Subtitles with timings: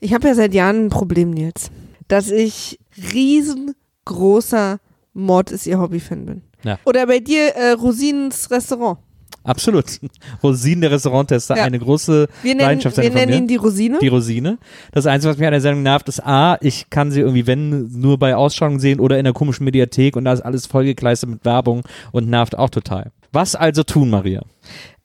[0.00, 1.70] Ich habe ja seit Jahren ein Problem, Nils,
[2.08, 2.78] dass ich
[3.12, 4.78] riesengroßer
[5.12, 6.42] Mord ist ihr Hobby-Fan bin.
[6.64, 6.78] Ja.
[6.84, 8.98] Oder bei dir äh, Rosinens Restaurant.
[9.42, 9.86] Absolut.
[10.42, 11.64] Rosinen, der Restauranttester, Ja.
[11.64, 13.98] eine große Wir nennen, Leidenschaft wir nennen ihn die Rosine.
[14.00, 14.58] die Rosine.
[14.92, 17.90] Das Einzige, was mich an der Sendung nervt, ist A, ich kann sie irgendwie, wenn,
[17.98, 21.44] nur bei Ausschauungen sehen oder in der komischen Mediathek und da ist alles vollgekleistert mit
[21.44, 21.82] Werbung
[22.12, 23.12] und nervt auch total.
[23.32, 24.42] Was also tun, Maria?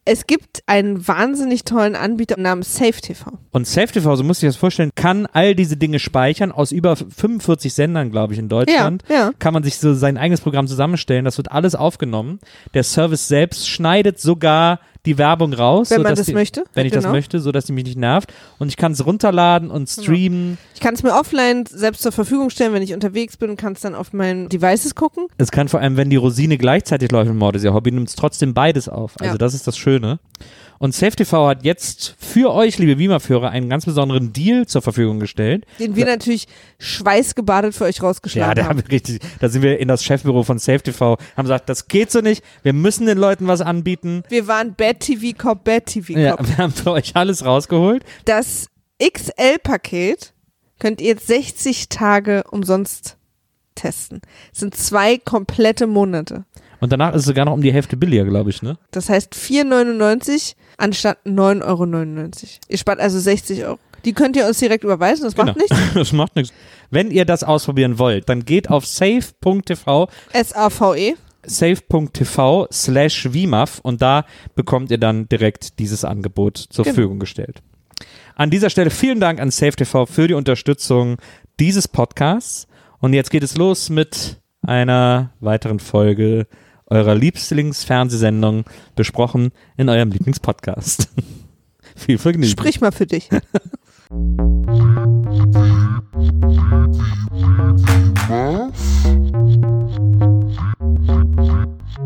[0.05, 3.25] Es gibt einen wahnsinnig tollen Anbieter namens SafeTV.
[3.51, 7.73] Und SafeTV, so muss ich das vorstellen, kann all diese Dinge speichern aus über 45
[7.73, 9.03] Sendern, glaube ich, in Deutschland.
[9.09, 9.31] Ja, ja.
[9.39, 11.25] Kann man sich so sein eigenes Programm zusammenstellen.
[11.25, 12.39] Das wird alles aufgenommen.
[12.75, 15.89] Der Service selbst schneidet sogar die Werbung raus.
[15.91, 16.63] Wenn man sodass das die, möchte.
[16.73, 17.13] Wenn ich das Genau.
[17.15, 18.33] möchte, so dass die mich nicht nervt.
[18.59, 20.57] Und ich kann es runterladen und streamen.
[20.73, 23.73] Ich kann es mir offline selbst zur Verfügung stellen, wenn ich unterwegs bin und kann
[23.73, 25.27] es dann auf meinen Devices gucken.
[25.37, 28.09] Es kann vor allem, wenn die Rosine gleichzeitig läuft im Mord ist ihr Hobby, nimmt
[28.09, 29.13] es trotzdem beides auf.
[29.19, 29.37] Also Ja.
[29.37, 30.19] das ist das Schöne.
[30.79, 35.65] Und SafeTV hat jetzt für euch, liebe Beamer-Führer, einen ganz besonderen Deal zur Verfügung gestellt.
[35.79, 36.47] Den wir natürlich
[36.79, 38.69] schweißgebadet für euch Ja, rausgeschlagen da haben.
[38.79, 42.11] haben wir richtig, da sind wir in das Chefbüro von SafeTV, haben gesagt, das geht
[42.11, 44.23] so nicht, wir müssen den Leuten was anbieten.
[44.29, 46.17] Wir waren Bad TV Cop, Bad TV Cop.
[46.17, 48.03] Ja, wir haben für euch alles rausgeholt.
[48.25, 48.67] Das
[49.01, 50.33] XL-Paket
[50.79, 53.17] könnt ihr jetzt 60 Tage umsonst
[53.75, 54.21] testen.
[54.51, 56.45] Das sind zwei komplette Monate.
[56.79, 58.77] Und danach ist es sogar noch um die Hälfte billiger, glaube ich, ne?
[58.91, 62.29] Das heißt 4,99 anstatt 9,99 Euro.
[62.69, 63.79] Ihr spart also 60 Euro.
[64.03, 65.59] Die könnt ihr uns direkt überweisen, das macht Genau.
[65.59, 65.77] nichts.
[65.95, 66.53] Das macht nichts.
[66.91, 71.15] Wenn ihr das ausprobieren wollt, dann geht auf safe.tv S-A-V-E.
[71.45, 76.93] safe.tv slash VMAF und da bekommt ihr dann direkt dieses Angebot zur Genau.
[76.93, 77.61] Verfügung gestellt.
[78.35, 81.17] An dieser Stelle vielen Dank an SafeTV für die Unterstützung
[81.59, 82.67] dieses Podcasts
[82.99, 86.47] und jetzt geht es los mit einer weiteren Folge
[86.87, 91.09] eurer Lieblingsfernsehsendung besprochen in eurem Lieblingspodcast.
[91.95, 92.51] Viel Vergnügen.
[92.51, 93.29] Sprich mal für dich.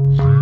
[0.09, 0.38] Wiedersehen,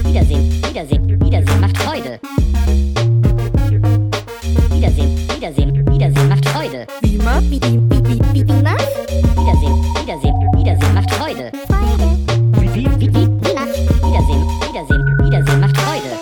[0.06, 2.20] Wiedersehen, Wiedersehen, Wiedersehen macht Freude.
[4.70, 6.86] Wiedersehen, Wiedersehen, Wiedersehen macht Freude.
[7.02, 7.44] BIMAF?
[7.50, 8.22] Wiedersehen,
[9.98, 11.52] Wiedersehen, Wiedersehen macht Freude.
[12.62, 13.42] Wiedersehen, Wiedersehen,
[15.26, 16.20] Wiedersehen macht Freude.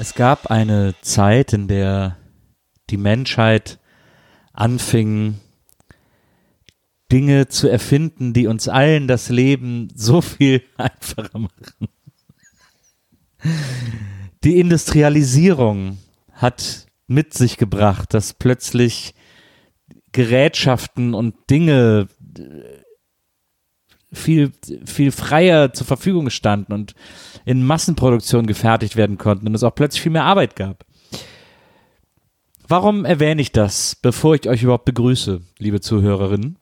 [0.00, 2.16] Es gab eine Zeit, in der
[2.90, 3.78] die Menschheit
[4.52, 5.38] anfing,
[7.10, 11.88] Dinge zu erfinden, die uns allen das Leben so viel einfacher machen.
[14.44, 15.98] Die Industrialisierung
[16.32, 19.14] hat mit sich gebracht, dass plötzlich
[20.12, 22.42] Gerätschaften und Dinge äh,
[24.12, 24.52] viel,
[24.84, 26.94] viel freier zur Verfügung standen und
[27.44, 30.84] in Massenproduktion gefertigt werden konnten und es auch plötzlich viel mehr Arbeit gab.
[32.66, 36.59] Warum erwähne ich das, bevor ich euch überhaupt begrüße, liebe Zuhörerinnen?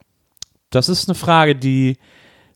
[0.70, 1.96] Das ist eine Frage, die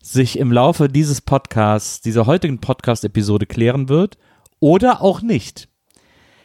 [0.01, 4.17] sich im Laufe dieses Podcasts, dieser heutigen Podcast-Episode klären wird
[4.59, 5.67] oder auch nicht.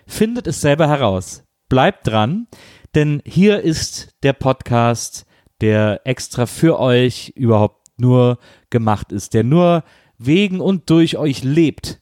[0.06, 1.45] Findet es selber heraus.
[1.69, 2.47] Bleibt dran,
[2.95, 5.27] denn hier ist der Podcast,
[5.61, 8.39] der extra für euch überhaupt nur
[8.71, 9.85] gemacht ist, der nur
[10.17, 12.00] wegen und durch euch lebt,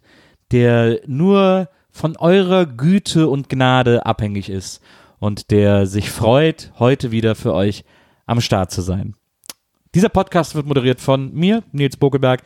[0.53, 4.81] der nur von eurer Güte und Gnade abhängig ist
[5.19, 7.85] und der sich freut, heute wieder für euch
[8.27, 9.17] am Start zu sein.
[9.97, 12.43] Dieser Podcast wird moderiert von mir, Nils Bokelberg,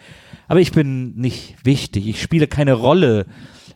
[0.47, 2.07] aber ich bin nicht wichtig.
[2.07, 3.27] Ich spiele keine Rolle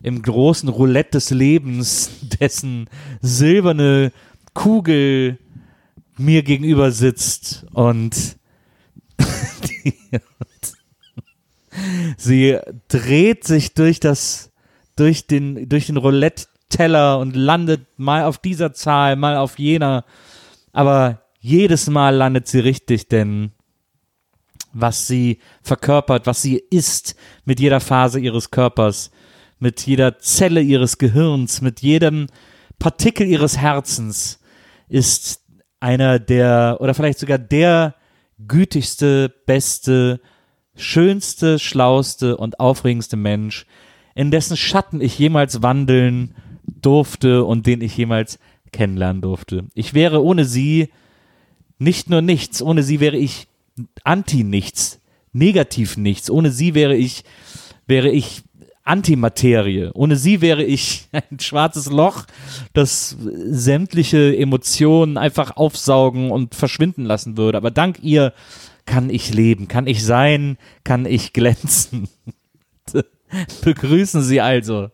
[0.01, 2.09] im großen Roulette des Lebens,
[2.41, 2.89] dessen
[3.21, 4.13] silberne
[4.53, 5.41] Kugel
[6.17, 8.37] mir gegenüber sitzt und,
[12.17, 14.53] sie dreht sich durch das,
[14.95, 20.05] durch den, durch den Roulette-Teller und landet mal auf dieser Zahl, mal auf jener.
[20.73, 23.51] Aber jedes Mal landet sie richtig, denn
[24.75, 29.11] was sie verkörpert, was sie ist mit jeder Phase ihres Körpers,
[29.59, 32.27] mit jeder Zelle ihres Gehirns, mit jedem
[32.79, 34.41] Partikel ihres Herzens,
[34.89, 35.41] ist
[35.81, 37.95] einer der, oder vielleicht sogar der
[38.47, 40.21] gütigste, beste,
[40.75, 43.67] schönste, schlauste und aufregendste Mensch,
[44.15, 46.35] in dessen Schatten ich jemals wandeln
[46.67, 48.39] durfte und den ich jemals
[48.73, 49.67] kennenlernen durfte.
[49.75, 50.91] Ich wäre ohne sie
[51.79, 53.49] nicht nur nichts, ohne sie wäre ich
[54.03, 55.01] anti nichts,
[55.33, 57.25] negativ nichts, ohne sie wäre ich,
[57.87, 58.43] wäre ich
[58.85, 59.91] Antimaterie.
[59.95, 62.25] Ohne sie wäre ich ein schwarzes Loch,
[62.73, 67.59] das sämtliche Emotionen einfach aufsaugen und verschwinden lassen würde.
[67.59, 68.33] Aber dank ihr
[68.87, 72.09] kann ich leben, kann ich sein, kann ich glänzen.
[73.65, 74.91] Begrüßen Sie also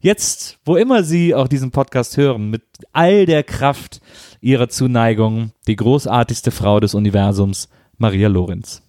[0.00, 2.62] jetzt, wo immer Sie auch diesen Podcast hören, mit
[2.92, 4.00] all der Kraft
[4.40, 8.82] Ihrer Zuneigung, die großartigste Frau des Universums, Maria Lorenz.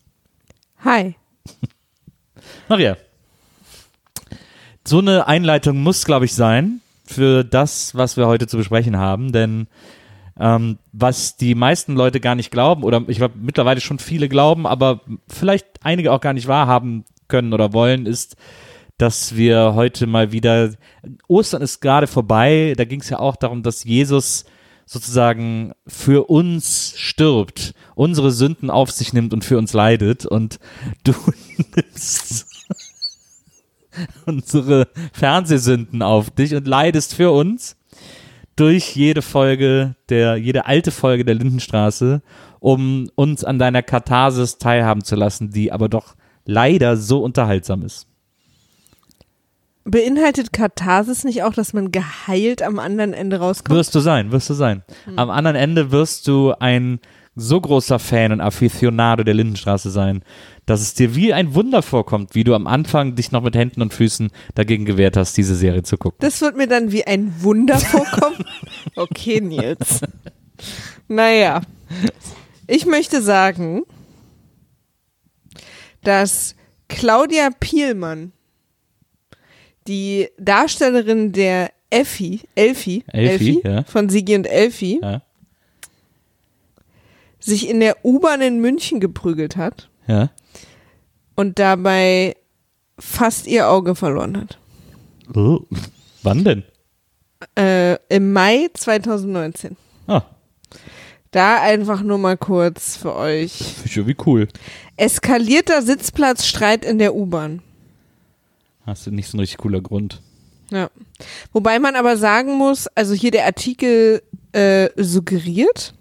[0.83, 1.15] Hi.
[2.69, 2.97] Maria,
[4.85, 9.31] so eine Einleitung muss, glaube ich, sein für das, was wir heute zu besprechen haben,
[9.31, 9.67] denn
[10.39, 14.67] ähm, was die meisten Leute gar nicht glauben oder ich glaube mittlerweile schon viele glauben,
[14.67, 18.35] aber vielleicht einige auch gar nicht wahrhaben können oder wollen, ist,
[18.97, 20.71] dass wir heute mal wieder,
[21.27, 24.45] Ostern ist gerade vorbei, da ging es ja auch darum, dass Jesus
[24.87, 30.59] sozusagen für uns stirbt, unsere Sünden auf sich nimmt und für uns leidet und
[31.03, 31.13] du
[31.75, 32.47] nimmst
[34.25, 37.75] unsere Fernsehsünden auf dich und leidest für uns
[38.55, 42.21] durch jede Folge der, jede alte Folge der Lindenstraße,
[42.59, 48.07] um uns an deiner Katharsis teilhaben zu lassen, die aber doch leider so unterhaltsam ist.
[49.89, 53.75] Beinhaltet Katharsis nicht auch, dass man geheilt am anderen Ende rauskommt?
[53.77, 54.83] Wirst du sein, wirst du sein.
[55.15, 56.99] Am anderen Ende wirst du ein
[57.35, 60.23] so großer Fan und Aficionado der Lindenstraße sein,
[60.65, 63.81] dass es dir wie ein Wunder vorkommt, wie du am Anfang dich noch mit Händen
[63.81, 66.17] und Füßen dagegen gewehrt hast, diese Serie zu gucken.
[66.19, 68.43] Das wird mir dann wie ein Wunder vorkommen.
[68.95, 70.01] Okay, Nils.
[71.07, 71.61] Naja.
[72.65, 73.83] Ich möchte sagen,
[76.03, 76.55] dass
[76.87, 78.31] Claudia Pielmann,
[79.87, 83.83] die Darstellerin der Effi, Elfi, Elfi, ja.
[83.83, 85.21] von Sigi und Elfi, Ja.
[87.39, 90.29] sich in der U-Bahn in München geprügelt hat Ja.
[91.35, 92.35] und dabei
[92.99, 94.57] fast ihr Auge verloren hat.
[95.35, 95.59] Oh.
[96.23, 96.63] Wann denn?
[97.57, 99.77] Äh, Im Mai 2019.
[100.07, 100.23] Ah,
[101.31, 103.75] Da einfach nur mal kurz für euch.
[103.85, 104.47] ich irgendwie cool.
[104.95, 107.61] Eskalierter Sitzplatzstreit in der U-Bahn.
[108.87, 110.21] Hast du nicht so ein richtig cooler Grund.
[110.71, 110.89] Ja.
[111.51, 114.23] Wobei man aber sagen muss, also hier der Artikel
[114.53, 115.93] äh, suggeriert,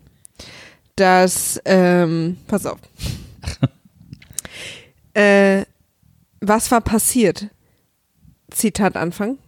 [0.95, 2.79] dass, ähm, pass auf.
[5.15, 5.65] äh,
[6.41, 7.49] was war passiert?
[8.51, 9.39] Zitat Anfang.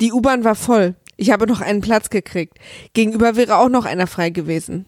[0.00, 0.94] Die U-Bahn war voll.
[1.18, 2.58] Ich habe noch einen Platz gekriegt.
[2.94, 4.86] Gegenüber wäre auch noch einer frei gewesen.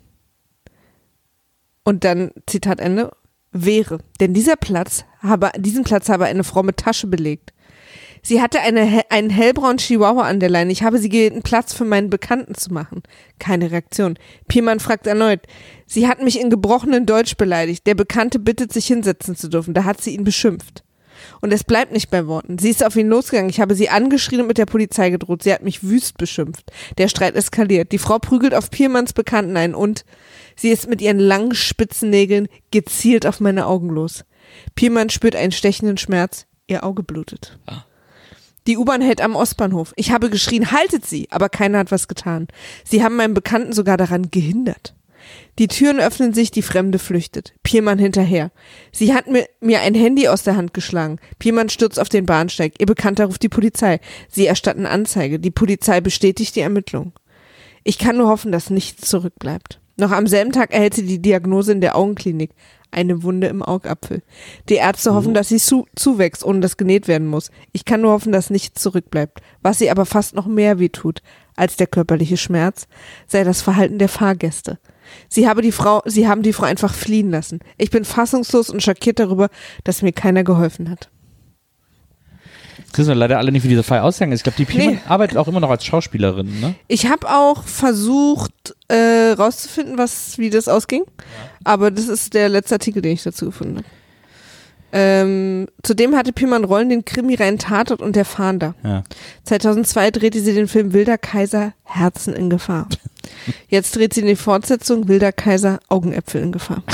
[1.85, 3.13] Und dann, Zitat Ende,
[3.53, 3.99] wäre.
[4.21, 7.54] Denn dieser Platz habe, diesen Platz habe eine Frau mit Tasche belegt.
[8.27, 10.73] Sie hatte eine, einen hellbraunen Chihuahua an der Leine.
[10.73, 13.03] Ich habe sie gebeten, Platz für meinen Bekannten zu machen.
[13.39, 14.19] Keine Reaktion.
[14.49, 15.41] Piermann fragt erneut.
[15.87, 17.87] Sie hat mich in gebrochenen Deutsch beleidigt.
[17.87, 19.75] Der Bekannte bittet, sich hinsetzen zu dürfen.
[19.75, 20.85] Da hat sie ihn beschimpft.
[21.43, 22.59] Und es bleibt nicht bei Worten.
[22.59, 23.51] Sie ist auf ihn losgegangen.
[23.51, 25.43] Ich habe sie angeschrien und mit der Polizei gedroht.
[25.43, 26.73] Sie hat mich wüst beschimpft.
[26.97, 27.93] Der Streit eskaliert.
[27.93, 30.07] Die Frau prügelt auf Piermanns Bekannten ein und
[30.57, 34.25] sie ist mit ihren langen spitzen Nägeln gezielt auf meine Augen los.
[34.75, 36.47] Piermann spürt einen stechenden Schmerz.
[36.67, 37.59] Ihr Auge blutet.
[38.67, 39.93] Die U-Bahn hält am Ostbahnhof.
[39.97, 42.49] Ich habe geschrien, haltet sie, aber keiner hat was getan.
[42.85, 44.95] Sie haben meinen Bekannten sogar daran gehindert.
[45.59, 47.55] Die Türen öffnen sich, die Fremde flüchtet.
[47.63, 48.51] Piermann hinterher.
[48.93, 51.19] Sie hat mir, mir ein Handy aus der Hand geschlagen.
[51.39, 52.75] Piermann stürzt auf den Bahnsteig.
[52.79, 54.01] Ihr Bekannter ruft die Polizei.
[54.29, 55.39] Sie erstatten Anzeige.
[55.39, 57.13] Die Polizei bestätigt die Ermittlung.
[57.85, 59.81] Ich kann nur hoffen, dass nichts zurückbleibt.
[59.97, 62.51] Noch am selben Tag erhält sie die Diagnose in der Augenklinik.
[62.91, 64.23] Eine Wunde im Augapfel.
[64.69, 67.51] Die Ärzte hoffen, dass sie zu, zuwächst, ohne dass genäht werden muss.
[67.73, 69.41] Ich kann nur hoffen, dass nichts zurückbleibt.
[69.63, 71.21] Was sie aber fast noch mehr wehtut
[71.57, 72.87] als der körperliche Schmerz,
[73.27, 74.79] sei das Verhalten der Fahrgäste.
[75.29, 77.61] Sie, habe die Frau, sie haben die Frau einfach fliehen lassen.
[77.79, 79.49] Ich bin fassungslos und schockiert darüber,
[79.83, 81.11] dass mir keiner geholfen hat.
[82.97, 84.41] Wissen wir leider alle nicht, wie dieser Fall ausgegangen ist.
[84.41, 84.99] Ich glaube, die Piemann Nee.
[85.09, 86.75] arbeitet auch immer noch als Schauspielerin, ne?
[86.89, 91.03] Ich habe auch versucht, äh, rauszufinden, was, wie das ausging.
[91.65, 93.87] Aber das ist der letzte Artikel, den ich dazu gefunden habe.
[94.97, 98.77] Ähm, zudem hatte Piman Rollen den Krimi Rein Tatort und der Fahnder.
[98.85, 99.03] Ja.
[99.43, 102.87] 2002 drehte sie den Film Wilder Kaiser Herzen in Gefahr.
[103.69, 106.85] Jetzt dreht sie die Fortsetzung Wilder Kaiser Augenäpfel in Gefahr.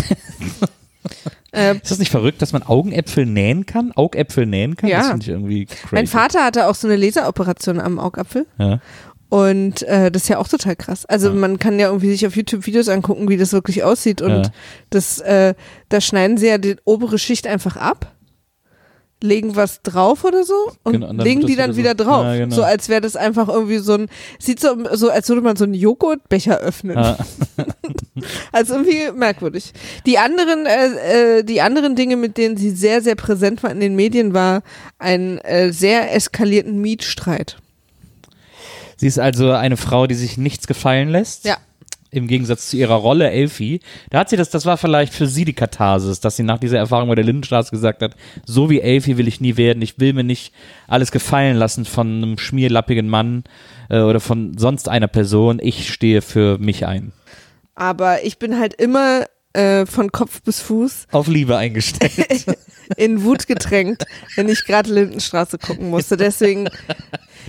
[1.52, 3.92] äh, Ist das nicht verrückt, dass man Augenäpfel nähen kann?
[3.92, 4.88] Augäpfel nähen kann?
[4.90, 4.98] Ja.
[4.98, 5.94] Das finde ich irgendwie crazy.
[5.94, 8.46] mein Vater hatte auch so eine Laseroperation am Augapfel.
[8.58, 8.80] Ja.
[9.28, 11.06] Und äh, das ist ja auch total krass.
[11.06, 11.34] Also Ja.
[11.34, 14.22] man kann ja irgendwie sich auf YouTube Videos angucken, wie das wirklich aussieht.
[14.22, 14.42] Und Ja.
[14.90, 15.54] das, äh,
[15.88, 18.12] da schneiden sie ja die obere Schicht einfach ab.
[19.22, 22.24] Legen was drauf oder so und Genau, und legen die dann wieder wieder so- drauf.
[22.24, 22.56] Ja, genau.
[22.56, 24.08] So als wäre das einfach irgendwie so ein,
[24.38, 26.96] sieht so, so als würde man so einen Joghurtbecher öffnen.
[26.96, 27.18] Ah,
[28.52, 29.72] Also irgendwie merkwürdig.
[30.06, 33.80] Die anderen, äh, äh, die anderen Dinge, mit denen sie sehr, sehr präsent war in
[33.80, 34.62] den Medien, war
[34.98, 37.56] ein äh, sehr eskalierten Mietstreit.
[38.96, 41.44] sie ist also eine Frau, die sich nichts gefallen lässt.
[41.44, 41.56] Ja.
[42.10, 43.80] Im Gegensatz zu ihrer Rolle Elfie.
[44.10, 46.78] Da hat sie das, das war vielleicht für sie die Katharsis, dass sie nach dieser
[46.78, 49.82] Erfahrung bei der Lindenstraße gesagt hat, so wie Elfie will ich nie werden.
[49.82, 50.52] Ich will mir nicht
[50.88, 53.44] alles gefallen lassen von einem schmierlappigen Mann
[53.88, 55.60] äh, oder von sonst einer Person.
[55.62, 57.12] Ich stehe für mich ein.
[57.74, 62.12] Aber ich bin halt immer äh, von Kopf bis Fuß Auf Liebe eingestellt.
[62.96, 64.04] in Wut getränkt,
[64.36, 66.16] wenn ich gerade Lindenstraße gucken musste.
[66.16, 66.68] Deswegen,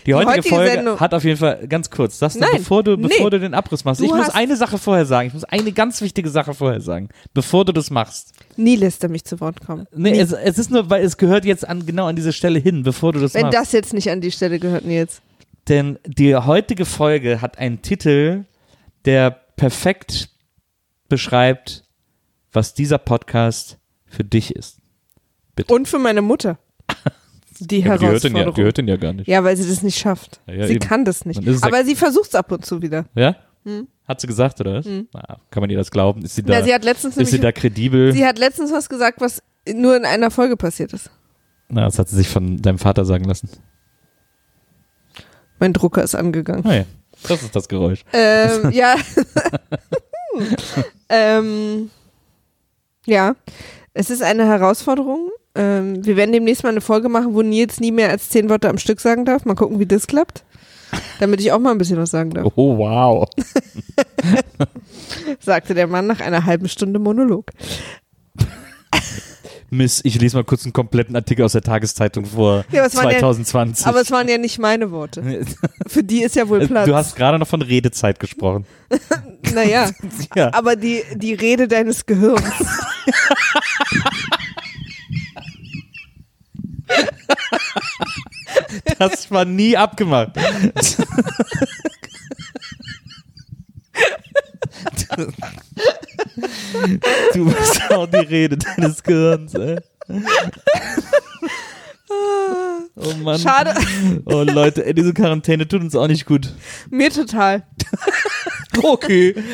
[0.05, 2.95] Die heutige, heutige Folge Sendung- hat auf jeden Fall, ganz kurz, das Nein, bevor du,
[2.95, 3.07] nee.
[3.07, 4.01] bevor du den Abriss machst.
[4.01, 5.27] Ich muss eine Sache vorher sagen.
[5.27, 8.33] Ich muss eine ganz wichtige Sache vorher sagen, bevor du das machst.
[8.55, 9.87] nie lässt er mich zu Wort kommen.
[9.95, 12.83] Nee, es, es ist nur, weil es gehört jetzt an, genau an diese Stelle hin,
[12.83, 13.57] bevor du das Wenn machst.
[13.57, 15.21] das jetzt nicht an die Stelle gehört, Nils.
[15.67, 18.45] Denn die heutige Folge hat einen Titel,
[19.05, 20.29] der perfekt
[21.09, 21.83] beschreibt,
[22.51, 24.77] was dieser Podcast für dich ist.
[25.67, 26.57] Und für meine Mutter.
[27.59, 28.55] Die Ja, aber die hört den ja, Herausforderung.
[28.55, 29.27] die hört den ja gar nicht.
[29.27, 30.41] Ja, weil sie das nicht schafft.
[30.47, 30.79] Ja, ja, sie eben.
[30.87, 31.39] kann das nicht.
[31.63, 33.05] Aber sie versucht es ab und zu wieder.
[33.13, 33.35] Ja?
[34.07, 34.87] Hat sie gesagt, oder was?
[35.13, 36.23] Na, kann man ihr das glauben?
[36.23, 38.13] Ist sie da, Ja, sie hat letztens ist sie da kredibel?
[38.13, 41.11] sie hat letztens was gesagt, was nur in einer Folge passiert ist.
[41.69, 43.47] Na, das hat sie sich von deinem Vater sagen lassen.
[45.59, 46.65] Mein Drucker ist angegangen.
[46.65, 46.85] Ah ja,
[47.27, 48.03] das ist das Geräusch.
[48.11, 48.95] ähm, ja.
[51.09, 51.91] ähm,
[53.05, 53.35] ja,
[53.93, 55.29] es ist eine Herausforderung.
[55.55, 58.69] Ähm, wir werden demnächst mal eine Folge machen, wo Nils nie mehr als zehn Wörter
[58.69, 59.43] am Stück sagen darf.
[59.45, 60.43] Mal gucken, wie das klappt.
[61.19, 63.27] Damit ich auch mal ein bisschen was sagen darf, Oh, wow.
[65.39, 67.45] sagte der Mann nach einer halben Stunde Monolog.
[69.73, 72.95] Miss, ich lese mal kurz einen kompletten Artikel aus der Tageszeitung vor Ja, aber es
[72.97, 73.87] waren ja- 2020.
[73.87, 75.45] Aber es waren ja nicht meine Worte.
[75.87, 76.85] Für die ist ja wohl Platz.
[76.85, 78.65] du hast gerade noch von Redezeit gesprochen.
[79.53, 79.89] naja,
[80.35, 80.53] Ja.
[80.53, 82.43] aber die, die Rede deines Gehirns.
[88.99, 90.31] Das war nie abgemacht.
[97.33, 99.77] Du bist auch die Rede deines Gehirns, ey.
[102.95, 103.39] Oh Mann.
[103.39, 103.73] Schade.
[104.25, 106.53] Oh Leute, ey, diese Quarantäne tut uns auch nicht gut.
[106.89, 107.63] Mir total.
[108.81, 109.35] Okay.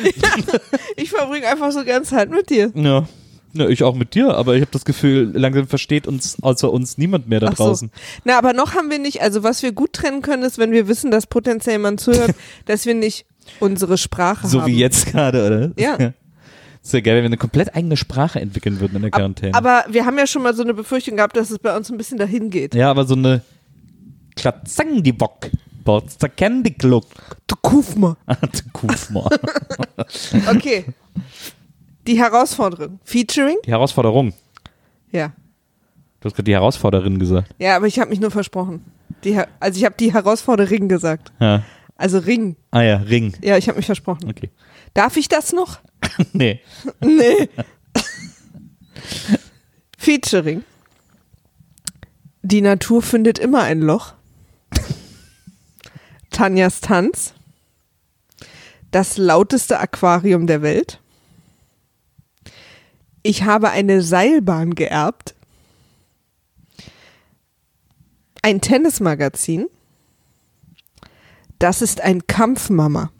[0.96, 2.72] Ich verbringe einfach so gern Zeit mit dir.
[2.74, 3.06] Ja.
[3.54, 6.98] Ja, ich auch mit dir, aber ich habe das Gefühl, langsam versteht uns außer uns
[6.98, 7.64] niemand mehr da Ach so.
[7.64, 7.90] draußen.
[8.24, 10.86] Na, aber noch haben wir nicht, also was wir gut trennen können, ist, wenn wir
[10.88, 12.34] wissen, dass potenziell jemand zuhört,
[12.66, 13.26] dass wir nicht
[13.60, 14.66] unsere Sprache So haben.
[14.72, 15.70] wie jetzt gerade, oder?
[15.82, 15.94] Ja.
[15.94, 16.14] Ist
[16.92, 19.54] ja geil, wenn wir eine komplett eigene Sprache entwickeln würden in der Quarantäne.
[19.54, 21.96] Aber wir haben ja schon mal so eine Befürchtung gehabt, dass es bei uns ein
[21.98, 22.74] bisschen dahin geht.
[22.74, 23.42] ja, aber so eine
[24.36, 25.50] Klatzang die Bock.
[25.84, 27.06] Borster Candy Gluck.
[27.46, 28.16] Du Kufma.
[28.72, 29.28] Kufma.
[30.50, 30.84] Okay.
[32.06, 33.00] Die Herausforderung.
[33.04, 33.56] Featuring?
[33.64, 34.32] Die Herausforderung.
[35.10, 35.32] Ja.
[36.20, 37.54] Du hast gerade die Herausforderin gesagt.
[37.58, 38.84] Ja, aber ich habe mich nur versprochen.
[39.24, 41.32] Die, also ich habe die Herausforderin gesagt.
[41.40, 41.62] Ja.
[41.96, 42.56] Also Ring.
[42.70, 43.34] Ah ja, Ring.
[43.42, 44.28] Ja, ich habe mich versprochen.
[44.28, 44.50] Okay.
[44.94, 45.80] Darf ich das noch?
[46.32, 46.60] nee.
[47.00, 47.48] Nee.
[49.98, 50.64] Featuring.
[52.42, 54.14] Die Natur findet immer ein Loch.
[56.30, 57.34] Tanjas Tanz.
[58.90, 61.00] Das lauteste Aquarium der Welt.
[63.22, 65.34] Ich habe eine Seilbahn geerbt.
[68.40, 69.66] Ein Tennismagazin.
[71.58, 73.10] Das ist ein Kampfmama.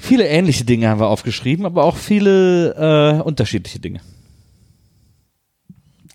[0.00, 4.00] Viele ähnliche Dinge haben wir aufgeschrieben, aber auch viele äh, unterschiedliche Dinge.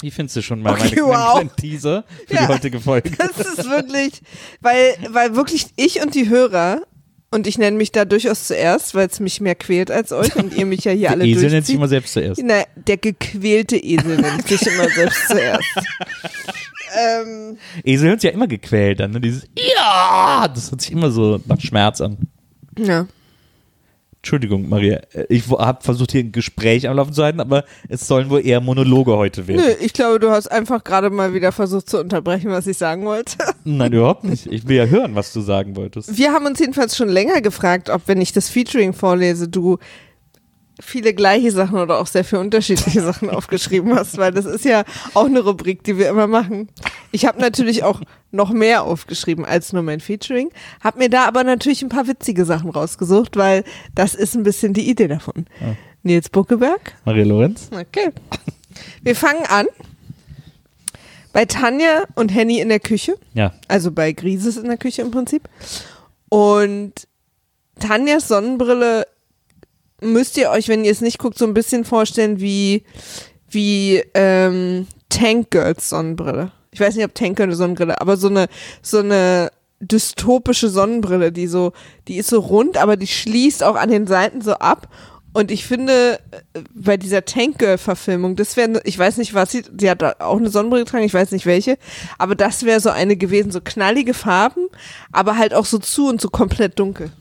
[0.01, 1.55] Wie findest du schon mal Okay, meine, wow.
[1.55, 2.41] Teaser für Ja.
[2.47, 3.11] die heutige Folge?
[3.17, 4.21] Das ist wirklich,
[4.61, 6.81] weil, weil wirklich ich und die Hörer,
[7.31, 10.53] und ich nenne mich da durchaus zuerst, weil es mich mehr quält als euch und
[10.55, 11.75] ihr mich ja hier alle Der Esel nennt sich durchzieht.
[11.75, 12.41] immer selbst zuerst.
[12.43, 15.65] Na, der gequälte Esel nennt sich immer selbst zuerst.
[16.95, 19.11] ähm, Esel hört sich ja immer gequält an.
[19.11, 19.19] Ne?
[19.21, 22.17] Dieses Ja, das hört sich immer so nach Schmerz an.
[22.77, 23.07] ja.
[24.23, 25.01] Entschuldigung, Maria.
[25.13, 28.45] äh, Ich habe versucht, hier ein Gespräch am Laufen zu halten, aber es sollen wohl
[28.45, 29.61] eher Monologe heute werden.
[29.65, 33.03] Nö, ich glaube, du hast einfach gerade mal wieder versucht zu unterbrechen, was ich sagen
[33.03, 33.35] wollte.
[33.65, 34.45] Nein, überhaupt nicht.
[34.47, 36.17] Ich will ja hören, was du sagen wolltest.
[36.17, 39.77] Wir haben uns jedenfalls schon länger gefragt, ob, wenn ich das Featuring vorlese, du
[40.83, 44.83] viele gleiche Sachen oder auch sehr viele unterschiedliche Sachen aufgeschrieben hast, weil das ist ja
[45.13, 46.69] auch eine Rubrik, die wir immer machen.
[47.11, 50.49] Ich habe natürlich auch noch mehr aufgeschrieben als nur mein Featuring,
[50.81, 53.63] habe mir da aber natürlich ein paar witzige Sachen rausgesucht, weil
[53.95, 55.45] das ist ein bisschen die Idee davon.
[56.03, 56.95] Nils Buckeberg.
[57.05, 57.69] Maria Lorenz?
[57.71, 58.11] Okay.
[59.01, 59.67] Wir fangen an
[61.31, 63.15] bei Tanja und Henny in der Küche.
[63.33, 63.53] Ja.
[63.67, 65.49] Also bei Grieses in der Küche im Prinzip.
[66.29, 67.07] Und
[67.79, 69.07] Tanjas Sonnenbrille
[70.03, 72.83] müsst ihr euch, wenn ihr es nicht guckt, so ein bisschen vorstellen wie,
[73.49, 76.51] wie ähm, Tank Girls Sonnenbrille.
[76.71, 78.47] Ich weiß nicht, ob Tank Girl eine Sonnenbrille, aber so eine,
[78.81, 81.73] so eine dystopische Sonnenbrille, die so,
[82.07, 84.87] die ist so rund, aber die schließt auch an den Seiten so ab.
[85.35, 86.19] Und ich finde,
[86.53, 90.21] äh, bei dieser Tank Girl Verfilmung, das wäre, ich weiß nicht, was sie, sie hat
[90.21, 91.77] auch eine Sonnenbrille getragen, ich weiß nicht welche,
[92.19, 94.67] aber das wäre so eine gewesen, so knallige Farben,
[95.11, 97.11] aber halt auch so zu und so komplett dunkel.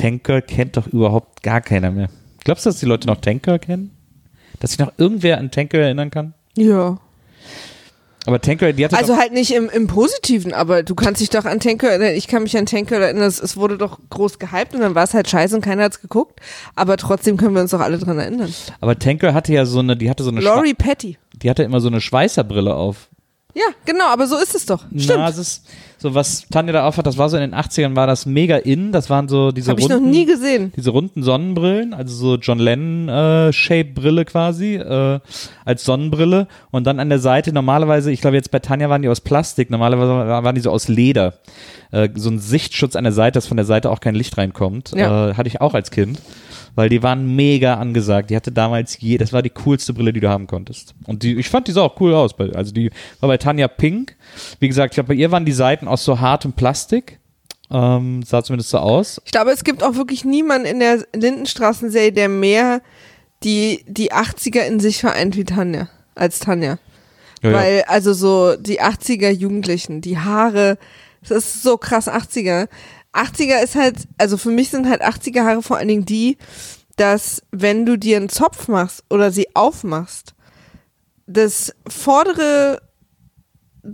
[0.00, 2.08] Tanker kennt doch überhaupt gar keiner mehr.
[2.44, 3.90] Glaubst du, dass die Leute noch Tanker kennen?
[4.58, 6.34] Dass sich noch irgendwer an Tanker erinnern kann?
[6.56, 6.98] Ja.
[8.26, 11.46] Aber Tanker, die hatte Also halt nicht im, im Positiven, aber du kannst dich doch
[11.46, 12.14] an Tanker erinnern.
[12.14, 15.04] Ich kann mich an Tanker erinnern, es, es wurde doch groß gehypt und dann war
[15.04, 16.40] es halt scheiße und keiner hat's geguckt.
[16.76, 18.52] Aber trotzdem können wir uns doch alle dran erinnern.
[18.80, 21.18] aber Tanker hatte ja so eine, die hatte so eine, Schwa Laurie Petty.
[21.42, 23.08] die hatte immer so eine Schweißerbrille auf.
[23.54, 24.84] Ja, genau, aber so ist es doch.
[24.96, 25.18] Stimmt.
[25.18, 25.64] Na, es ist
[26.00, 28.90] so, was Tanja da aufhat, das war so in den 80ern, war das mega in.
[28.90, 30.72] Das waren so diese Habe ich noch runden, nie gesehen.
[30.74, 35.20] diese runden Sonnenbrillen, also so John Lennon äh, quasi äh,
[35.64, 39.08] als Sonnenbrille und dann an der Seite normalerweise, ich glaube jetzt bei Tanja waren die
[39.08, 41.34] aus Plastik, normalerweise waren die so aus Leder.
[41.92, 44.92] Äh, so ein Sichtschutz an der Seite, dass von der Seite auch kein Licht reinkommt,
[44.96, 45.30] Ja.
[45.30, 46.18] äh, hatte ich auch als Kind.
[46.74, 48.30] Weil die waren mega angesagt.
[48.30, 50.94] Die hatte damals je, das war die coolste Brille, die du haben konntest.
[51.06, 52.38] Und die, ich fand die sah auch cool aus.
[52.38, 54.16] Also die war bei Tanja pink.
[54.60, 57.18] Wie gesagt, ich glaube, bei ihr waren die Seiten aus so hartem Plastik.
[57.70, 59.20] Ähm, sah zumindest so aus.
[59.24, 62.82] Ich glaube, es gibt auch wirklich niemanden in der Lindenstraßenserie, der mehr
[63.42, 66.78] die, die 80er in sich vereint wie Tanja, als Tanja.
[67.42, 67.56] Ja, ja.
[67.56, 70.78] Weil, also so die 80er Jugendlichen, die Haare,
[71.22, 72.68] das ist so krass 80er.
[73.12, 76.38] 80er ist halt, also für mich sind halt 80er Haare vor allen Dingen die,
[76.96, 80.34] dass wenn du dir einen Zopf machst oder sie aufmachst,
[81.26, 82.82] das vordere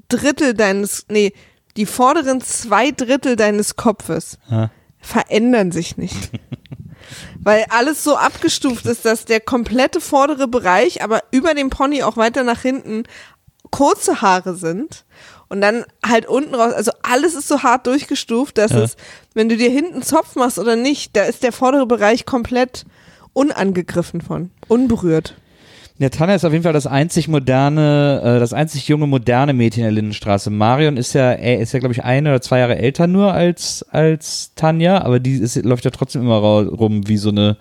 [0.09, 1.33] Drittel deines, nee,
[1.77, 4.71] die vorderen zwei Drittel deines Kopfes Ja.
[5.01, 6.31] verändern sich nicht.
[7.41, 12.17] Weil alles so abgestuft ist, dass der komplette vordere Bereich, aber über dem Pony auch
[12.17, 13.05] weiter nach hinten
[13.71, 15.05] kurze Haare sind
[15.49, 18.83] und dann halt unten raus, also alles ist so hart durchgestuft, dass Ja.
[18.83, 18.97] es,
[19.35, 22.85] wenn du dir hinten Zopf machst oder nicht, da ist der vordere Bereich komplett
[23.33, 25.35] unangegriffen von, unberührt.
[25.99, 29.81] Ja, Tanja ist auf jeden Fall das einzig moderne, äh, das einzig junge moderne Mädchen
[29.81, 30.51] in der Lindenstraße.
[30.51, 33.83] Marion ist ja, er ist ja glaube ich ein oder zwei Jahre älter nur als
[33.91, 37.57] als Tanja, aber die ist, läuft ja trotzdem immer rum wie so eine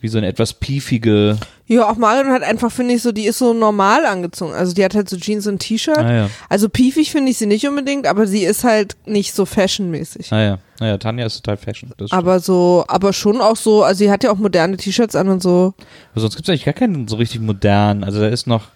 [0.00, 1.38] wie so eine etwas piefige.
[1.66, 4.52] Ja, auch Marion hat einfach, finde ich, so, die ist so normal angezogen.
[4.52, 5.98] Also die hat halt so Jeans und T-Shirt.
[5.98, 9.46] Ah ja, Also piefig finde ich sie nicht unbedingt, aber sie ist halt nicht so
[9.46, 10.32] fashionmäßig.
[10.32, 11.90] ah ja, naja, Tanja ist total Fashion.
[12.10, 15.42] Aber so, aber schon auch so, also sie hat ja auch moderne T-Shirts an und
[15.42, 15.74] so.
[16.12, 18.04] Aber sonst gibt es eigentlich gar keinen so richtig modernen.
[18.04, 18.68] Also da ist noch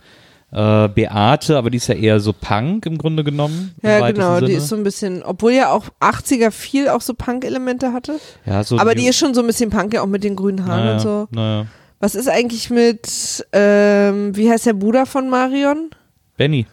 [0.52, 3.74] äh, Beate, aber die ist ja eher so Punk im Grunde genommen.
[3.82, 4.58] im Ja, genau, die Sinne.
[4.58, 8.18] ist so ein bisschen, obwohl ja auch 80er viel auch so Punk-Elemente hatte.
[8.46, 10.66] ja, so aber die ist schon so ein bisschen Punk, ja auch mit den grünen
[10.66, 11.28] Haaren naja, und so.
[11.30, 11.66] Naja.
[12.00, 15.90] Was ist eigentlich mit, ähm, wie heißt der Bruder von Marion?
[16.36, 16.66] Benny.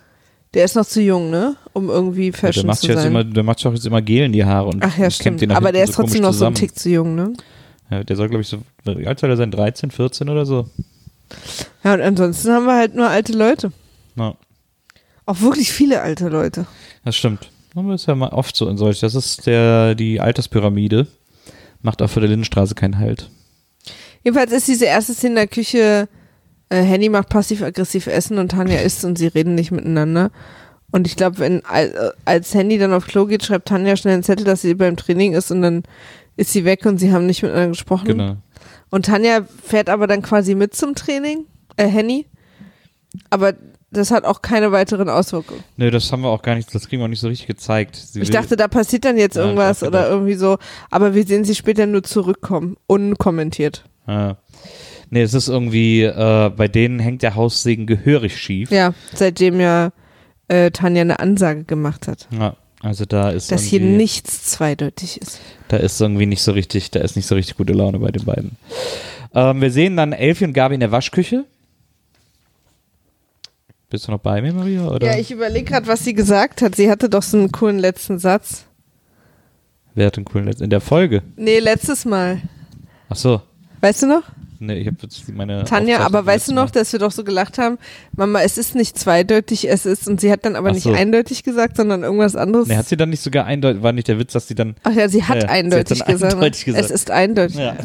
[0.53, 1.55] Der ist noch zu jung, ne?
[1.73, 3.11] Um irgendwie Ja, der Fashion macht zu jetzt sein.
[3.11, 5.41] immer, der macht sich auch jetzt immer Gel in die Haare und Ach ja, stimmt.
[5.41, 6.55] den Aber der ist trotzdem komisch noch so ein zusammen.
[6.55, 7.33] Tick zu jung, ne?
[7.91, 9.51] Ja, der soll, glaube ich, so, wie alt soll er sein?
[9.51, 10.67] 13, 14 oder so?
[11.87, 13.71] Ja, und ansonsten haben wir halt nur alte Leute.
[14.17, 14.35] Ja,
[15.25, 16.65] Auch wirklich viele alte Leute.
[17.05, 17.49] das stimmt.
[17.73, 18.99] Das ist ja mal oft so in solch.
[18.99, 21.07] Das ist der, die Alterspyramide.
[21.81, 23.29] Macht auch für der Lindenstraße keinen Halt.
[24.25, 26.09] Jedenfalls ist diese erste Szene in der Küche,
[26.67, 30.31] äh, Henny macht passiv-aggressiv Essen und Tanja isst und sie reden nicht miteinander.
[30.91, 31.89] Und ich glaube, wenn äh,
[32.25, 35.35] als Handy dann auf Klo geht, schreibt Tanja schnell einen Zettel, dass sie beim Training
[35.35, 35.83] ist und dann
[36.35, 38.07] ist sie weg und sie haben nicht miteinander gesprochen.
[38.07, 38.35] Genau.
[38.89, 41.45] Und Tanja fährt aber dann quasi mit zum Training,
[41.77, 42.25] äh, Henny.
[43.29, 43.53] Aber
[43.91, 45.63] das hat auch keine weiteren Auswirkungen.
[45.77, 47.95] Nö, das haben wir auch gar nicht, das kriegen wir auch nicht so richtig gezeigt.
[47.95, 50.57] Sie Ich dachte, da passiert dann jetzt irgendwas oder irgendwie so.
[50.91, 53.85] Aber wir sehen sie später nur zurückkommen, unkommentiert.
[54.07, 54.37] Ja.
[55.09, 58.71] Nee, es ist irgendwie, äh, bei denen hängt der Haussegen gehörig schief.
[58.71, 59.91] Ja, seitdem ja
[60.49, 62.27] äh, Tanja eine Ansage gemacht hat.
[62.37, 65.39] Ja, also da ist Dass hier nichts zweideutig ist.
[65.69, 68.25] Da ist irgendwie nicht so richtig, da ist nicht so richtig gute Laune bei den
[68.25, 68.57] beiden.
[69.33, 71.45] Ähm, wir sehen dann Elfie und Gabi in der Waschküche.
[73.89, 74.85] Bist du noch bei mir, Maria?
[74.87, 75.07] Oder?
[75.13, 76.75] Ja, ich überlege gerade, was sie gesagt hat.
[76.75, 78.65] Sie hatte doch so einen coolen letzten Satz.
[79.95, 81.23] Wer hat den coolen Letz- In der Folge.
[81.37, 82.41] Nee, letztes Mal.
[83.09, 83.41] Ach so.
[83.81, 84.23] Weißt du noch?
[84.59, 85.63] Nee, ich habe jetzt meine.
[85.65, 87.77] Tanja, aber weißt du noch, dass wir doch so gelacht haben,
[88.15, 90.91] Mama, es ist nicht zweideutig, es ist, und sie hat dann aber Ach nicht so.
[90.93, 92.67] eindeutig gesagt, sondern irgendwas anderes.
[92.67, 94.75] Nee, hat sie dann nicht sogar eindeutig, war nicht der Witz, dass sie dann.
[94.83, 96.33] Ach ja, sie hat Ja, ja, sie hat eindeutig, gesagt.
[96.33, 96.85] eindeutig gesagt.
[96.85, 97.55] Es ist eindeutig.
[97.57, 97.77] Ja.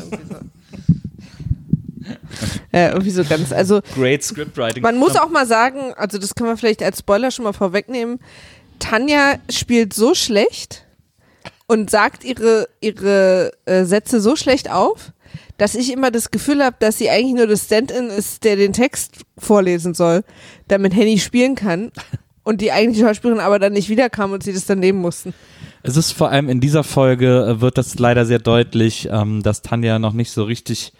[2.73, 4.83] Äh, irgendwie so ganz, also Great Scriptwriting.
[4.83, 8.18] man muss auch mal sagen, also das können wir vielleicht als Spoiler schon mal vorwegnehmen,
[8.79, 10.85] Tanja spielt so schlecht
[11.66, 15.12] und sagt ihre, ihre äh, Sätze so schlecht auf,
[15.57, 18.73] dass ich immer das Gefühl habe, dass sie eigentlich nur das Stand-in ist, der den
[18.73, 20.25] Text vorlesen soll,
[20.68, 21.92] damit Henny spielen kann.
[22.45, 25.33] Und die eigentliche Schauspielerin aber dann nicht wiederkam und sie das dann nehmen mussten.
[25.85, 29.62] Es ist vor allem in dieser Folge äh, wird das leider sehr deutlich, ähm, dass
[29.62, 30.92] Tanja noch nicht so richtig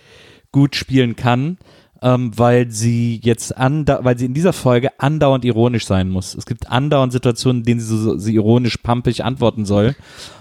[0.53, 1.59] gut spielen kann,
[2.03, 6.35] ähm, weil sie jetzt anda weil sie in dieser Folge andauernd ironisch sein muss.
[6.35, 9.95] Es gibt andauernd Situationen, in denen sie so, so, so ironisch pampig antworten soll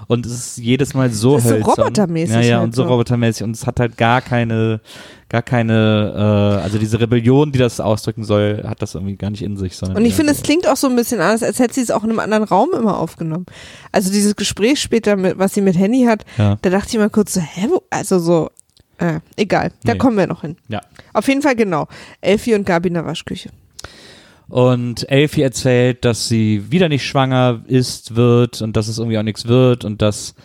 [0.07, 1.71] und es ist jedes Mal so Das ist so hölzern.
[1.83, 2.89] robotermäßig Ja, ja, halt und so so.
[2.89, 4.81] robotermäßig und es hat halt gar keine
[5.29, 9.43] gar keine äh, also diese Rebellion, die das ausdrücken soll, hat das irgendwie gar nicht
[9.43, 10.39] in sich, sondern Und ich finde, so.
[10.39, 12.43] es klingt auch so ein bisschen anders, als hätte sie es auch in einem anderen
[12.43, 13.45] Raum immer aufgenommen.
[13.93, 16.57] Also dieses Gespräch später, mit, was sie mit Henny hat, Ja.
[16.61, 17.83] da dachte ich mal kurz so, hä, wo?
[17.91, 18.49] also so,
[19.01, 19.97] äh, egal, da Nee.
[19.99, 20.55] kommen wir noch hin.
[20.69, 20.81] Ja.
[21.13, 21.87] Auf jeden Fall genau,
[22.21, 23.49] Elfie und Gabi in der Waschküche.
[24.47, 29.23] Und Elfie erzählt, dass sie wieder nicht schwanger ist, wird und dass es irgendwie auch
[29.23, 30.35] nichts wird und dass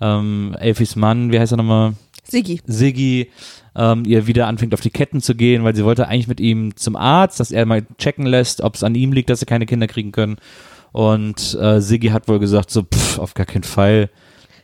[0.00, 1.92] ähm, Elfies Mann, wie heißt er nochmal?
[2.24, 2.60] Sigi.
[2.66, 3.30] Siggi,
[3.76, 6.74] ähm, ihr wieder anfängt auf die Ketten zu gehen, weil sie wollte eigentlich mit ihm
[6.76, 9.66] zum Arzt, dass er mal checken lässt, ob es an ihm liegt, dass sie keine
[9.66, 10.36] Kinder kriegen können.
[10.90, 14.10] Und äh, Siggi hat wohl gesagt, so, pff, auf gar keinen Fall.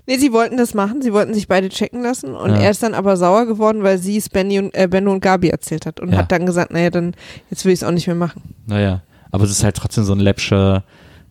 [0.09, 2.57] Nee, sie wollten das machen, sie wollten sich beide checken lassen und Ja.
[2.63, 5.51] er ist dann aber sauer geworden, weil sie es Benny und, äh, Benno und Gabi
[5.51, 6.19] erzählt hat und Ja.
[6.21, 7.15] hat dann gesagt, naja, dann
[7.51, 8.43] jetzt will ich es auch nicht mehr machen.
[8.67, 10.83] Naja, aber es ist halt trotzdem so ein läppscher,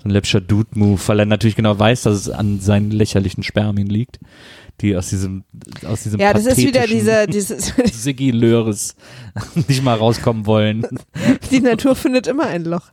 [0.03, 3.87] so ein läppscher Dude-Move, weil er natürlich genau weiß, dass es an seinen lächerlichen Spermien
[3.87, 4.19] liegt,
[4.81, 5.43] die aus diesem,
[5.87, 8.95] aus diesem Ja, das ist wieder dieser, dieses, Siggi Löres
[9.67, 10.85] nicht mal rauskommen wollen.
[11.49, 12.89] die Natur findet immer ein Loch.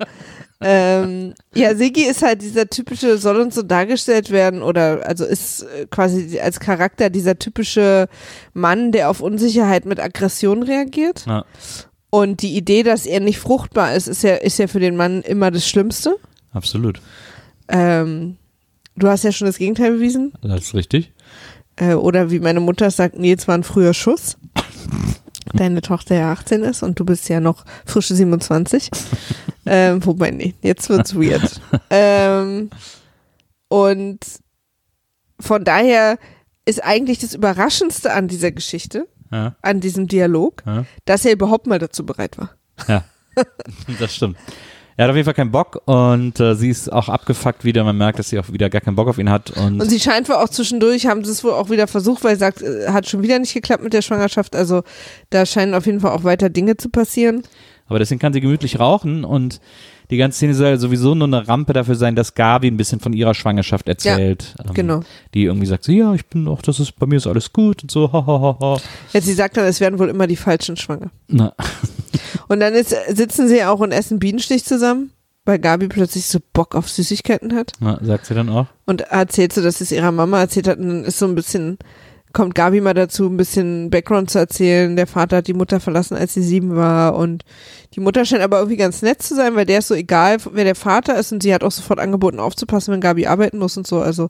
[0.66, 5.62] Ähm, ja, Sigi ist halt dieser typische, soll uns so dargestellt werden oder also ist
[5.62, 8.08] äh, quasi als Charakter dieser typische
[8.54, 11.26] Mann, der auf Unsicherheit mit Aggression reagiert.
[11.26, 11.44] Ja.
[12.08, 15.20] Und die Idee, dass er nicht fruchtbar ist, ist ja, ist ja für den Mann
[15.20, 16.16] immer das Schlimmste.
[16.52, 16.98] Absolut.
[17.68, 18.38] Ähm,
[18.96, 20.32] du hast ja schon das Gegenteil bewiesen.
[20.40, 21.12] Das ist richtig.
[21.76, 24.38] Äh, oder wie meine Mutter sagt, nee, es war ein früher Schuss.
[25.52, 28.90] Deine Tochter ja 18 ist und du bist ja noch frische 27.
[29.66, 31.60] ähm, wobei, nee, jetzt wird's weird.
[31.90, 32.70] ähm,
[33.68, 34.20] und
[35.40, 36.18] von daher
[36.64, 41.66] ist eigentlich das Überraschendste an dieser Geschichte, Ja, an diesem Dialog, ja, dass er überhaupt
[41.66, 42.50] mal dazu bereit war.
[42.88, 43.04] ja.
[43.98, 44.36] das stimmt.
[44.96, 47.82] Er hat auf jeden Fall keinen Bock und äh, sie ist auch abgefuckt wieder.
[47.84, 49.50] Man merkt, dass sie auch wieder gar keinen Bock auf ihn hat.
[49.50, 52.36] Und, Und sie scheint wohl auch zwischendurch, haben sie es wohl auch wieder versucht, weil
[52.36, 54.54] sie sagt, äh, hat schon wieder nicht geklappt mit der Schwangerschaft.
[54.54, 54.82] Also
[55.30, 57.42] da scheinen auf jeden Fall auch weiter Dinge zu passieren.
[57.88, 59.60] aber deswegen kann sie gemütlich rauchen und
[60.10, 63.14] die ganze Szene soll sowieso nur eine Rampe dafür sein, dass Gabi ein bisschen von
[63.14, 64.54] ihrer Schwangerschaft erzählt.
[64.62, 65.00] ähm, genau.
[65.32, 67.82] Die irgendwie sagt, so, ja, ich bin auch, das ist, bei mir ist alles gut
[67.82, 68.80] und so, ha, ha, ha, ha.
[69.12, 71.10] Jetzt sie sagt dann, es werden wohl immer die Falschen schwanger.
[71.28, 71.54] Na,
[72.54, 75.10] Und dann ist, sitzen sie auch und essen Bienenstich zusammen,
[75.44, 77.72] weil Gabi plötzlich so Bock auf Süßigkeiten hat.
[77.80, 78.68] na, sagt sie dann auch.
[78.86, 80.78] Und erzählt so, dass es ihrer Mama erzählt hat.
[80.78, 81.78] Und dann ist so ein bisschen,
[82.34, 84.94] kommt Gabi mal dazu, ein bisschen Background zu erzählen.
[84.96, 87.14] Der Vater hat die Mutter verlassen, als sie sieben war.
[87.14, 87.44] Und
[87.94, 90.64] die Mutter scheint aber irgendwie ganz nett zu sein, weil der ist so egal, wer
[90.64, 91.32] der Vater ist.
[91.32, 94.00] Und sie hat auch sofort angeboten, aufzupassen, wenn Gabi arbeiten muss und so.
[94.00, 94.28] Also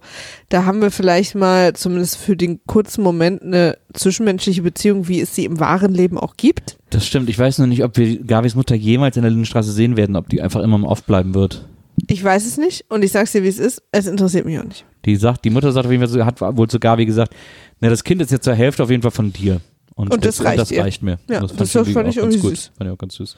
[0.50, 5.34] da haben wir vielleicht mal zumindest für den kurzen Moment eine zwischenmenschliche Beziehung, wie es
[5.34, 6.76] sie im wahren Leben auch gibt.
[6.90, 7.28] Das stimmt.
[7.28, 10.28] Ich weiß nur nicht, ob wir Gabis Mutter jemals in der Lindenstraße sehen werden, ob
[10.28, 11.66] die einfach immer im Off bleiben wird.
[12.08, 13.82] Ich weiß es nicht und ich sag's dir, wie es ist.
[13.90, 14.84] Es interessiert mich auch nicht.
[15.04, 17.34] Die sagt, die Mutter sagt auf jeden Fall, so- hat wohl zu Gabi gesagt,
[17.80, 19.60] na, das Kind ist jetzt zur Hälfte auf jeden Fall von dir.
[19.94, 20.82] Und das reicht das ihr.
[20.82, 21.18] reicht mir.
[21.28, 22.50] Ja, das das fand, fand ich ich auch ganz irgendwie gut.
[22.56, 22.70] süß.
[22.76, 23.36] Fand ich auch ganz süß.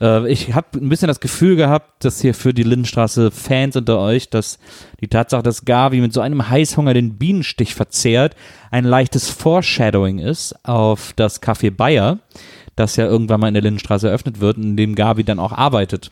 [0.00, 3.98] Äh, ich habe ein bisschen das Gefühl gehabt, dass hier für die Lindenstraße Fans unter
[3.98, 4.58] euch, dass
[5.00, 8.36] die Tatsache, dass Gabi mit so einem Heißhunger den Bienenstich verzehrt,
[8.70, 12.18] ein leichtes Foreshadowing ist auf das Café Bayer,
[12.76, 16.10] das ja irgendwann mal in der Lindenstraße eröffnet wird, in dem Gabi dann auch arbeitet.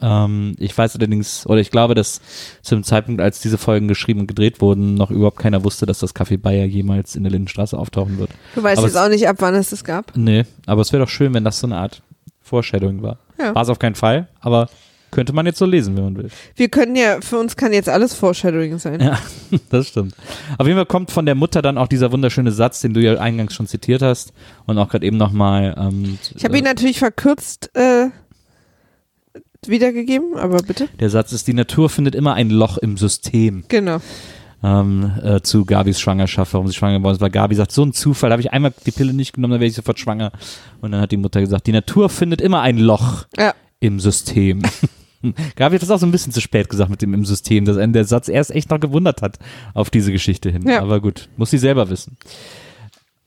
[0.00, 2.20] Ähm, ich weiß allerdings, oder ich glaube, dass
[2.62, 6.14] zum Zeitpunkt, als diese Folgen geschrieben und gedreht wurden, noch überhaupt keiner wusste, dass das
[6.14, 8.30] Café Bayer jemals in der Lindenstraße auftauchen wird.
[8.54, 10.16] Du weißt Aber jetzt es- auch nicht, ab wann es das gab.
[10.16, 12.02] Nee, aber es wäre doch schön, wenn das so eine Art
[12.42, 13.18] Foreshadowing war.
[13.38, 13.54] Ja.
[13.54, 14.68] War es auf keinen Fall, aber
[15.10, 16.28] könnte man jetzt so lesen, wenn man will.
[16.54, 19.00] Wir können ja, für uns kann jetzt alles Foreshadowing sein.
[19.00, 19.18] Ja,
[19.70, 20.14] das stimmt.
[20.58, 23.14] Auf jeden Fall kommt von der Mutter dann auch dieser wunderschöne Satz, den du ja
[23.18, 24.32] eingangs schon zitiert hast
[24.66, 25.74] und auch gerade eben nochmal.
[25.78, 28.08] Ähm, Ich habe ihn natürlich verkürzt äh,
[29.68, 30.88] wiedergegeben, aber bitte.
[31.00, 33.98] der Satz ist, die Natur findet immer ein Loch im System Genau.
[34.62, 37.20] ähm, äh, zu Gabis Schwangerschaft, warum sie schwanger geworden ist.
[37.20, 39.68] Weil Gabi sagt, so ein Zufall, habe ich einmal die Pille nicht genommen, dann wäre
[39.68, 40.32] ich sofort schwanger.
[40.80, 43.54] Und dann hat die Mutter gesagt, die Natur findet immer ein Loch Ja.
[43.80, 44.62] im System.
[45.56, 47.76] Gabi hat das auch so ein bisschen zu spät gesagt mit dem im System, dass
[47.76, 49.38] einen der Satz erst echt noch gewundert hat
[49.74, 50.62] auf diese Geschichte hin.
[50.68, 50.80] Ja.
[50.80, 52.16] Aber gut, muss sie selber wissen.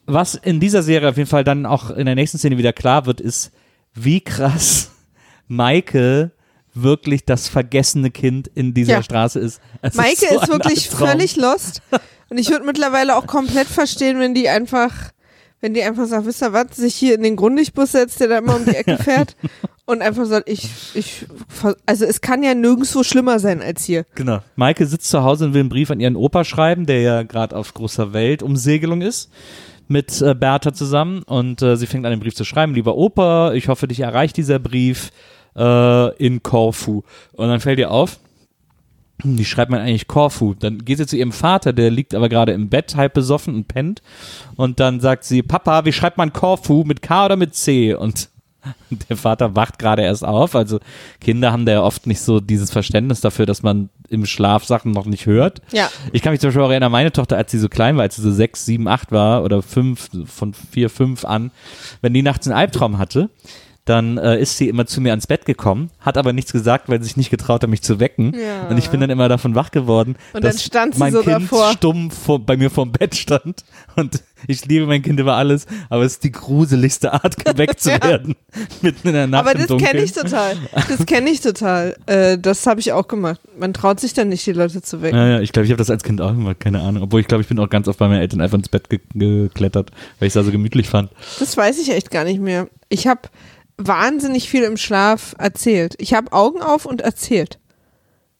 [0.06, 3.06] was in dieser Serie auf jeden Fall dann auch in der nächsten Szene wieder klar
[3.06, 3.52] wird, ist,
[3.94, 4.92] wie krass
[5.52, 6.32] Maike
[6.74, 9.04] wirklich das vergessene Kind in dieser Ja.
[9.04, 9.60] Straße ist.
[9.82, 11.08] Es Maike so ist wirklich Albtraum.
[11.10, 11.82] völlig lost.
[12.30, 14.94] Und ich würde mittlerweile auch komplett verstehen, wenn die einfach,
[15.60, 18.38] wenn die einfach sagt, wisst ihr was, sich hier in den Grundigbus setzt, der da
[18.38, 19.36] immer um die Ecke fährt
[19.86, 21.26] und einfach sagt, ich, ich,
[21.86, 24.06] also es kann ja nirgendwo schlimmer sein als hier.
[24.16, 24.40] Genau.
[24.56, 27.58] Maike sitzt zu Hause und will einen Brief an ihren Opa schreiben, der ja gerade
[27.58, 29.30] auf großer Weltumsegelung ist,
[29.90, 31.24] mit äh, Bertha zusammen.
[31.24, 32.74] Und äh, sie fängt an, den Brief zu schreiben.
[32.74, 35.12] Lieber Opa, ich hoffe, dich erreicht dieser Brief
[35.56, 37.04] äh, in Korfu.
[37.34, 38.20] Und dann fällt ihr auf,
[39.22, 40.54] hm, wie schreibt man eigentlich Korfu?
[40.54, 43.68] Dann geht sie zu ihrem Vater, der liegt aber gerade im Bett, halb besoffen und
[43.68, 44.02] pennt.
[44.56, 46.84] Und dann sagt sie, Papa, wie schreibt man Korfu?
[46.86, 47.94] Mit K oder mit C?
[47.94, 48.30] Und
[49.10, 50.56] der Vater wacht gerade erst auf.
[50.56, 50.80] Also
[51.20, 54.92] Kinder haben da ja oft nicht so dieses Verständnis dafür, dass man im Schlaf Sachen
[54.92, 55.62] noch nicht hört.
[55.72, 55.90] Ja.
[56.12, 58.18] Ich kann mich zum Beispiel auch erinnern, meine Tochter, als sie so klein war, als
[58.18, 61.52] sie so sechs, sieben, acht war oder fünf, von vier, fünf an,
[62.02, 63.30] wenn die nachts einen Albtraum hatte,
[63.86, 67.00] dann äh, ist sie immer zu mir ans Bett gekommen, hat aber nichts gesagt, weil
[67.00, 68.34] sie sich nicht getraut hat, mich zu wecken.
[68.36, 68.68] Ja.
[68.70, 71.22] Und ich bin dann immer davon wach geworden, Und dann dass stand sie mein so
[71.22, 71.72] Kind davor.
[71.72, 73.64] stumm vor, bei mir vorm Bett stand.
[73.96, 77.90] Und ich liebe mein Kind über alles, aber es ist die gruseligste Art, geweckt zu
[77.90, 78.04] Ja.
[78.04, 78.36] werden.
[78.82, 80.56] Mitten in der Nacht Aber das kenne ich total.
[80.88, 81.96] Das kenne ich total.
[82.06, 83.42] Äh, das habe ich auch gemacht.
[83.58, 85.18] Man traut sich dann nicht, die Leute zu wecken.
[85.18, 87.04] Ja, ja, ich glaube, ich habe das als Kind auch gemacht, keine Ahnung.
[87.04, 89.00] Obwohl ich glaube, ich bin auch ganz oft bei meinen Eltern einfach ins Bett ge
[89.16, 89.90] geklettert,
[90.20, 91.10] weil ich es da so gemütlich fand.
[91.40, 92.68] Das weiß ich echt gar nicht mehr.
[92.90, 93.22] Ich habe
[93.88, 95.96] wahnsinnig viel im Schlaf erzählt.
[95.98, 97.60] Ich habe Augen auf und erzählt.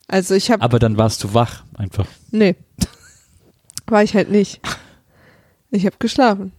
[0.08, 2.06] Also ich habe, Aber dann warst du wach, einfach.
[2.32, 2.56] nee,
[3.88, 4.60] war ich halt nicht.
[5.70, 6.52] Ich habe geschlafen.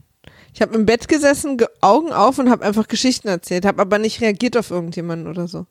[0.54, 3.98] Ich habe im Bett gesessen, ge Augen auf und habe einfach Geschichten erzählt, habe aber
[3.98, 5.66] nicht reagiert auf irgendjemanden oder so.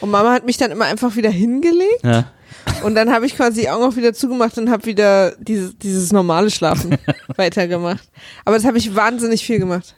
[0.00, 2.30] Und Mama hat mich dann immer einfach wieder hingelegt Ja.
[2.84, 6.12] und dann habe ich quasi die Augen auch wieder zugemacht und habe wieder dieses, dieses
[6.12, 6.96] normale Schlafen
[7.36, 8.08] weitergemacht.
[8.44, 9.94] Aber das habe ich wahnsinnig viel gemacht.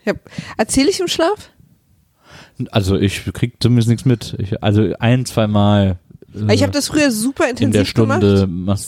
[0.57, 1.51] Erzähle ich im Schlaf?
[2.71, 4.37] Also ich krieg zumindest nichts mit.
[4.39, 5.99] Ich, also ein, zwei Mal
[6.35, 8.87] äh, Ich habe das früher super in der intensiv Stunde gemacht.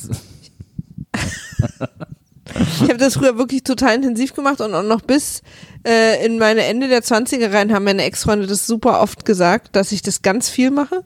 [2.83, 5.43] Ich habe das früher wirklich total intensiv gemacht und auch noch bis
[5.87, 9.93] äh, in meine Ende der 20er rein haben meine Ex-Freunde das super oft gesagt, dass
[9.93, 11.05] ich das ganz viel mache.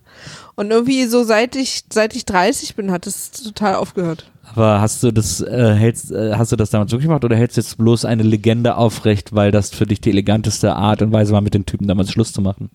[0.57, 4.31] Und irgendwie so seit ich seit ich 30 bin, hat es total aufgehört.
[4.55, 7.57] aber hast du das äh, hältst äh, hast du das damals wirklich gemacht oder hältst
[7.57, 11.33] du jetzt bloß eine Legende aufrecht, weil das für dich die eleganteste Art und Weise
[11.33, 12.71] war, mit den Typen damals Schluss zu machen?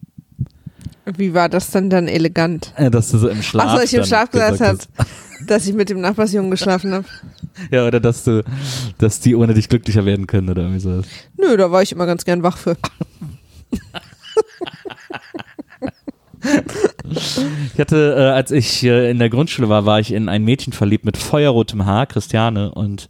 [1.17, 2.71] Wie war das dann dann elegant?
[2.75, 4.87] Äh, dass du so im Schlaf Achso, ich im Schlaf gesagt hast.
[4.97, 5.09] habe,
[5.47, 7.05] dass ich mit dem Nachbarsjungen geschlafen habe.
[7.69, 8.43] Ja, oder dass du,
[8.97, 11.01] dass die ohne dich glücklicher werden können oder irgendwie so.
[11.37, 12.77] Nö, da war ich immer ganz gern wach für.
[17.73, 20.73] Ich hatte, äh, als ich äh, in der Grundschule war, war ich in ein Mädchen
[20.73, 23.09] verliebt mit feuerrotem Haar, Christiane, und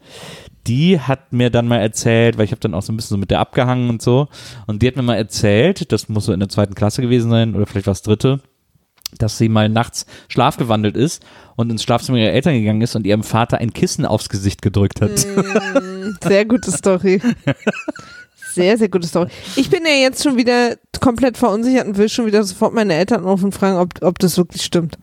[0.67, 3.17] die hat mir dann mal erzählt, weil ich habe dann auch so ein bisschen so
[3.17, 4.27] mit der abgehangen und so,
[4.67, 7.55] und die hat mir mal erzählt, das muss so in der zweiten Klasse gewesen sein,
[7.55, 8.39] oder vielleicht war es dritte,
[9.17, 11.23] dass sie mal nachts schlafgewandelt ist
[11.55, 15.01] und ins Schlafzimmer ihrer Eltern gegangen ist und ihrem Vater ein Kissen aufs Gesicht gedrückt
[15.01, 15.27] hat.
[16.23, 17.21] Sehr gute Story.
[18.53, 19.29] Sehr, sehr gute Story.
[19.55, 23.21] Ich bin ja jetzt schon wieder komplett verunsichert und will schon wieder sofort meine Eltern
[23.21, 24.97] anrufen und fragen, ob, ob das wirklich stimmt.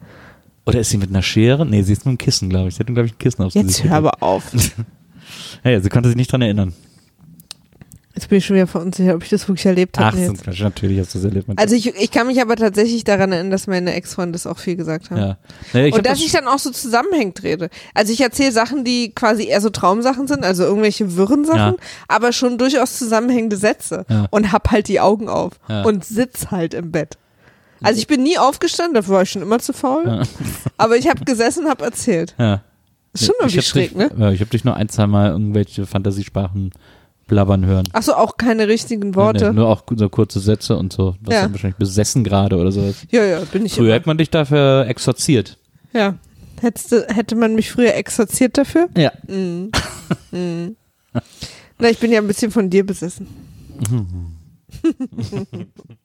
[0.66, 1.64] Oder ist sie mit einer Schere?
[1.64, 2.74] Nee, sie ist mit einem Kissen, glaube ich.
[2.74, 4.44] Sie hat, glaube ich, ein Kissen aufs Jetzt Gesicht hör aber auf.
[5.64, 6.72] Ja, ja, sie konnte sich nicht dran erinnern.
[8.18, 10.18] Jetzt bin ich schon wieder verunsichert, ob ich das wirklich erlebt Ach, habe.
[10.18, 10.42] jetzt.
[10.42, 11.48] Quatsch, natürlich hast du es erlebt.
[11.54, 14.74] Also ich, ich kann mich aber tatsächlich daran erinnern, dass meine Ex-Freunde das auch viel
[14.74, 15.20] gesagt haben.
[15.20, 15.38] Ja.
[15.72, 17.70] Naja, und dass das- ich dann auch so zusammenhängend rede.
[17.94, 21.76] Also ich erzähle Sachen, die quasi eher so Traumsachen sind, also irgendwelche wirren Sachen, Ja.
[22.08, 24.04] aber schon durchaus zusammenhängende Sätze.
[24.10, 24.26] Ja.
[24.32, 25.52] Und hab halt die Augen auf
[25.84, 27.18] und sitz halt im Bett.
[27.82, 30.24] Also ich bin nie aufgestanden, dafür war ich schon immer zu faul.
[30.76, 32.34] Aber ich habe gesessen und habe erzählt.
[32.36, 32.62] ja.
[33.14, 34.10] Ist schon irgendwie schräg, dich, ne?
[34.18, 36.72] Ja, ich habe dich nur ein, zwei Mal irgendwelche Fantasiesprachen
[37.28, 37.86] blabbern hören.
[37.92, 39.48] Achso, auch keine richtigen Nee, Worte.
[39.50, 41.14] nee, nur auch so kurze Sätze und so.
[41.20, 41.50] Was Ja.
[41.52, 42.96] wahrscheinlich besessen gerade oder sowas.
[43.10, 43.94] Ja, ja, bin ich Früher immer.
[43.94, 45.56] hätte man dich dafür exorziert.
[45.92, 46.14] Ja.
[46.60, 48.88] Hättest du, hätte man mich früher exorziert dafür?
[48.96, 49.12] Ja.
[49.28, 49.70] Mhm.
[50.32, 50.76] Mhm.
[51.78, 53.28] Na, ich bin ja ein bisschen von dir besessen.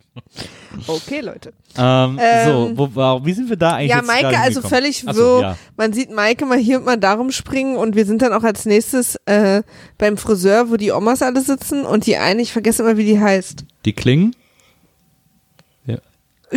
[0.87, 1.53] okay, Leute.
[1.77, 5.41] Ähm, Ähm, so, wo, wie sind wir da eigentlich Ja, Maike, also völlig Ach so,
[5.41, 5.57] ja.
[5.75, 8.65] man sieht Maike mal hier und mal darum springen und wir sind dann auch als
[8.65, 9.63] nächstes äh,
[9.97, 13.19] beim Friseur, wo die Omas alle sitzen und die eine, ich vergesse immer, wie die
[13.19, 13.65] heißt.
[13.85, 14.35] Die Klingen?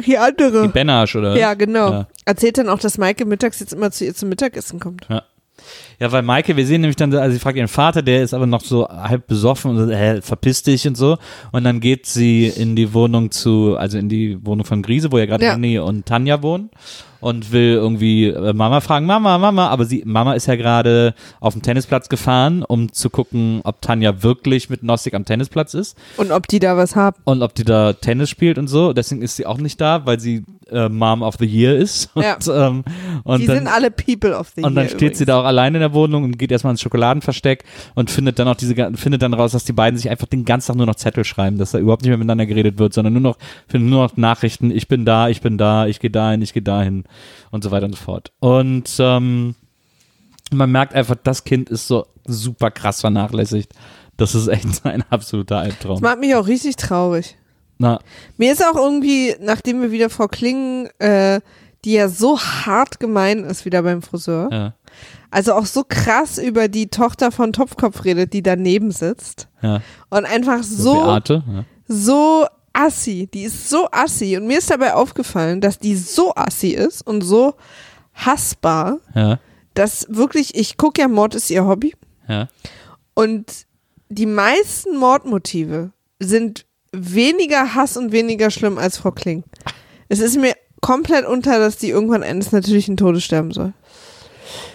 [0.05, 0.63] Die andere.
[0.63, 1.37] Die Benasch, oder?
[1.37, 1.91] ja, genau.
[1.91, 2.09] Ja.
[2.25, 5.07] Erzählt dann auch, dass Maike mittags jetzt immer zu ihr zum Mittagessen kommt.
[5.09, 5.23] Ja.
[5.99, 8.47] Ja, weil Maike, wir sehen nämlich dann, also sie fragt ihren Vater, der ist aber
[8.47, 11.19] noch so halb besoffen und so, hä, verpiss dich und so.
[11.53, 15.19] Und dann geht sie in die Wohnung zu, also in die Wohnung von Grise, wo
[15.19, 15.55] ja gerade Ja.
[15.55, 16.71] Anni und Tanja wohnen.
[17.21, 21.53] Und will irgendwie äh, Mama fragen, Mama, Mama, aber sie, Mama ist ja gerade auf
[21.55, 26.33] dem Tennisplatz gefahren, um zu gucken, ob Tanja wirklich mit Nostik am Tennisplatz ist Und
[26.33, 27.17] ob die da was haben.
[27.25, 28.93] und ob die da Tennis spielt und so.
[28.93, 32.11] Deswegen ist sie auch nicht da, weil sie äh, Mom of the Year ist.
[32.15, 32.37] Und, Ja.
[32.69, 32.85] ähm,
[33.25, 35.19] und die dann, sind alle People of the und dann Year steht übrigens.
[35.19, 38.49] sie da auch alleine in der Wohnung und geht erstmal ins Schokoladenversteck und findet dann
[38.49, 40.97] auch diese findet dann raus, dass die beiden sich einfach den ganzen Tag nur noch
[40.97, 43.37] Zettel schreiben, dass da überhaupt nicht mehr miteinander geredet wird, sondern nur noch
[43.73, 47.05] nur noch Nachrichten, ich bin da, ich bin da, ich gehe dahin, ich gehe dahin
[47.51, 48.33] und so weiter und so fort.
[48.41, 49.55] Und ähm,
[50.53, 53.73] man merkt einfach, das Kind ist so super krass vernachlässigt.
[54.17, 55.97] Das ist echt ein absoluter Albtraum.
[55.97, 57.37] Das macht mich auch richtig traurig.
[57.79, 58.01] Na,
[58.39, 61.41] Mir ist auch irgendwie, nachdem wir wieder Frau Klingen, äh,
[61.85, 64.75] die ja so hart gemein ist, wieder beim Friseur, ja,
[65.31, 69.83] also auch so krass über die Tochter von Topfkopf redet, die daneben sitzt ja.
[70.09, 71.65] und einfach so, Beate, ja.
[71.87, 76.71] so assi, die ist so assi und mir ist dabei aufgefallen, dass die so assi
[76.71, 77.55] ist und so
[78.15, 79.39] hassbar, ja,
[79.75, 81.95] dass wirklich, ich gucke ja, Mord ist ihr Hobby
[82.29, 82.49] ja.
[83.15, 83.67] und
[84.09, 89.45] die meisten Mordmotive sind weniger Hass und weniger schlimm als Frau Kling.
[90.09, 93.73] Es ist mir komplett unter, dass die irgendwann eines natürlichen Todes sterben soll.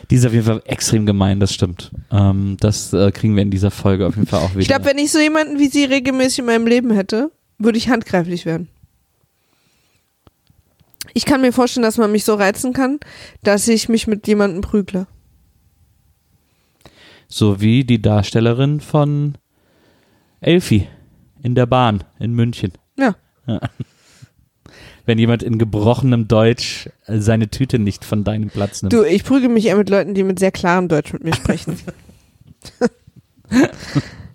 [0.10, 1.92] Die ist auf jeden Fall extrem gemein, das stimmt.
[2.12, 4.60] Ähm, das äh, kriegen wir in dieser Folge auf jeden Fall auch wieder.
[4.60, 7.32] Ich glaube, wenn ich so jemanden wie sie regelmäßig in meinem Leben hätte,
[7.64, 8.70] würde ich handgreiflich werden.
[11.14, 13.00] Ich kann mir vorstellen, dass man mich so reizen kann,
[13.44, 15.08] dass ich mich mit jemandem prügle.
[17.28, 19.38] So wie die Darstellerin von
[20.42, 20.88] Elfi
[21.42, 22.74] in der Bahn in München.
[22.98, 23.16] Ja.
[25.06, 28.94] Wenn jemand in gebrochenem Deutsch seine Tüte nicht von deinem Platz nimmt.
[28.94, 31.78] Du, ich prüge mich eher mit Leuten, die mit sehr klarem Deutsch mit mir sprechen.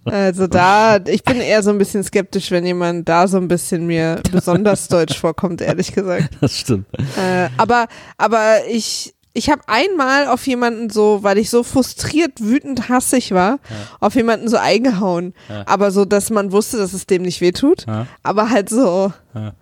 [0.07, 3.87] also da, ich bin eher so ein bisschen skeptisch, wenn jemand da so ein bisschen
[3.87, 6.31] mir besonders deutsch vorkommt, ehrlich gesagt.
[6.41, 6.87] Das stimmt.
[7.17, 12.89] Äh, aber, aber ich, ich habe einmal auf jemanden so, weil ich so frustriert, wütend,
[12.89, 13.59] hassig war,
[14.01, 15.35] auf jemanden so eingehauen.
[15.49, 15.65] Ja.
[15.67, 17.87] Aber so, dass man wusste, dass es dem nicht wehtut.
[17.87, 18.07] Ja.
[18.23, 19.53] Aber halt so, Ja.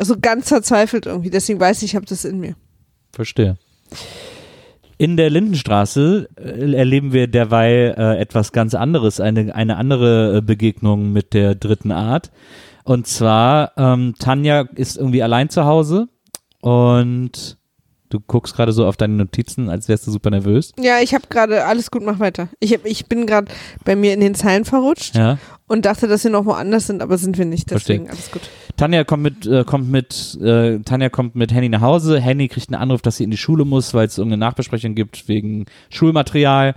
[0.00, 1.30] so ganz verzweifelt irgendwie.
[1.30, 2.56] Deswegen weiß ich, ich habe das in mir.
[3.12, 3.56] Verstehe.
[4.98, 10.40] In der Lindenstraße äh, erleben wir derweil äh, etwas ganz anderes, eine, eine andere äh,
[10.40, 12.32] Begegnung mit der dritten Art.
[12.82, 16.08] Und zwar, ähm, Tanja ist irgendwie allein zu Hause
[16.60, 17.58] und
[18.10, 20.72] du guckst gerade so auf deine Notizen, als wärst du super nervös.
[20.80, 22.48] Ja, ich habe gerade, alles gut, mach weiter.
[22.60, 23.48] Ich, hab, ich bin gerade
[23.84, 25.38] bei mir in den Zeilen verrutscht Ja.
[25.66, 27.70] und dachte, dass wir noch woanders sind, aber sind wir nicht.
[27.70, 28.18] Deswegen Verstehe.
[28.18, 28.50] alles gut.
[28.76, 32.20] Tanja kommt mit, äh, kommt mit, äh, Tanja kommt mit Henny nach Hause.
[32.20, 35.26] Henny kriegt einen Anruf, dass sie in die Schule muss, weil es irgendeine Nachbesprechung gibt
[35.28, 36.74] wegen Schulmaterial.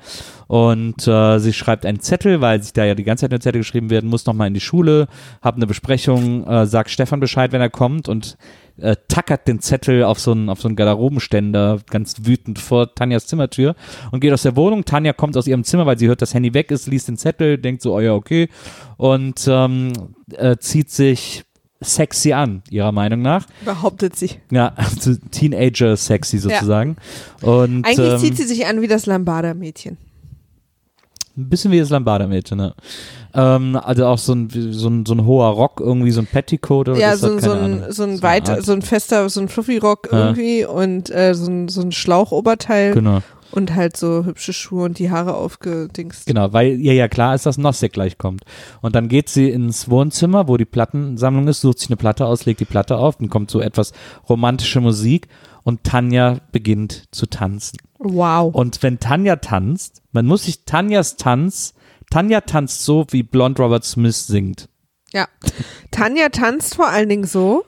[0.48, 3.62] Und äh, sie schreibt einen Zettel, weil sich da ja die ganze Zeit eine Zettel
[3.62, 5.08] geschrieben werden, muss nochmal in die Schule,
[5.42, 8.36] hab eine Besprechung, äh, sagt Stefan Bescheid, wenn er kommt und
[8.82, 13.28] äh, tackert den Zettel auf so einen, auf so einen Garderobenständer ganz wütend vor Tanjas
[13.28, 13.76] Zimmertür
[14.12, 14.86] und geht aus der Wohnung.
[14.86, 17.58] Tanja kommt aus ihrem Zimmer, weil sie hört, dass Henny weg ist, liest den Zettel,
[17.58, 18.50] denkt so, oh ja, okay.
[18.98, 19.94] Und ähm,
[20.36, 21.44] äh, zieht sich
[21.80, 23.48] sexy an, ihrer Meinung nach.
[23.66, 24.32] Behauptet sie.
[24.52, 26.98] Ja, also Teenager sexy sozusagen.
[27.42, 29.98] Und Eigentlich ähm, zieht sie sich an wie das Lambada-Mädchen.
[31.42, 32.74] Ein bisschen wie das Lambada-Mädchen, ne?
[33.34, 36.90] Ähm, also auch so ein, so, ein, so ein hoher Rock, irgendwie so ein Petticoat
[36.90, 38.64] oder Ja, so, so, ein, so ein eine weit, Art.
[38.66, 40.20] so ein fester, so ein Fluffy-Rock Ja.
[40.28, 43.20] irgendwie und äh, so ein, so ein Schlauchoberteil Genau,
[43.52, 46.26] und halt so hübsche Schuhe und die Haare aufgedingst.
[46.26, 48.44] genau, weil ihr ja klar ist, dass Nosek gleich kommt.
[48.82, 52.46] Und dann geht sie ins Wohnzimmer, wo die Plattensammlung ist, sucht sich eine Platte aus,
[52.46, 53.94] legt die Platte auf, dann kommt so etwas
[54.28, 55.28] romantische Musik
[55.64, 57.78] und Tanja beginnt zu tanzen.
[58.00, 58.54] Wow.
[58.54, 61.74] Und wenn Tanja tanzt, man muss sich Tanjas Tanz,
[62.10, 64.68] Tanja tanzt so, wie Blond Robert Smith singt.
[65.14, 65.28] Ja.
[65.92, 67.64] Tanja tanzt vor allen Dingen so,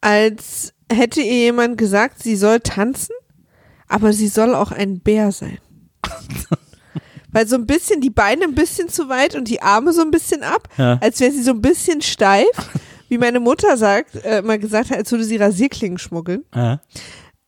[0.00, 3.14] als hätte ihr jemand gesagt, sie soll tanzen,
[3.88, 5.58] aber sie soll auch ein Bär sein.
[7.32, 10.10] Weil so ein bisschen, die Beine ein bisschen zu weit und die Arme so ein
[10.10, 10.98] bisschen ab, Ja.
[11.00, 12.46] als wäre sie so ein bisschen steif,
[13.08, 16.44] wie meine Mutter sagt, äh, mal gesagt hat, als würde sie Rasierklingen schmuggeln.
[16.54, 16.80] Ja.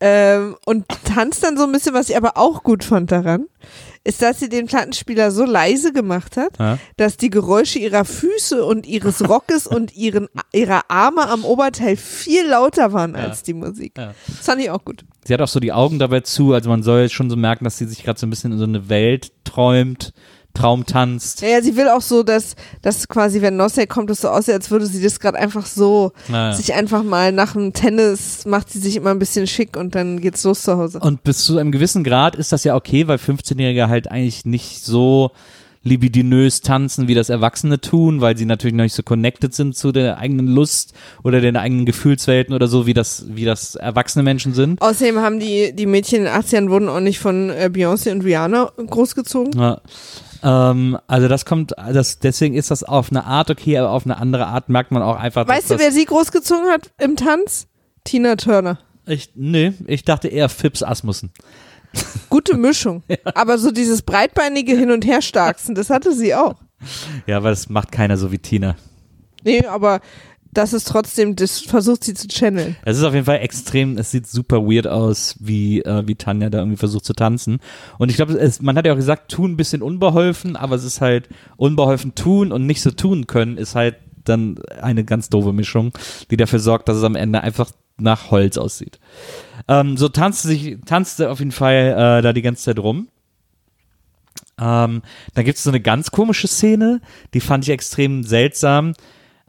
[0.00, 3.46] Ähm, und tanzt dann so ein bisschen, was ich aber auch gut fand daran,
[4.04, 6.78] ist, dass sie den Plattenspieler so leise gemacht hat, Ja.
[6.96, 12.46] dass die Geräusche ihrer Füße und ihres Rockes und ihren, ihrer Arme am Oberteil viel
[12.46, 13.20] lauter waren Ja.
[13.20, 13.92] als die Musik.
[13.96, 14.14] Ja.
[14.26, 15.04] Das fand ich auch gut.
[15.24, 17.64] Sie hat auch so die Augen dabei zu, also man soll jetzt schon so merken,
[17.64, 20.12] dass sie sich gerade so ein bisschen in so eine Welt träumt,
[20.54, 21.40] Traum tanzt.
[21.42, 24.54] Ja, ja, sie will auch so, dass, dass quasi, wenn Nosek kommt, es so aussieht,
[24.54, 26.52] als würde sie das gerade einfach so, Ja.
[26.52, 30.20] sich einfach mal nach dem Tennis, macht sie sich immer ein bisschen schick und dann
[30.20, 30.98] geht's los zu Hause.
[31.00, 34.84] Und bis zu einem gewissen Grad ist das ja okay, weil 15-Jährige halt eigentlich nicht
[34.84, 35.30] so
[35.84, 39.90] libidinös tanzen, wie das Erwachsene tun, weil sie natürlich noch nicht so connected sind zu
[39.90, 40.92] der eigenen Lust
[41.24, 44.80] oder den eigenen Gefühlswelten oder so, wie das, wie das erwachsene Menschen sind.
[44.80, 48.22] Außerdem haben die, die Mädchen in den 80ern wurden auch nicht von äh, Beyoncé und
[48.22, 49.58] Rihanna großgezogen.
[49.60, 49.80] Ja.
[50.42, 54.16] Ähm, also das kommt, das, deswegen ist das auf eine Art okay, aber auf eine
[54.16, 57.66] andere Art merkt man auch einfach, Weißt du, wer sie großgezogen hat im Tanz?
[58.04, 58.78] Tina Turner.
[59.06, 61.30] ich, nee, ich dachte eher Phipps Asmussen.
[62.28, 63.02] Gute Mischung.
[63.34, 66.56] Aber so dieses breitbeinige Hin- und Herstarksen, das hatte sie auch.
[67.26, 68.74] Ja, aber das macht keiner so wie Tina.
[69.44, 70.00] Nee, aber
[70.52, 72.76] das ist trotzdem, das versucht sie zu channeln.
[72.84, 76.50] Es ist auf jeden Fall extrem, es sieht super weird aus, wie, äh, wie Tanja
[76.50, 77.58] da irgendwie versucht zu tanzen.
[77.98, 80.84] Und ich glaube, es- man hat ja auch gesagt, tun ein bisschen unbeholfen, aber es
[80.84, 85.52] ist halt unbeholfen tun und nicht so tun können, ist halt dann eine ganz doofe
[85.52, 85.92] Mischung,
[86.30, 89.00] die dafür sorgt, dass es am Ende einfach nach Holz aussieht.
[89.68, 93.08] Ähm, so tanzte sich, tanzte auf jeden Fall äh, da die ganze Zeit rum.
[94.60, 95.02] Ähm,
[95.34, 97.00] dann gibt es so eine ganz komische Szene,
[97.34, 98.92] die fand ich extrem seltsam.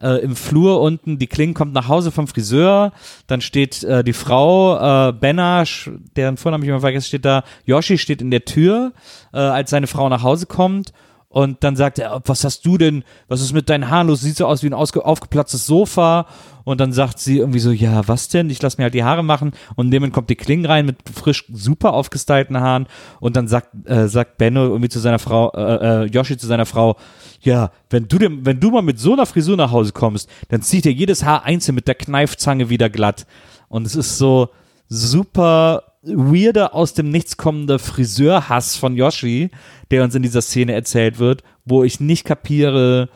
[0.00, 2.92] Äh, Im Flur unten, die Kling kommt nach Hause vom Friseur,
[3.26, 7.98] dann steht äh, die Frau, äh, Benash, deren Vornamen ich immer vergessen, steht da, Yoshi
[7.98, 8.92] steht in der Tür,
[9.32, 10.92] äh, als seine Frau nach Hause kommt
[11.34, 14.36] und dann sagt er, was hast du denn, was ist mit deinen Haaren los, sieht
[14.36, 16.26] so aus wie ein aufgeplatztes Sofa
[16.64, 19.22] und dann sagt sie irgendwie so, ja, was denn, ich lass mir halt die Haare
[19.22, 19.52] machen.
[19.76, 22.86] Und dem kommt die Kling rein mit frisch super aufgestylten Haaren.
[23.20, 26.66] Und dann sagt, äh, sagt Benno irgendwie zu seiner Frau, äh, äh, Yoshi zu seiner
[26.66, 26.96] Frau,
[27.40, 30.62] ja, wenn du dem, wenn du mal mit so einer Frisur nach Hause kommst, dann
[30.62, 33.26] zieht dir jedes Haar einzeln mit der Kneifzange wieder glatt.
[33.68, 34.48] Und es ist so
[34.88, 39.50] super weirder aus dem Nichts kommender Friseurhass von Yoshi,
[39.90, 43.08] der uns in dieser Szene erzählt wird, wo ich nicht kapiere,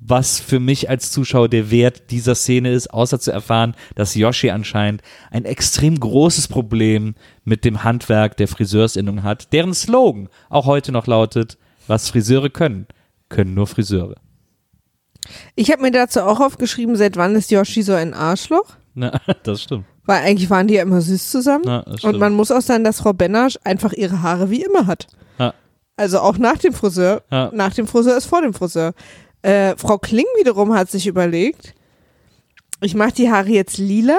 [0.00, 4.50] was für mich als Zuschauer der Wert dieser Szene ist, außer zu erfahren, dass Yoshi
[4.50, 10.90] anscheinend ein extrem großes Problem mit dem Handwerk der Friseursinnung hat, deren Slogan auch heute
[10.90, 12.86] noch lautet, was Friseure können,
[13.28, 14.16] können nur Friseure.
[15.54, 18.76] Ich habe mir dazu auch aufgeschrieben, seit wann ist Yoshi so ein Arschloch?
[18.94, 19.84] Na, das stimmt.
[20.04, 21.64] Weil eigentlich waren die ja immer süß zusammen.
[21.66, 25.06] Na, Und man muss auch sagen, dass Frau Benasch einfach ihre Haare wie immer hat.
[25.38, 25.54] Ja.
[25.96, 27.22] Also auch nach dem Friseur.
[27.30, 28.94] Nach dem Friseur ist vor dem Friseur.
[29.42, 31.74] Äh, Frau Kling wiederum hat sich überlegt,
[32.82, 34.18] ich mache die Haare jetzt lila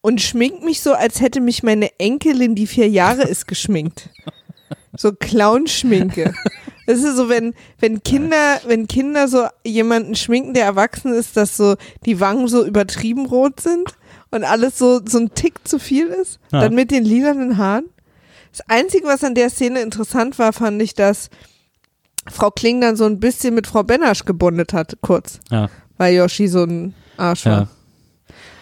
[0.00, 4.10] und schmink mich so, als hätte mich meine Enkelin, die vier Jahre ist, geschminkt.
[4.96, 6.32] So Clown-Schminke.
[6.86, 11.56] Das ist so, wenn, wenn Kinder, wenn Kinder so jemanden schminken, der erwachsen ist, dass
[11.56, 11.74] so
[12.04, 13.96] die Wangen so übertrieben rot sind
[14.30, 16.38] und alles so, so ein Tick zu viel ist.
[16.52, 16.60] Ja.
[16.60, 17.86] Dann mit den lilanen Haaren.
[18.52, 21.28] Das Einzige, was an der Szene interessant war, fand ich, dass
[22.30, 25.40] Frau Kling dann so ein bisschen mit Frau Benasch gebondet hat, kurz.
[25.50, 25.68] Ja.
[25.98, 27.52] Weil Yoshi so ein Arsch war.
[27.62, 27.68] Ja.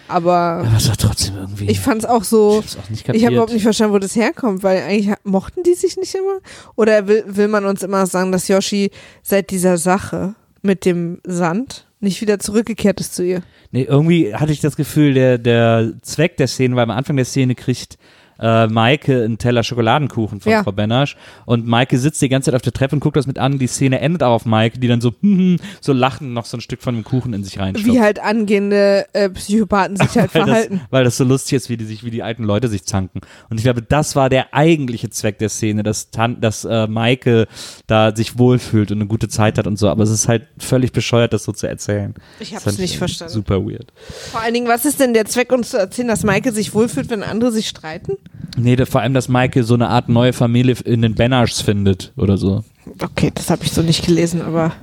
[0.07, 0.31] Aber
[0.63, 1.65] Aber es war trotzdem irgendwie.
[1.65, 3.31] ich fand's auch so, hab's auch nicht ich habe kapiert.
[3.31, 6.37] überhaupt nicht verstanden, wo das herkommt, weil eigentlich mochten die sich nicht immer.
[6.75, 8.91] Oder will, will man uns immer sagen, dass Yoshi
[9.23, 13.41] seit dieser Sache mit dem Sand nicht wieder zurückgekehrt ist zu ihr?
[13.71, 17.25] Nee, irgendwie hatte ich das Gefühl, der, der Zweck der Szene, weil am Anfang der
[17.25, 17.97] Szene kriegt
[18.39, 20.63] äh, Maike einen Teller Schokoladenkuchen von Ja.
[20.63, 21.15] Frau Benasch
[21.45, 23.59] und Maike sitzt die ganze Zeit auf der Treppe und guckt das mit an.
[23.59, 26.57] Die Szene endet auch auf Maike, die dann so, hm, hm, so lachen noch so
[26.57, 27.91] ein Stück von dem Kuchen in sich reinstopft.
[27.91, 30.81] Wie halt angehende äh, Psychopathen sich halt weil, das, verhalten.
[30.89, 33.21] weil das so lustig ist, wie die sich, wie die alten Leute sich zanken.
[33.49, 37.47] Und ich glaube, das war der eigentliche Zweck der Szene, dass, Tan dass äh, Maike
[37.87, 39.89] da sich wohlfühlt und eine gute Zeit hat und so.
[39.89, 42.13] Aber es ist halt völlig bescheuert, das so zu erzählen.
[42.39, 43.33] Ich Das hab's fand nicht ich verstanden.
[43.33, 43.91] Super weird.
[44.31, 47.09] Vor allen Dingen, was ist denn der Zweck, uns zu erzählen, dass Maike sich wohlfühlt,
[47.09, 48.17] wenn andere sich streiten?
[48.57, 52.37] Nee, vor allem, dass Maike so eine Art neue Familie in den Benaschs findet oder
[52.37, 52.63] so.
[53.01, 54.73] Okay, das habe ich so nicht gelesen, aber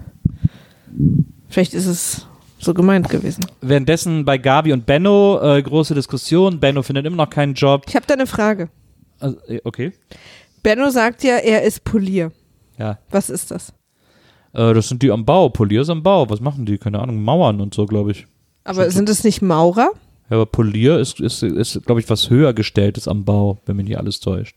[1.48, 2.26] vielleicht ist es
[2.58, 3.44] so gemeint gewesen.
[3.60, 6.60] Währenddessen bei Gabi und Benno äh, große Diskussion.
[6.60, 7.84] Benno findet immer noch keinen Job.
[7.88, 8.68] Ich habe da eine Frage.
[9.18, 9.92] Also, äh, okay.
[10.62, 12.30] Benno sagt ja, er ist Polier.
[12.78, 12.98] Ja.
[13.10, 13.72] Was ist das?
[14.52, 15.48] Äh, das sind die am Bau.
[15.48, 16.28] Polier ist am Bau.
[16.28, 16.78] Was machen die?
[16.78, 17.22] Keine Ahnung.
[17.22, 18.26] Mauern und so, glaube ich.
[18.64, 19.90] Aber sind es nicht Maurer?
[20.32, 23.84] Ja, aber Polier ist, ist, ist glaube ich, was höher gestelltes am Bau, wenn mich
[23.86, 24.56] nicht alles täuscht.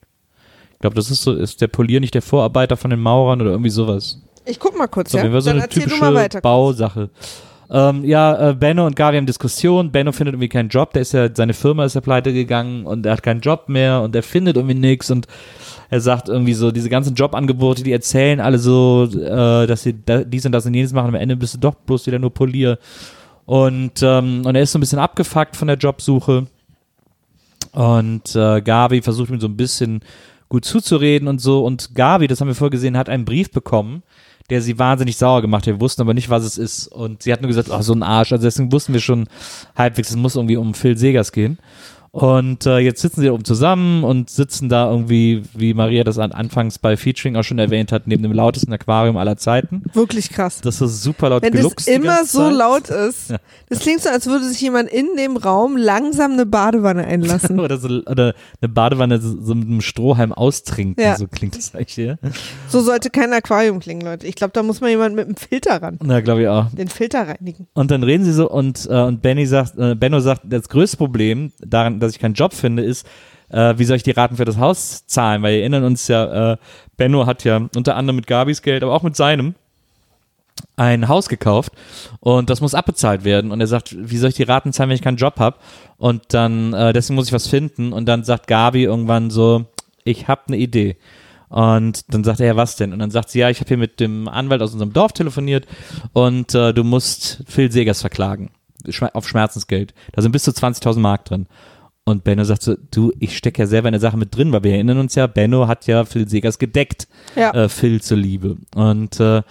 [0.71, 3.51] Ich glaube, das ist so, ist der Polier nicht der Vorarbeiter von den Maurern oder
[3.51, 4.21] irgendwie sowas.
[4.45, 5.25] Ich guck mal kurz, So, ja?
[5.25, 5.41] ja?
[5.41, 6.39] so Dann eine typische mal weiter.
[6.39, 7.09] Bausache.
[7.69, 9.91] Ähm, ja, äh, Benno und Gabi haben Diskussion.
[9.91, 10.93] Benno findet irgendwie keinen Job.
[10.93, 14.01] Der ist ja, seine Firma ist ja pleite gegangen und er hat keinen Job mehr
[14.01, 15.27] und er findet irgendwie nichts und
[15.89, 20.23] er sagt irgendwie so, diese ganzen Jobangebote, die erzählen alle so, äh, dass sie da,
[20.23, 21.09] dies und das und jenes machen.
[21.09, 22.79] Am Ende bist du doch bloß wieder nur Polier.
[23.45, 26.47] Und, ähm, und er ist so ein bisschen abgefuckt von der Jobsuche.
[27.71, 30.01] Und äh, Gabi versucht ihm so ein bisschen
[30.49, 31.63] gut zuzureden und so.
[31.63, 34.03] Und Gabi, das haben wir vorher gesehen, hat einen Brief bekommen,
[34.49, 35.73] der sie wahnsinnig sauer gemacht hat.
[35.75, 36.87] Wir wussten aber nicht, was es ist.
[36.87, 38.31] Und sie hat nur gesagt, ach, so ein Arsch.
[38.31, 39.27] Also deswegen wussten wir schon
[39.75, 41.59] halbwegs, es muss irgendwie um Phil Segers gehen.
[42.15, 46.31] Und äh, jetzt sitzen sie oben zusammen und sitzen da irgendwie, wie Maria das an,
[46.31, 49.83] anfangs bei Featuring auch schon erwähnt hat, neben dem lautesten Aquarium aller Zeiten.
[49.91, 50.61] Wirklich krass.
[50.61, 53.31] Das ist super laut Wenn geluchst die immer so laut ist.
[53.31, 53.37] Ja.
[53.67, 57.59] Das klingt so, als würde sich jemand in dem Raum langsam eine Badewanne einlassen.
[57.65, 61.17] Oder, so, oder eine Badewanne so, so mit einem Strohhalm austrinken, Ja.
[61.17, 62.17] so klingt das eigentlich hier.
[62.69, 64.25] So sollte kein Aquarium klingen, Leute.
[64.25, 65.99] Ich glaube, da muss man jemand mit einem Filter ran.
[66.01, 66.69] Na, glaube ich auch.
[66.69, 67.67] Den Filter reinigen.
[67.73, 70.95] Und dann reden sie so und, äh, und Benny sagt, äh, Benno sagt, das größte
[70.95, 73.07] Problem daran, dass ich keinen Job finde, ist,
[73.49, 75.41] äh, wie soll ich die Raten für das Haus zahlen?
[75.41, 76.57] Weil wir erinnern uns ja, äh,
[76.97, 79.55] Benno hat ja unter anderem mit Gabis Geld, aber auch mit seinem
[80.77, 81.73] ein Haus gekauft
[82.19, 83.51] und das muss abbezahlt werden.
[83.51, 85.57] Und er sagt, wie soll ich die Raten zahlen, wenn ich keinen Job habe?
[85.97, 87.93] Und dann, äh, deswegen muss ich was finden.
[87.93, 89.65] Und dann sagt Gabi irgendwann so,
[90.03, 90.97] ich habe eine Idee.
[91.49, 92.91] Und dann sagt er, ja, was denn?
[92.91, 95.65] Und dann sagt sie, ja, ich habe hier mit dem Anwalt aus unserem Dorf telefoniert
[96.13, 98.51] und äh, du musst Phil Segers verklagen.
[99.13, 99.93] Auf Schmerzensgeld.
[100.11, 101.47] Da sind bis zu 20.000 Mark drin.
[102.07, 104.63] Und Benno sagt so, du, ich stecke ja selber in der Sache mit drin, weil
[104.63, 107.51] wir erinnern uns ja, Benno hat ja Phil Segers gedeckt, Ja.
[107.51, 108.57] äh, Phil zuliebe.
[108.75, 109.41] Und äh,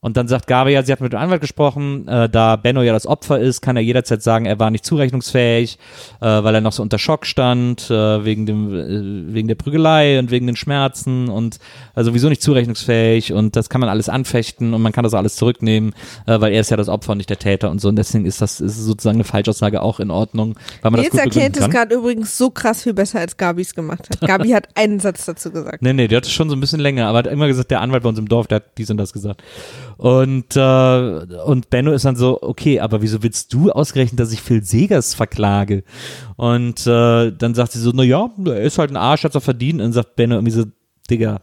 [0.00, 2.92] und dann sagt Gabi, ja, sie hat mit dem Anwalt gesprochen, äh, da Benno ja
[2.92, 5.78] das Opfer ist, kann er jederzeit sagen, er war nicht zurechnungsfähig,
[6.20, 10.18] äh, weil er noch so unter Schock stand, äh, wegen dem, äh, wegen der Prügelei
[10.18, 11.58] und wegen den Schmerzen und
[11.96, 15.36] äh, sowieso nicht zurechnungsfähig und das kann man alles anfechten und man kann das alles
[15.36, 15.94] zurücknehmen,
[16.26, 18.24] äh, weil er ist ja das Opfer und nicht der Täter und so und deswegen
[18.24, 21.54] ist das ist sozusagen eine Falschaussage auch in Ordnung, weil man Jetzt das gut erkennt
[21.54, 24.20] begründen es gerade übrigens so krass viel besser, als Gabi es gemacht hat.
[24.26, 25.82] Gabi hat einen Satz dazu gesagt.
[25.90, 27.80] Nee, nee, der hat es schon so ein bisschen länger, aber hat immer gesagt, der
[27.80, 29.42] Anwalt bei uns im Dorf, der hat dies und das gesagt.
[30.00, 34.40] Und, äh, und Benno ist dann so, okay, aber wieso willst du ausgerechnet, dass ich
[34.40, 35.84] Phil Segers verklage?
[36.36, 39.42] Und äh, dann sagt sie so, na ja, er ist halt ein Arsch, hat's auch
[39.42, 39.74] verdient.
[39.74, 40.64] Und dann sagt Benno irgendwie so,
[41.10, 41.42] Digga,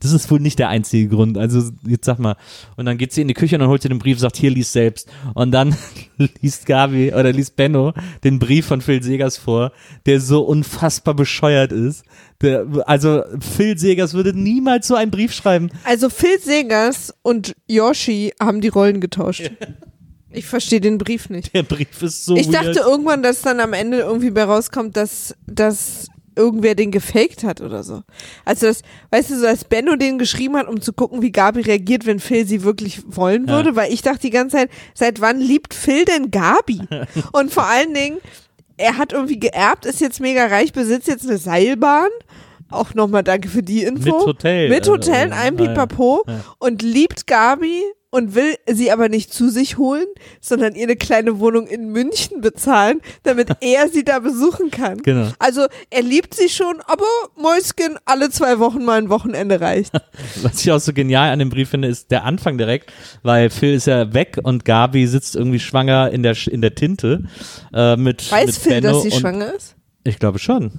[0.00, 1.38] das ist wohl nicht der einzige Grund.
[1.38, 2.36] Also jetzt sag mal.
[2.76, 4.50] Und dann geht sie in die Küche und dann holt sie den Brief, sagt, hier
[4.50, 5.08] lies selbst.
[5.34, 5.76] Und dann
[6.40, 9.72] liest Gabi oder liest Benno den Brief von Phil Segers vor,
[10.06, 12.04] der so unfassbar bescheuert ist.
[12.40, 15.70] Der, also Phil Segers würde niemals so einen Brief schreiben.
[15.84, 19.50] Also Phil Segers und Yoshi haben die Rollen getauscht.
[20.36, 21.54] Ich verstehe den Brief nicht.
[21.54, 22.66] Der Brief ist so Ich weird.
[22.66, 27.60] dachte irgendwann, dass dann am Ende irgendwie bei rauskommt, dass, dass irgendwer den gefaked hat
[27.60, 28.02] oder so.
[28.44, 31.60] Also das, weißt du, so als Benno den geschrieben hat, um zu gucken, wie Gabi
[31.62, 33.54] reagiert, wenn Phil sie wirklich wollen Ja.
[33.54, 36.80] würde, weil ich dachte die ganze Zeit, seit wann liebt Phil denn Gabi?
[37.32, 38.18] Und vor allen Dingen,
[38.76, 42.08] er hat irgendwie geerbt, ist jetzt mega reich, besitzt jetzt eine Seilbahn.
[42.70, 44.16] Auch nochmal danke für die Info.
[44.16, 44.68] Mit Hotel.
[44.68, 46.40] Mit Hotel, Äh, einem Pipapo ja.
[46.58, 47.82] und liebt Gabi
[48.14, 50.06] und will sie aber nicht zu sich holen,
[50.40, 54.98] sondern ihr eine kleine Wohnung in München bezahlen, damit er sie da besuchen kann.
[54.98, 55.32] Genau.
[55.40, 57.02] Also er liebt sie schon, aber
[57.36, 59.92] Mäuschen alle zwei Wochen mal ein Wochenende reicht.
[60.42, 62.92] Was ich auch so genial an dem Brief finde, ist der Anfang direkt,
[63.24, 67.24] weil Phil ist ja weg und Gabi sitzt irgendwie schwanger in der, in der Tinte
[67.72, 69.74] äh, mit, Weiß mit Phil, Benno dass sie schwanger ist?
[70.04, 70.78] Ich glaube schon.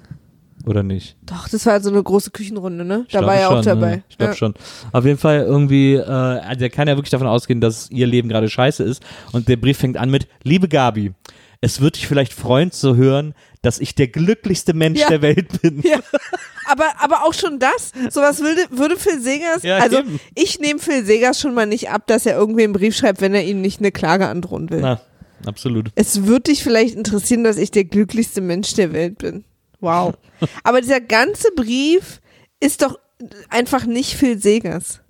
[0.66, 1.16] Oder nicht?
[1.26, 3.05] Doch, das war so eine große Küchenrunde, ne?
[3.11, 3.97] Da war er auch dabei.
[3.97, 4.03] Ne?
[4.09, 4.38] Ich glaube ja.
[4.38, 4.53] schon.
[4.91, 8.30] Auf jeden Fall irgendwie, äh, also er kann ja wirklich davon ausgehen, dass ihr Leben
[8.30, 9.03] gerade scheiße ist.
[9.32, 11.13] Und der Brief fängt an mit, liebe Gabi,
[11.61, 15.09] es wird dich vielleicht freuen zu hören, dass ich der glücklichste Mensch Ja.
[15.09, 15.82] der Welt bin.
[15.84, 15.99] Ja,
[16.68, 20.20] aber, aber auch schon das, sowas würde, würde Phil Segers, Ja, also eben.
[20.36, 23.34] ich nehme Phil Segers schon mal nicht ab, dass er irgendwie einen Brief schreibt, wenn
[23.36, 24.82] er ihnen nicht eine Klage androhen will.
[24.82, 24.99] Na,
[25.45, 25.89] absolut.
[25.95, 29.43] Es würde dich vielleicht interessieren, dass ich der glücklichste Mensch der Welt bin.
[29.80, 30.15] Wow.
[30.63, 32.21] Aber dieser ganze Brief
[32.59, 32.99] ist doch
[33.49, 35.01] einfach nicht Phil Segers.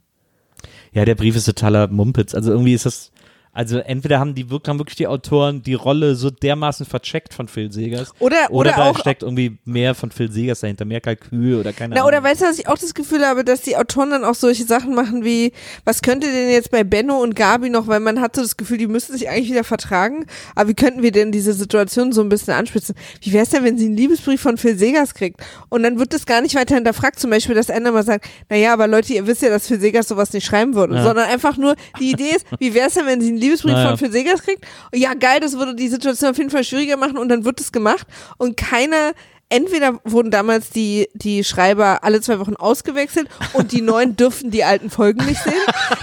[0.94, 2.34] Ja, der Brief ist totaler Mumpitz.
[2.34, 3.12] Also irgendwie ist das,
[3.56, 7.48] also entweder haben die wirklich, haben wirklich die Autoren die Rolle so dermaßen vercheckt von
[7.48, 8.12] Phil Segers.
[8.20, 11.74] Oder, Oder, oder, da auch, steckt irgendwie mehr von Phil Segers dahinter, mehr Kalkül oder
[11.74, 12.10] keine na, Ahnung.
[12.10, 14.66] oder weißt du, dass ich auch das Gefühl habe, dass die Autoren dann auch solche
[14.66, 15.54] Sachen machen wie,
[15.86, 18.78] was könnte denn jetzt bei Benno und Gabi noch, weil man hat so das Gefühl,
[18.78, 22.30] die müssten sich eigentlich wieder vertragen, aber wie könnten wir denn diese Situation so ein
[22.30, 22.94] bisschen anspitzen?
[23.22, 25.40] Wie wäre es denn, wenn sie einen Liebesbrief von Phil Segers kriegt?
[25.70, 28.74] Und dann wird das gar nicht weiter hinterfragt, zum Beispiel, dass einer mal sagt, naja,
[28.74, 31.04] aber Leute, ihr wisst ja, dass Phil Segers sowas nicht schreiben würde, Ja.
[31.04, 33.90] sondern einfach nur, die Idee ist, wie wäre es denn, wenn sie einen Liebesbrief Naja.
[33.90, 34.66] von Phil Segers kriegt?
[34.94, 37.72] Ja, geil, das würde die Situation auf jeden Fall schwieriger machen und dann wird es
[37.72, 39.14] gemacht und keiner
[39.48, 44.64] Entweder wurden damals die, die Schreiber alle zwei Wochen ausgewechselt und die neuen dürfen die
[44.64, 45.54] alten Folgen nicht sehen.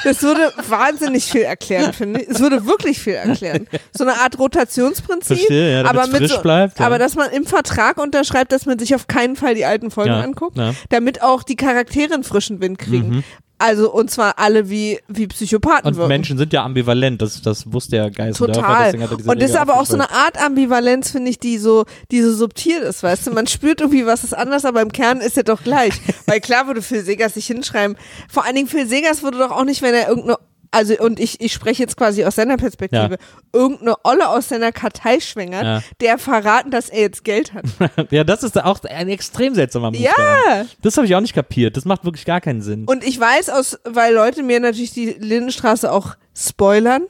[0.04, 2.28] Das würde wahnsinnig viel erklären, finde ich.
[2.28, 3.66] Es würde wirklich viel erklären.
[3.92, 5.38] So eine Art Rotationsprinzip.
[5.38, 6.86] Verstehe, ja, aber mit frisch so, bleibt, ja.
[6.86, 10.10] Aber dass man im Vertrag unterschreibt, dass man sich auf keinen Fall die alten Folgen
[10.12, 10.56] Ja, anguckt,
[10.90, 13.08] damit auch die Charaktere einen frischen Wind kriegen.
[13.08, 13.24] Mhm.
[13.62, 16.08] Also, und zwar alle wie, wie Psychopathen Und wirken.
[16.08, 18.60] Menschen sind ja ambivalent, das, das wusste ja Geißendörfer.
[18.60, 18.94] Total.
[18.96, 22.22] er Und das ist aber auch so eine Art Ambivalenz, finde ich, die so, die
[22.22, 23.30] so subtil ist, weißt du?
[23.30, 25.92] Man spürt irgendwie, was ist anders, aber im Kern ist er doch gleich.
[26.26, 27.96] Weil klar würde Phil Segers sich hinschreiben.
[28.28, 30.38] Vor allen Dingen Phil Segers würde doch auch nicht, wenn er irgendeine
[30.72, 33.18] also und ich, ich spreche jetzt quasi aus seiner Perspektive,
[33.52, 35.82] irgendeine Olle aus seiner Kartei schwängert, Ja.
[36.00, 37.64] der verraten, dass er jetzt Geld hat.
[38.10, 40.02] ja, das ist auch ein extrem seltsamer Move.
[40.02, 40.12] Ja.
[40.16, 40.68] daran.
[40.82, 41.76] Das habe ich auch nicht kapiert.
[41.76, 42.86] Das macht wirklich gar keinen Sinn.
[42.86, 47.06] Und ich weiß aus, weil Leute mir natürlich die Lindenstraße auch spoilern,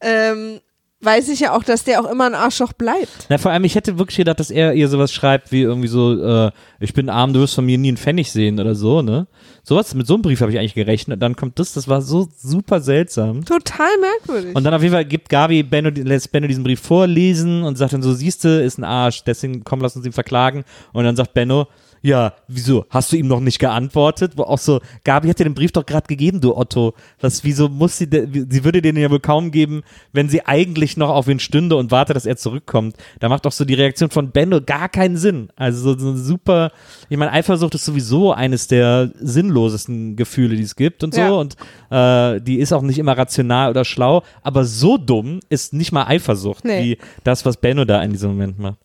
[0.00, 0.60] ähm,
[1.02, 3.26] weiß ich ja auch, dass der auch immer ein Arschloch bleibt.
[3.28, 6.22] Na, vor allem, ich hätte wirklich gedacht, dass er ihr sowas schreibt wie irgendwie so,
[6.22, 9.26] äh, ich bin arm, du wirst von mir nie einen Pfennig sehen oder so, ne?
[9.62, 11.22] Sowas, mit so einem Brief habe ich eigentlich gerechnet.
[11.22, 13.44] Dann kommt das, das war so super seltsam.
[13.44, 14.54] Total merkwürdig.
[14.54, 17.92] Und dann auf jeden Fall gibt Gabi Benno, lässt Benno diesen Brief vorlesen und sagt
[17.92, 20.64] dann so, siehste, ist ein Arsch, deswegen komm, lass uns ihn verklagen.
[20.92, 21.66] Und dann sagt Benno,
[22.02, 24.32] ja, wieso, hast du ihm noch nicht geantwortet?
[24.36, 26.94] Wo auch so, Gabi hat dir den Brief doch gerade gegeben, du Otto.
[27.20, 29.82] Was, wieso muss sie, sie würde den ja wohl kaum geben,
[30.12, 32.96] wenn sie eigentlich noch auf ihn stünde und warte, dass er zurückkommt.
[33.18, 35.50] Da macht doch so die Reaktion von Benno gar keinen Sinn.
[35.56, 36.72] Also so, so super,
[37.08, 41.20] ich meine, Eifersucht ist sowieso eines der sinnlosesten Gefühle, die es gibt und so.
[41.20, 41.30] Ja.
[41.30, 41.56] Und
[41.90, 46.04] äh, die ist auch nicht immer rational oder schlau, aber so dumm ist nicht mal
[46.06, 46.82] Eifersucht, Nee.
[46.82, 48.78] wie das, was Benno da in diesem Moment macht.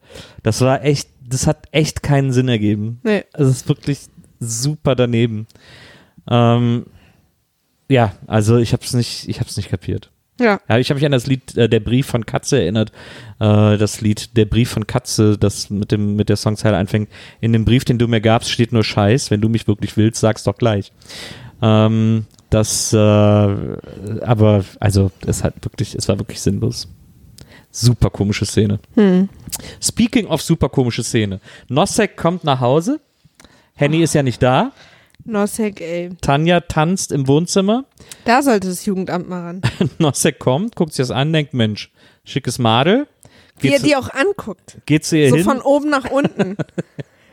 [0.43, 2.99] Das war echt, das hat echt keinen Sinn ergeben.
[3.03, 3.23] Nee.
[3.33, 3.99] Es ist wirklich
[4.39, 5.47] super daneben.
[6.29, 6.85] Ähm,
[7.89, 10.11] ja, also ich hab's nicht, ich hab's nicht kapiert.
[10.39, 10.59] ja.
[10.67, 12.91] Ja, ich habe mich an das Lied äh, Der Brief von Katze erinnert.
[13.39, 17.09] Äh, das Lied Der Brief von Katze, das mit dem mit der Songzeile anfängt.
[17.41, 19.31] In dem Brief, den du mir gabst, steht nur Scheiß.
[19.31, 20.91] Wenn du mich wirklich willst, sag's doch gleich.
[21.61, 26.87] Ähm, das, äh, aber also es hat wirklich, es war wirklich sinnlos.
[27.71, 28.79] Super komische Szene.
[29.81, 31.39] Speaking of super komische Szene.
[31.67, 32.99] Nosek kommt nach Hause.
[33.75, 34.71] Henny ist ja nicht da.
[35.25, 36.09] Nosek, ey.
[36.21, 37.85] Tanja tanzt im Wohnzimmer.
[38.25, 39.61] Da sollte das Jugendamt mal ran.
[39.97, 41.91] Nosek kommt, guckt sich das an, denkt, Mensch,
[42.23, 43.07] schickes Madel.
[43.59, 44.77] Wie Geht, er zu, die auch anguckt.
[44.85, 46.57] geht zu ihr So hin, von oben nach unten.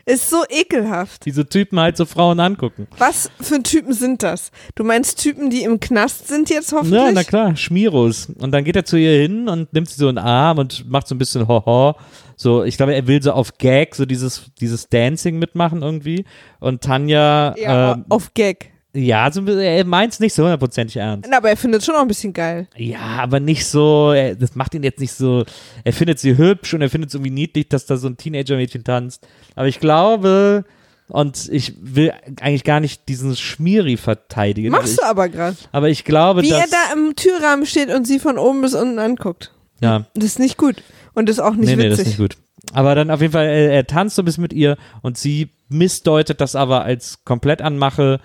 [0.05, 1.25] Ist so ekelhaft.
[1.25, 2.87] diese Typen halt so Frauen angucken.
[2.97, 4.51] Was für Typen sind das?
[4.75, 7.01] Du meinst Typen, die im Knast sind jetzt hoffentlich?
[7.01, 8.27] Ja, na klar, Schmiros.
[8.37, 10.89] Und dann geht er zu ihr hin und nimmt sie so in den Arm und
[10.89, 11.95] macht so ein bisschen Hoho.
[12.35, 16.25] So, ich glaube, er will so auf Gag so dieses, dieses Dancing mitmachen irgendwie.
[16.59, 18.72] Und Tanja, Ja, ähm, auf Gag.
[18.93, 21.27] Ja, so, ein bisschen- er meint es nicht so hundertprozentig ernst.
[21.29, 22.67] Na, aber er findet es schon auch ein bisschen geil.
[22.77, 25.43] Ja, aber nicht so, er, das macht ihn jetzt nicht so,
[25.83, 28.83] er findet sie hübsch und er findet es irgendwie niedlich, dass da so ein Teenager-Mädchen
[28.83, 29.27] tanzt.
[29.55, 30.65] Aber ich glaube,
[31.07, 34.71] und ich will eigentlich gar nicht diesen Schmieri verteidigen.
[34.71, 35.57] Machst ich, du aber gerade.
[35.71, 38.73] aber ich glaube, Wie dass, er da im Türrahmen steht und sie von oben bis
[38.73, 39.51] unten anguckt.
[39.81, 40.81] ja, Das ist nicht gut.
[41.13, 42.13] Und das ist auch nicht nee, nee, das witzig.
[42.13, 42.37] ist nicht gut.
[42.73, 45.49] Aber dann auf jeden Fall, er, er tanzt so ein bisschen mit ihr und sie
[45.67, 48.19] missdeutet das aber als komplett anmache,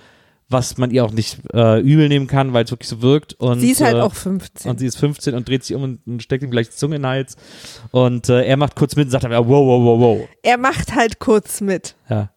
[0.50, 3.34] was man ihr auch nicht äh, übel nehmen kann, weil es wirklich so wirkt.
[3.34, 4.70] Und, sie ist halt äh, auch 15.
[4.70, 6.96] Und sie ist 15 und dreht sich um und, und steckt ihm gleich die Zunge
[6.96, 7.36] in den Hals.
[7.90, 10.28] Und äh, er macht kurz mit und sagt dann, wow, wow, wow, wow.
[10.42, 11.96] er macht halt kurz mit.
[12.08, 12.30] Ja,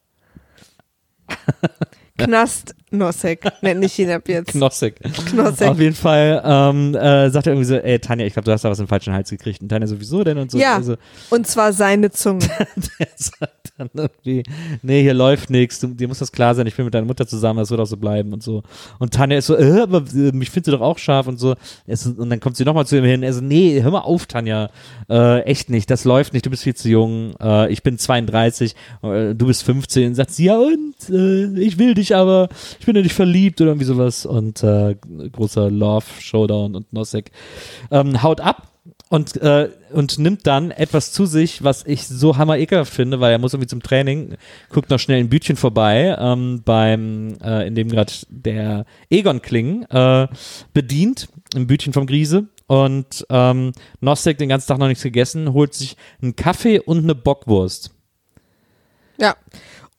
[2.17, 4.51] Knast Nosek, nenne ich ihn ab jetzt.
[4.51, 4.95] Knossig.
[5.29, 5.69] Knossek.
[5.69, 8.63] Auf jeden Fall ähm, äh, sagt er irgendwie so, ey Tanja, ich glaube, du hast
[8.63, 9.61] da was im falschen Hals gekriegt.
[9.61, 10.57] Und Tanja sowieso denn und so.
[10.57, 10.75] Ja.
[10.75, 10.95] Also,
[11.29, 12.45] Und zwar seine Zunge.
[12.99, 14.43] er sagt dann irgendwie,
[14.81, 17.59] nee, hier läuft nichts, dir muss das klar sein, ich bin mit deiner Mutter zusammen,
[17.59, 18.63] das wird auch so bleiben und so.
[18.99, 21.55] Und Tanja ist so, äh, aber äh, mich findest du doch auch scharf und so-
[22.17, 24.69] und dann kommt sie nochmal zu ihm hin, er so, nee, hör mal auf, Tanja,
[25.09, 28.75] äh, echt nicht, das läuft nicht, du bist viel zu jung, äh, ich bin 32,
[29.03, 30.15] äh, du bist 15.
[30.15, 32.49] Sagt sie, ja und, äh, ich will dich aber,
[32.81, 34.25] ich bin in dich verliebt oder irgendwie sowas.
[34.25, 34.95] Und äh,
[35.31, 37.29] großer Love-Showdown und Nosek
[37.91, 38.71] ähm, haut ab
[39.09, 43.33] und, äh, und nimmt dann etwas zu sich, was ich so hammer ekelhaft finde, weil
[43.33, 44.35] er muss irgendwie zum Training,
[44.69, 49.83] guckt noch schnell ein Bütchen vorbei, ähm, beim, äh, in dem gerade der Egon Kling
[49.83, 50.27] äh,
[50.73, 52.47] bedient, ein Bütchen vom Griese.
[52.65, 57.13] Und ähm, Nosek den ganzen Tag noch nichts gegessen, holt sich einen Kaffee und eine
[57.13, 57.91] Bockwurst
[59.19, 59.35] Ja.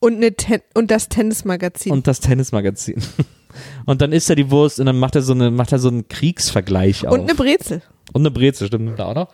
[0.03, 1.93] Und, eine Ten und das Tennismagazin.
[1.93, 3.01] und das Tennismagazin.
[3.85, 5.89] Und dann isst er die Wurst und dann macht er so eine, macht er so
[5.89, 7.13] einen Kriegsvergleich auf.
[7.13, 7.83] Und eine Brezel.
[8.15, 9.29] Und eine Brezel, stimmt, er auch noch.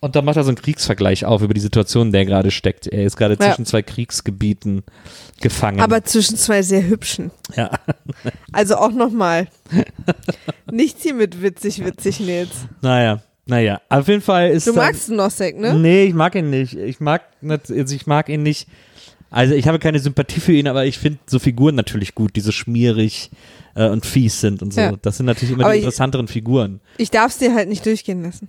[0.00, 2.50] Und dann macht er so einen Kriegsvergleich auf über die Situation, in der er gerade
[2.50, 2.88] steckt.
[2.88, 3.46] Er ist gerade Ja.
[3.46, 4.82] zwischen zwei Kriegsgebieten
[5.40, 5.78] gefangen.
[5.78, 7.30] Aber zwischen zwei sehr hübschen.
[7.56, 7.70] ja.
[8.52, 9.46] Also auch nochmal.
[10.70, 12.50] Nichts hier mit witzig, witzig, Nils.
[12.82, 13.80] Naja, naja.
[13.88, 15.74] Auf jeden Fall ist Du magst Nosek, ne?
[15.74, 16.74] Nee, ich mag ihn nicht.
[16.74, 18.66] Ich mag, nicht- also ich mag ihn nicht.
[19.30, 22.40] Also ich habe keine Sympathie für ihn, aber ich finde so Figuren natürlich gut, die
[22.40, 23.30] so schmierig
[23.74, 24.80] äh, und fies sind und so.
[24.80, 24.92] Ja.
[25.02, 26.80] Das sind natürlich immer Aber die ich- interessanteren Figuren.
[26.98, 28.48] Ich darf es dir halt nicht durchgehen lassen.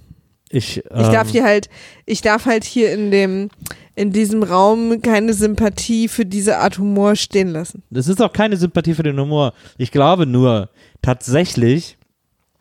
[0.49, 1.67] Ich, Ich ähm, darf hier halt,
[2.05, 3.49] ich darf halt hier in dem,
[3.95, 7.83] in diesem Raum keine Sympathie für diese Art Humor stehen lassen.
[7.89, 9.53] Das ist auch keine Sympathie für den Humor.
[9.77, 10.69] Ich glaube nur,
[11.01, 11.97] tatsächlich,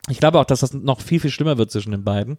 [0.09, 2.39] ich glaube auch, dass das noch viel, viel schlimmer wird zwischen den beiden.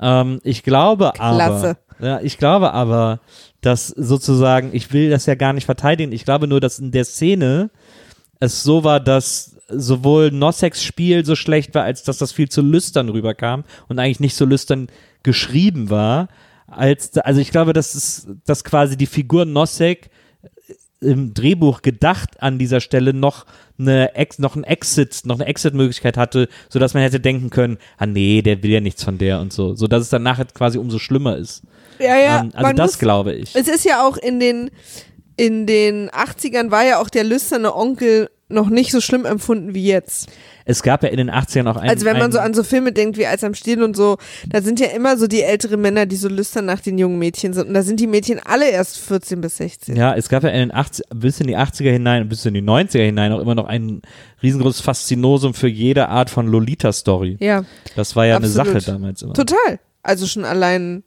[0.00, 1.76] Ähm, ich glaube Klasse.
[1.98, 3.20] aber, ja, ich glaube aber,
[3.64, 7.04] dass sozusagen, ich will das ja gar nicht verteidigen, ich glaube nur, dass in der
[7.04, 7.70] Szene
[8.40, 12.62] es so war, dass sowohl Nosseks Spiel so schlecht war, als dass das viel zu
[12.62, 14.88] lüstern rüberkam und eigentlich nicht so lüstern
[15.22, 16.28] geschrieben war.
[16.66, 20.10] Als, also ich glaube, dass es, dass quasi die Figur Nossek
[21.00, 23.46] im Drehbuch gedacht an dieser Stelle noch
[23.78, 28.06] eine Ex, noch ein Exit, noch eine Exit-Möglichkeit hatte, sodass man hätte denken können, ah
[28.06, 30.78] nee, der will ja nichts von der und so, so dass es dann nachher quasi
[30.78, 31.62] umso schlimmer ist.
[31.98, 32.40] Ja, ja.
[32.40, 33.54] Ähm, also das muss- glaube ich.
[33.54, 34.70] Es ist ja auch in den,
[35.36, 39.86] in den 80ern war ja auch der lüsterne Onkel noch nicht so schlimm empfunden wie
[39.86, 40.28] jetzt.
[40.66, 41.90] Es gab ja in den 80ern auch einen.
[41.90, 44.16] Also wenn man einen, so an so Filme denkt wie Eis am Stiel und so,
[44.46, 47.52] da sind ja immer so die älteren Männer, die so lüstern nach den jungen Mädchen
[47.54, 47.68] sind.
[47.68, 49.96] Und da sind die Mädchen alle erst 14 bis 16.
[49.96, 52.62] Ja, es gab ja in den 80, bis in die 80er hinein, bis in die
[52.62, 54.02] 90er hinein auch immer noch ein
[54.42, 57.38] riesengroßes Faszinosum für jede Art von Lolita-Story.
[57.40, 57.64] Ja,
[57.96, 58.58] Das war ja Absolut.
[58.68, 59.32] eine Sache damals immer.
[59.32, 59.80] total.
[60.02, 61.02] Also schon allein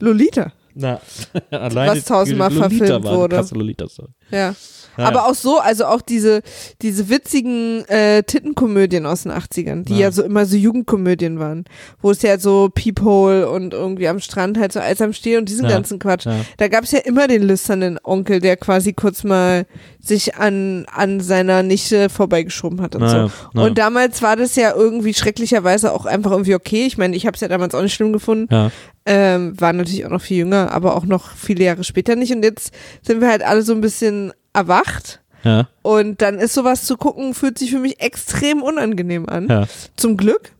[0.00, 0.52] Lolita.
[0.74, 1.00] Na,
[1.50, 3.36] alleine Was tausendmal Lolita verfilmt eine wurde.
[3.36, 4.10] krasse Lolita-Story.
[4.30, 4.54] Ja.
[4.98, 6.40] Ja, Aber auch so, also auch diese,
[6.80, 9.98] diese witzigen äh, Tittenkomödien aus den 80ern, die ja.
[10.06, 10.10] Ja.
[10.10, 11.66] so immer so Jugendkomödien waren,
[12.00, 15.50] wo es ja so Peephole und irgendwie am Strand halt so Eis am Stiel und
[15.50, 15.72] diesen Ja.
[15.72, 16.24] ganzen Quatsch.
[16.24, 16.36] Ja.
[16.56, 19.66] Da gab's ja immer den lüsternen Onkel, der quasi kurz mal
[20.00, 23.16] sich an, an seiner Nichte vorbeigeschoben hat und Na so.
[23.18, 23.68] ja, na ja.
[23.68, 26.86] Und damals war das ja irgendwie schrecklicherweise auch einfach irgendwie okay.
[26.86, 28.48] Ich meine, ich habe es ja damals auch nicht schlimm gefunden.
[28.50, 28.70] Ja.
[29.08, 32.32] Ähm, war natürlich auch noch viel jünger, aber auch noch viele Jahre später nicht.
[32.32, 32.72] Und jetzt
[33.02, 34.15] sind wir halt alle so ein bisschen
[34.56, 35.20] erwacht.
[35.44, 39.48] Ja, Und dann ist sowas zu gucken, fühlt sich für mich extrem unangenehm an.
[39.48, 39.66] ja.
[39.96, 40.52] Zum Glück.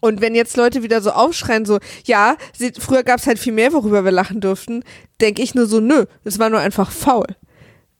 [0.00, 3.52] Und wenn jetzt Leute wieder so aufschreien, so, ja, sie, früher gab es halt viel
[3.52, 4.84] mehr, worüber wir lachen durften,
[5.20, 7.26] denke ich nur so, nö, es war nur einfach faul.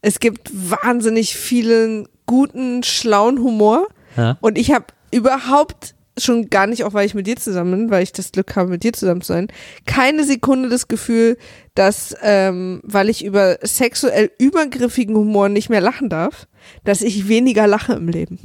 [0.00, 3.88] Es gibt wahnsinnig vielen guten, schlauen Humor.
[4.16, 4.38] Ja.
[4.40, 5.94] Und ich habe überhaupt
[6.24, 8.70] schon gar nicht, auch weil ich mit dir zusammen bin, weil ich das Glück habe,
[8.70, 9.48] mit dir zusammen zu sein,
[9.86, 11.36] keine Sekunde das Gefühl,
[11.74, 16.46] dass, ähm, weil ich über sexuell übergriffigen Humor nicht mehr lachen darf,
[16.84, 18.38] dass ich weniger lache im Leben.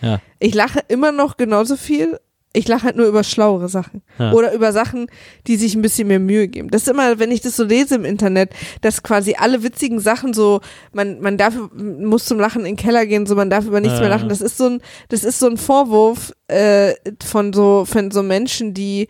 [0.00, 0.20] Ja.
[0.38, 2.18] Ich lache immer noch genauso viel.
[2.58, 4.02] Ich lache halt nur über schlauere Sachen.
[4.18, 4.32] Ja.
[4.32, 5.06] Oder über Sachen,
[5.46, 6.70] die sich ein bisschen mehr Mühe geben.
[6.70, 8.50] Das ist immer, wenn ich das so lese im Internet,
[8.80, 10.60] dass quasi alle witzigen Sachen so,
[10.92, 13.98] man, man darf, muss zum Lachen in den Keller gehen, so man darf über nichts
[13.98, 14.00] Ja.
[14.00, 14.28] mehr lachen.
[14.28, 16.94] Das ist so ein, das ist so ein Vorwurf äh,
[17.24, 19.06] von so, von so Menschen, die,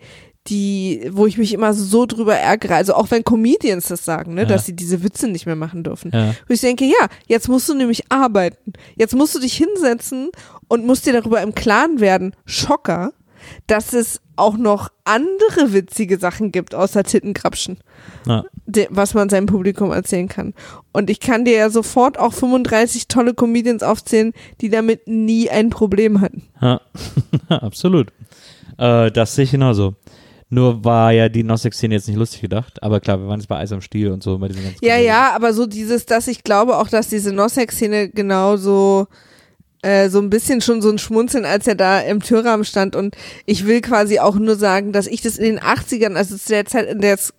[0.47, 2.75] die, wo ich mich immer so drüber ärgere.
[2.75, 4.47] Also auch wenn Comedians das sagen, ne, Ja.
[4.47, 6.11] dass sie diese Witze nicht mehr machen dürfen.
[6.13, 6.33] Ja.
[6.47, 8.73] Wo ich denke, ja, jetzt musst du nämlich arbeiten.
[8.95, 10.29] Jetzt musst du dich hinsetzen
[10.67, 13.11] und musst dir darüber im Klaren werden, Schocker,
[13.69, 17.77] dass es auch noch andere witzige Sachen gibt, außer Tittenkrapschen,
[18.25, 18.43] Ja.
[18.89, 20.53] was man seinem Publikum erzählen kann.
[20.93, 25.69] Und ich kann dir ja sofort auch 35 tolle Comedians aufzählen, die damit nie ein
[25.69, 26.43] Problem hatten.
[26.61, 26.79] Ja,
[27.49, 28.11] absolut.
[28.77, 29.95] Äh, das sehe ich genauso.
[30.51, 33.57] Nur war ja die Nossex-Szene jetzt nicht lustig gedacht, aber klar, wir waren jetzt bei
[33.57, 35.07] Eis am Stiel und so bei diesen ganzen Ja, Komödien.
[35.07, 39.07] ja, aber so dieses, dass ich glaube auch, dass diese Nossex-Szene genauso
[39.81, 43.15] äh, so ein bisschen schon so ein Schmunzeln, als er da im Türrahmen stand und
[43.45, 46.65] ich will quasi auch nur sagen, dass ich das in den 80ern, also zu der
[46.65, 47.33] Zeit, in der es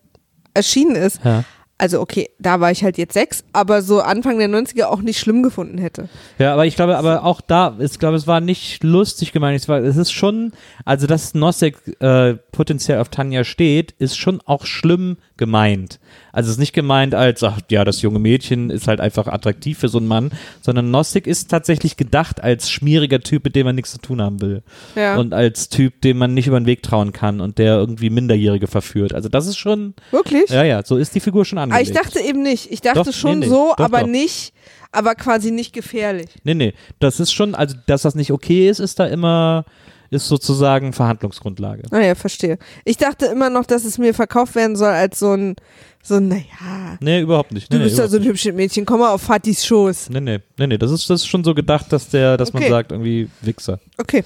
[0.55, 1.45] erschienen ist, Ja.
[1.79, 5.19] also okay, da war ich halt jetzt sechs, aber so Anfang der 90er auch nicht
[5.21, 6.09] schlimm gefunden hätte.
[6.39, 9.61] Ja, aber ich glaube, aber auch da, ich glaube, es war nicht lustig gemeint.
[9.61, 10.53] Es war, es ist schon,
[10.85, 15.99] also dass Nosek äh, potenziell auf Tanja steht, ist schon auch schlimm gemeint.
[16.33, 19.79] Also es ist nicht gemeint als, ach ja, das junge Mädchen ist halt einfach attraktiv
[19.79, 20.31] für so einen Mann,
[20.61, 24.41] sondern Nosek ist tatsächlich gedacht als schmieriger Typ, mit dem man nichts zu tun haben
[24.41, 24.63] will.
[24.95, 25.17] Ja.
[25.17, 28.69] Und als Typ, dem man nicht über den Weg trauen kann und der irgendwie Minderjährige
[28.69, 29.13] verführt.
[29.13, 30.49] Also das ist schon, Wirklich?
[30.51, 31.89] ja, ja, so ist die Figur schon aber angelegt.
[31.89, 32.71] ich dachte eben nicht.
[32.71, 33.51] Ich dachte Doch, schon nee, nee.
[33.51, 34.07] so, Doch, aber doch.
[34.07, 34.53] nicht,
[34.93, 36.29] aber quasi nicht gefährlich.
[36.45, 39.65] Nee, nee, das ist schon, also dass das nicht okay ist, ist da immer,
[40.11, 41.85] ist sozusagen Verhandlungsgrundlage.
[41.91, 42.59] Naja, verstehe.
[42.85, 45.55] Ich dachte immer noch, dass es mir verkauft werden soll als so ein,
[46.03, 47.71] so ein, naja, Nee, überhaupt nicht.
[47.71, 50.11] Nee, du nee, bist ja so ein hübsches Mädchen, komm mal auf Fatis Schoß.
[50.11, 52.63] nee, nee, nee, nee, das ist, das ist schon so gedacht, dass der, dass man
[52.63, 52.71] Okay.
[52.73, 53.79] sagt, irgendwie Wichser.
[53.99, 54.25] Okay,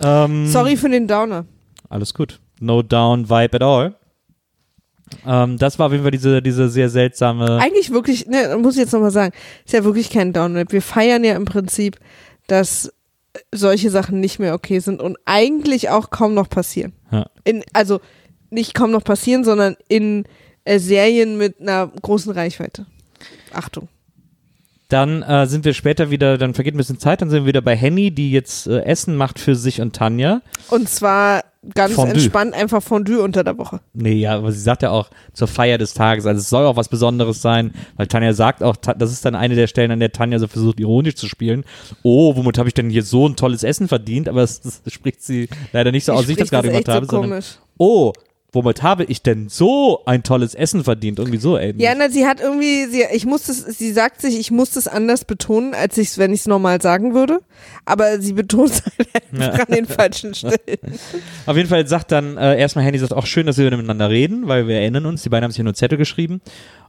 [0.00, 1.44] Ähm, sorry für den Downer.
[1.88, 2.40] Alles gut.
[2.60, 3.94] No down vibe at all.
[5.26, 7.58] Ähm, das war auf jeden Fall diese, diese sehr seltsame.
[7.62, 9.32] Eigentlich wirklich, ne, muss ich jetzt nochmal sagen,
[9.64, 10.64] ist ja wirklich kein Downer.
[10.68, 11.98] Wir feiern ja im Prinzip,
[12.46, 12.92] dass
[13.52, 16.92] solche Sachen nicht mehr okay sind und eigentlich auch kaum noch passieren.
[17.10, 17.26] Ja.
[17.44, 18.00] In, also
[18.50, 20.24] nicht kaum noch passieren, sondern in
[20.64, 22.86] äh, Serien mit einer großen Reichweite.
[23.52, 23.88] Achtung.
[24.88, 27.60] Dann äh, sind wir später wieder, dann vergeht ein bisschen Zeit, dann sind wir wieder
[27.60, 30.40] bei Henny, die jetzt äh, Essen macht für sich und Tanja.
[30.70, 32.14] Und zwar ganz Fondue.
[32.14, 33.80] entspannt einfach Fondue unter der Woche.
[33.92, 36.76] Nee, ja, aber sie sagt ja auch zur Feier des Tages, also es soll auch
[36.76, 40.12] was Besonderes sein, weil Tanja sagt auch, das ist dann eine der Stellen, an der
[40.12, 41.64] Tanja so versucht, ironisch zu spielen.
[42.02, 44.28] Oh, womit habe ich denn hier so ein tolles Essen verdient?
[44.28, 47.06] Aber das, das spricht sie leider nicht so aus, wie ich das gerade gemacht habe,
[47.06, 47.58] so sondern komisch.
[47.78, 48.12] oh,
[48.58, 51.20] womit habe ich denn so ein tolles Essen verdient?
[51.20, 51.74] Irgendwie so, ey.
[51.76, 54.88] Ja, na, sie hat irgendwie, sie, ich muss das, sie sagt sich, ich muss das
[54.88, 57.40] anders betonen, als ich wenn ich es normal sagen würde.
[57.84, 60.58] Aber sie betont es halt einfach an den falschen Stellen.
[61.46, 64.48] Auf jeden Fall sagt dann äh, erstmal Handy sagt auch schön, dass wir miteinander reden,
[64.48, 66.40] weil wir erinnern uns, die beiden haben sich ja nur Zettel geschrieben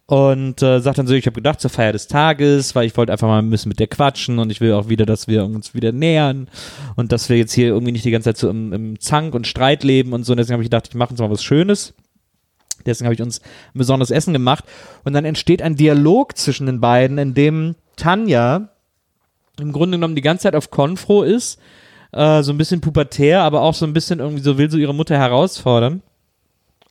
[0.06, 3.12] und äh, sagt dann so, ich habe gedacht zur Feier des Tages, weil ich wollte
[3.12, 5.74] einfach mal ein bisschen mit der quatschen und ich will auch wieder, dass wir uns
[5.74, 6.50] wieder nähern
[6.96, 9.46] und dass wir jetzt hier irgendwie nicht die ganze Zeit so im, im Zank und
[9.46, 10.34] Streit leben und so.
[10.34, 11.94] Und deswegen habe ich gedacht, ich mache uns mal was Schönes.
[12.86, 14.64] Deswegen habe ich uns ein besonderes Essen gemacht
[15.04, 18.70] und dann entsteht ein Dialog zwischen den beiden, in dem Tanja
[19.60, 21.60] im Grunde genommen die ganze Zeit auf Konfro ist,
[22.12, 24.96] äh, so ein bisschen pubertär, aber auch so ein bisschen irgendwie so will so ihre
[24.96, 26.02] Mutter herausfordern.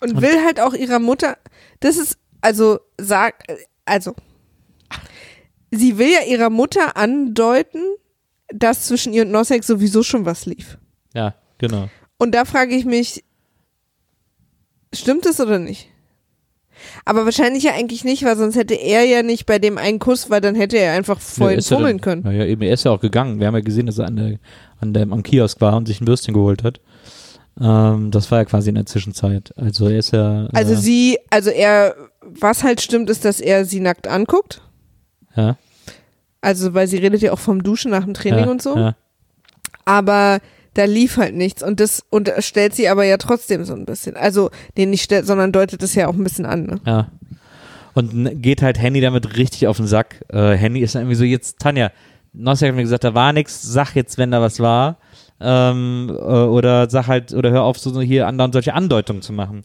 [0.01, 1.39] Und will halt auch ihrer Mutter,
[1.81, 3.45] das ist, also, sag,
[3.85, 4.15] also,
[5.71, 7.83] sie will ja ihrer Mutter andeuten,
[8.49, 10.79] dass zwischen ihr und Nosek sowieso schon was lief.
[11.15, 11.89] Ja, genau.
[12.19, 13.25] Und da frage ich mich,
[14.93, 15.89] stimmt es oder nicht?
[17.05, 20.31] Aber wahrscheinlich ja eigentlich nicht, weil sonst hätte er ja nicht bei dem einen Kuss,
[20.31, 22.25] weil dann hätte er einfach vorhin ist er fummeln können.
[22.25, 23.41] Ja, ja, eben, er ist ja auch gegangen.
[23.41, 24.39] Wir haben ja gesehen, dass er an der,
[24.81, 26.81] an der, am Kiosk war und sich ein Würstchen geholt hat.
[27.61, 29.53] Ähm, das war ja quasi in der Zwischenzeit.
[29.57, 30.49] Also er ist ja.
[30.53, 31.97] Also äh, sie, also er,
[32.41, 34.63] was halt stimmt, ist, dass er sie nackt anguckt.
[35.37, 35.57] ja,
[36.41, 38.77] Also, weil sie redet ja auch vom Duschen nach dem Training ja, und so.
[38.77, 38.95] Ja.
[39.85, 40.41] Aber
[40.75, 44.17] da lief halt nichts und das unterstellt sie aber ja trotzdem so ein bisschen.
[44.17, 46.67] Also, nee, nicht stellt, sondern deutet es ja auch ein bisschen an.
[46.67, 46.81] Ne?
[46.87, 47.09] Ja.
[47.95, 50.25] Und geht halt Henny damit richtig auf den Sack.
[50.29, 51.91] Äh, Henny ist dann irgendwie so, jetzt, Tanja,
[52.33, 54.99] Nossi hat mir gesagt, da war nichts, sag jetzt, wenn da was war.
[55.41, 59.33] Ähm, äh, oder sag halt, oder hör auf, so so hier andauernd solche Andeutungen zu
[59.33, 59.65] machen.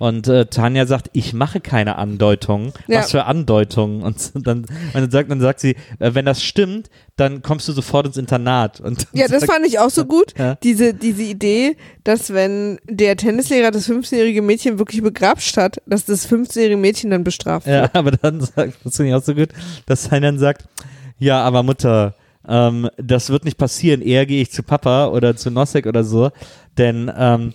[0.00, 2.72] Und äh, Tanja sagt, ich mache keine Andeutungen.
[2.88, 3.00] Ja.
[3.00, 4.02] Was für Andeutungen?
[4.02, 7.72] Und dann, und dann, sagt, dann sagt sie, äh, wenn das stimmt, dann kommst du
[7.72, 8.80] sofort ins Internat.
[8.80, 10.32] Und Ja, das sagt, fand ich auch so gut.
[10.38, 10.54] Ja.
[10.54, 16.26] Diese, diese Idee, dass wenn der Tennislehrer das 15-jährige Mädchen wirklich begrapscht hat, dass das
[16.26, 17.92] 15-jährige Mädchen dann bestraft wird.
[17.94, 19.50] Ja, aber dann sagt, das finde ich auch so gut,
[19.84, 20.64] dass Tanja dann sagt,
[21.18, 22.14] ja, aber Mutter,
[22.48, 24.00] ähm, das wird nicht passieren.
[24.00, 26.30] Eher gehe ich zu Papa oder zu Nosek oder so,
[26.78, 27.52] denn ähm,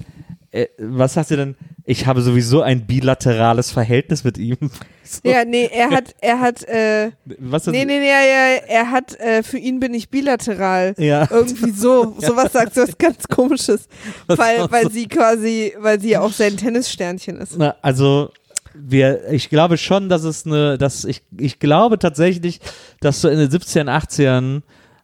[0.51, 1.55] äh, was sagt sie denn?
[1.87, 4.57] Ich habe sowieso ein bilaterales Verhältnis mit ihm.
[5.07, 8.89] So, Ja, nee, er hat, er hat, äh, was nee, nee, nee, ja, ja, er
[8.89, 10.95] hat, äh, für ihn bin ich bilateral.
[10.97, 11.27] Ja.
[11.29, 13.87] Irgendwie so, sowas sagt was ganz komisches.
[14.27, 17.55] Das Weil, weil so- sie quasi, weil sie ja auch sein Tennissternchen ist.
[17.55, 18.31] Na, also
[18.73, 22.59] wir, ich glaube schon, dass es eine, dass ich, ich glaube tatsächlich,
[22.99, 24.61] dass so in den 70ern, 80ern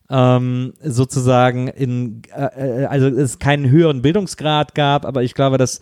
[0.09, 5.79] ähm, sozusagen in, äh, äh, also es keinen höheren Bildungsgrad gab, aber ich glaube, dass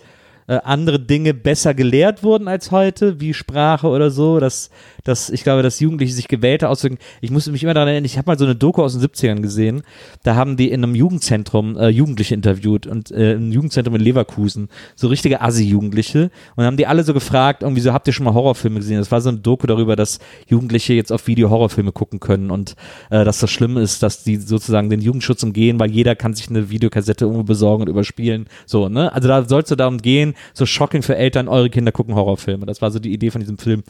[0.50, 4.72] äh, andere Dinge besser gelehrt wurden als heute, wie Sprache oder so, dass,
[5.04, 6.98] dass ich glaube, dass Jugendliche sich gewählter ausdrücken.
[7.22, 9.42] Ich musste mich immer daran erinnern, ich habe mal so eine Doku aus den 70ern
[9.42, 9.84] gesehen,
[10.24, 14.70] da haben die in einem Jugendzentrum äh, Jugendliche interviewt und äh, im Jugendzentrum in Leverkusen,
[14.96, 18.34] so richtige Assi-Jugendliche und haben die alle so gefragt, irgendwie so, habt ihr schon mal
[18.34, 18.98] Horrorfilme gesehen?
[18.98, 22.76] Das war so eine Doku darüber, dass Jugendliche jetzt auf Video Horrorfilme gucken können und
[23.10, 26.50] äh, dass das schlimm ist, dass die sozusagen den Jugendschutz umgehen, weil jeder kann sich
[26.50, 28.48] eine Videokassette irgendwo besorgen und überspielen.
[28.66, 29.12] So, ne?
[29.14, 32.66] Also da soll es so darum gehen, so shocking für Eltern, eure Kinder gucken Horrorfilme.
[32.66, 33.84] Das war so die Idee von diesem Film,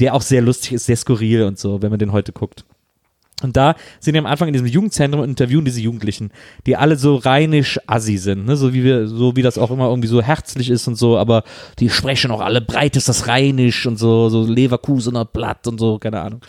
[0.00, 2.64] der auch sehr lustig ist, sehr skurril und so, wenn man den heute guckt.
[3.42, 6.30] Und da sind die am Anfang in diesem Jugendzentrum und interviewen diese Jugendlichen,
[6.66, 8.56] die alle so rheinisch assi sind, ne?
[8.56, 11.42] so wie wir, so wie das auch immer irgendwie so herzlich ist und so, aber
[11.78, 15.98] die sprechen auch alle breit ist das rheinisch und so, so Leverkusener Blatt und so,
[15.98, 16.40] keine Ahnung.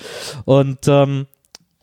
[0.45, 1.25] Und ähm,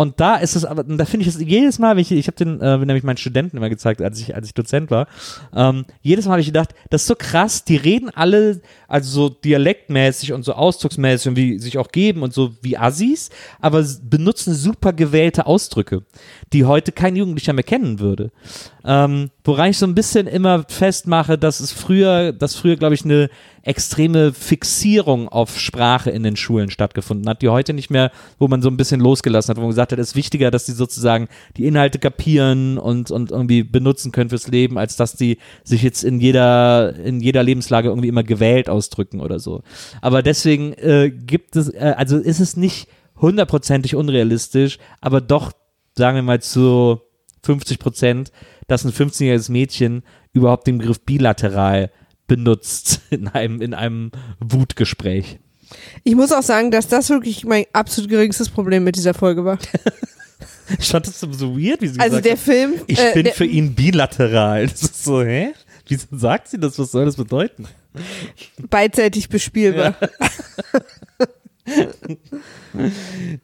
[0.03, 2.36] und da ist es aber, da finde ich es jedes Mal, wenn ich, ich habe
[2.36, 5.07] den äh, nämlich meinen Studenten immer gezeigt, als ich, als ich Dozent war,
[5.55, 9.28] ähm, jedes Mal habe ich gedacht, das ist so krass, die reden alle, also so
[9.28, 13.30] dialektmäßig und so ausdrucksmäßig und wie sich auch geben und so wie Assis,
[13.61, 16.03] aber benutzen super gewählte Ausdrücke,
[16.53, 18.32] die heute kein Jugendlicher mehr kennen würde.
[18.84, 23.05] Ähm, woran ich so ein bisschen immer festmache, dass es früher, dass früher, glaube ich,
[23.05, 23.30] eine
[23.62, 28.60] extreme Fixierung auf Sprache in den Schulen stattgefunden hat, die heute nicht mehr, wo man
[28.60, 31.28] so ein bisschen losgelassen hat, wo man gesagt hat, es ist wichtiger, dass die sozusagen
[31.56, 36.02] die Inhalte kapieren und, und irgendwie benutzen können fürs Leben, als dass die sich jetzt
[36.02, 39.62] in jeder, in jeder Lebenslage irgendwie immer gewählt ausdrücken oder so.
[40.00, 42.88] Aber deswegen äh, gibt es, äh, also ist es nicht
[43.20, 45.52] hundertprozentig unrealistisch, aber doch,
[45.96, 47.00] sagen wir mal, zu
[47.44, 48.32] 50 Prozent,
[48.66, 50.02] dass ein 15-jähriges Mädchen
[50.32, 51.90] überhaupt den Begriff bilateral
[52.27, 54.11] benutzt in einem, in einem
[54.41, 55.39] Wutgespräch.
[56.05, 59.59] Ich muss auch sagen, dass das wirklich mein absolut geringstes Problem mit dieser Folge war.
[60.79, 63.27] Ich fand das so weird, wie sie Also gesagt der hat, Film, ich äh, bin
[63.27, 64.66] für ihn bilateral.
[64.68, 65.53] Das ist so, hä?
[65.89, 66.79] Wieso sagt sie das?
[66.79, 67.66] Was soll das bedeuten?
[68.70, 69.97] beidseitig bespielbar.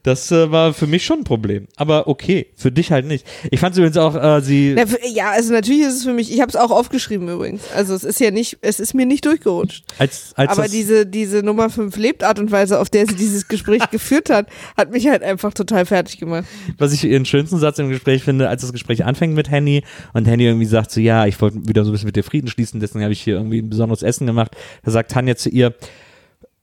[0.02, 1.66] Das äh, war für mich schon ein Problem.
[1.76, 3.26] Aber okay, für dich halt nicht.
[3.50, 4.72] Ich fand übrigens auch, äh, sie.
[4.74, 7.62] Na, für- Ja, also natürlich ist es für mich, ich habe es auch aufgeschrieben übrigens.
[7.74, 9.84] Also es ist ja nicht, es ist mir nicht durchgerutscht.
[9.98, 13.82] Als, als Aber diese, diese Nummer 5 Lebtart und Weise, auf der sie dieses Gespräch
[13.90, 16.44] geführt hat, hat mich halt einfach total fertig gemacht.
[16.78, 19.82] was ich ihren schönsten Satz im Gespräch finde, als das Gespräch anfängt mit Henny
[20.14, 22.48] und Henny irgendwie sagt so, ja, ich wollte wieder so ein bisschen mit dir Frieden
[22.48, 24.56] schließen, deswegen habe ich hier irgendwie ein besonderes Essen gemacht.
[24.84, 25.74] Da sagt Tanja zu ihr,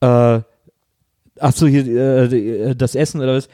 [0.01, 0.39] äh,
[1.39, 3.47] ach so, hier, äh, die- das Essen oder was,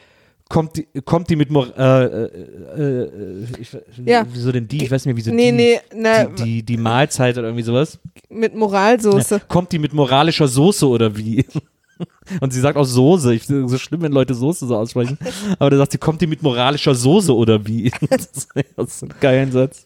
[0.48, 2.28] kommt die, kommt die mit, Mor äh, äh,
[2.76, 4.26] äh, ich, Ja.
[4.30, 4.84] wieso denn die?
[4.84, 7.64] Ich weiß nicht mehr, wieso Nee, die, nee, na, die, die, die Mahlzeit oder irgendwie
[7.64, 7.98] sowas.
[8.28, 9.40] mit Moralsoße.
[9.48, 11.44] Kommt die mit moralischer Soße oder wie?
[12.40, 13.32] Und sie sagt auch Soße.
[13.34, 15.18] Ich finde es so schlimm, wenn Leute Soße so aussprechen.
[15.58, 17.92] Aber da sagt sie, kommt die mit moralischer Soße oder wie?
[18.10, 19.84] Das ist, das ist ein geiler Satz.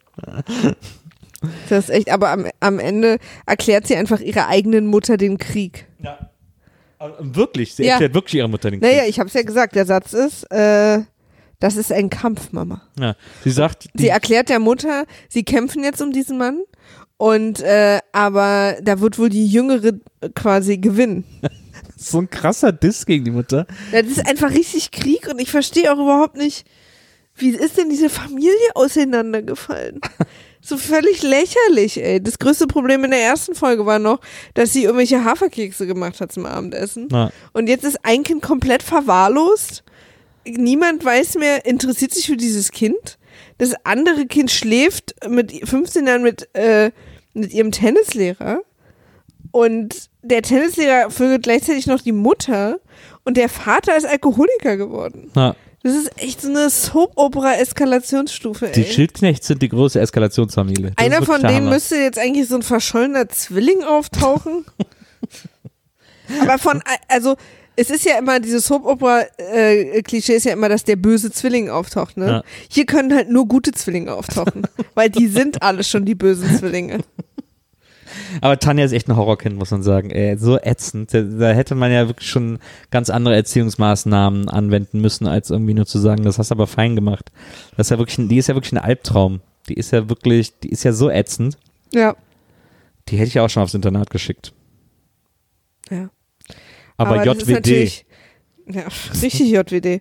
[1.68, 5.86] Das ist echt, aber am, am Ende erklärt sie einfach ihrer eigenen Mutter den Krieg.
[6.02, 6.30] Ja.
[6.98, 7.92] Aber wirklich, sie Ja.
[7.92, 8.90] erklärt wirklich ihrer Mutter den Krieg.
[8.90, 11.00] Naja, ich habe es ja gesagt, der Satz ist, äh,
[11.60, 12.82] das ist ein Kampf, Mama.
[12.98, 13.14] Ja.
[13.44, 16.62] Sie sagt, Sie erklärt der Mutter, sie kämpfen jetzt um diesen Mann
[17.16, 19.92] und äh, aber da wird wohl die Jüngere
[20.34, 21.24] quasi gewinnen.
[21.96, 23.66] so ein krasser Diss gegen die Mutter.
[23.92, 26.66] Ja, Das ist einfach richtig Krieg und ich verstehe auch überhaupt nicht,
[27.36, 30.00] wie ist denn diese Familie auseinandergefallen?
[30.66, 32.20] So völlig lächerlich, ey.
[32.20, 34.20] Das größte Problem in der ersten Folge war noch,
[34.54, 37.06] dass sie irgendwelche Haferkekse gemacht hat zum Abendessen.
[37.08, 39.84] Na, Und jetzt ist ein Kind komplett verwahrlost.
[40.44, 43.16] Niemand weiß mehr, interessiert sich für dieses Kind.
[43.58, 46.90] Das andere Kind schläft mit 15 Jahren mit, äh,
[47.32, 48.60] mit ihrem Tennislehrer.
[49.52, 52.80] Und der Tennislehrer vögelt gleichzeitig noch die Mutter.
[53.24, 55.30] Und der Vater ist Alkoholiker geworden.
[55.36, 55.54] na,
[55.86, 58.82] Das ist echt so eine Soap-Opera-Eskalationsstufe, die.
[58.82, 60.90] Schildknechts sind die große Eskalationsfamilie.
[60.96, 61.70] Das Einer von denen Hammer.
[61.70, 64.64] müsste jetzt eigentlich so ein verschollener Zwilling auftauchen.
[66.42, 67.36] Aber von, also,
[67.76, 72.26] es ist ja immer, diese Soap-Opera-Klischee ist ja immer, dass der böse Zwilling auftaucht, ne?
[72.26, 72.42] Ja.
[72.68, 74.66] Hier können halt nur gute Zwillinge auftauchen.
[74.94, 76.98] weil die sind alle schon die bösen Zwillinge.
[78.40, 80.10] Aber Tanja ist echt ein Horrorkind, muss man sagen.
[80.10, 81.12] Ey, so ätzend.
[81.14, 82.58] Da, hätte man ja wirklich schon
[82.90, 86.94] ganz andere Erziehungsmaßnahmen anwenden müssen, als irgendwie nur zu sagen, das hast du aber fein
[86.94, 87.30] gemacht.
[87.76, 89.40] Das ist ja wirklich, ein- die ist ja wirklich ein Albtraum.
[89.68, 91.56] Die ist ja wirklich, die ist ja so ätzend.
[91.92, 92.14] Ja.
[93.08, 94.52] Die hätte ich ja auch schon aufs Internat geschickt.
[95.90, 96.10] ja.
[96.98, 98.05] Aber, ist JWD.
[98.68, 98.82] Ja,
[99.22, 100.00] richtig JWD.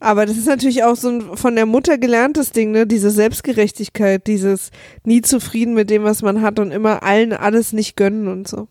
[0.00, 2.86] Aber das ist natürlich auch so ein von der Mutter gelerntes Ding, ne?
[2.86, 4.70] Diese Selbstgerechtigkeit, dieses
[5.04, 8.68] nie zufrieden mit dem, was man hat und immer allen alles nicht gönnen und so.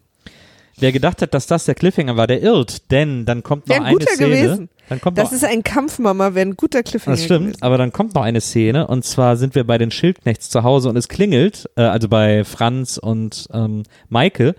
[0.80, 2.90] Wer gedacht hat, dass das der Cliffhanger war, der irrt.
[2.90, 4.30] Denn dann kommt noch ein eine guter Szene.
[4.30, 4.70] gewesen.
[4.90, 7.62] Dann kommt Das noch, ist ein Kampfmama, wäre ein guter Cliffhanger das stimmt, gewesen.
[7.64, 10.90] aber dann kommt noch eine Szene und zwar sind wir bei den Schildknechts zu Hause
[10.90, 14.56] und es klingelt, äh, also bei Franz und ähm, Maike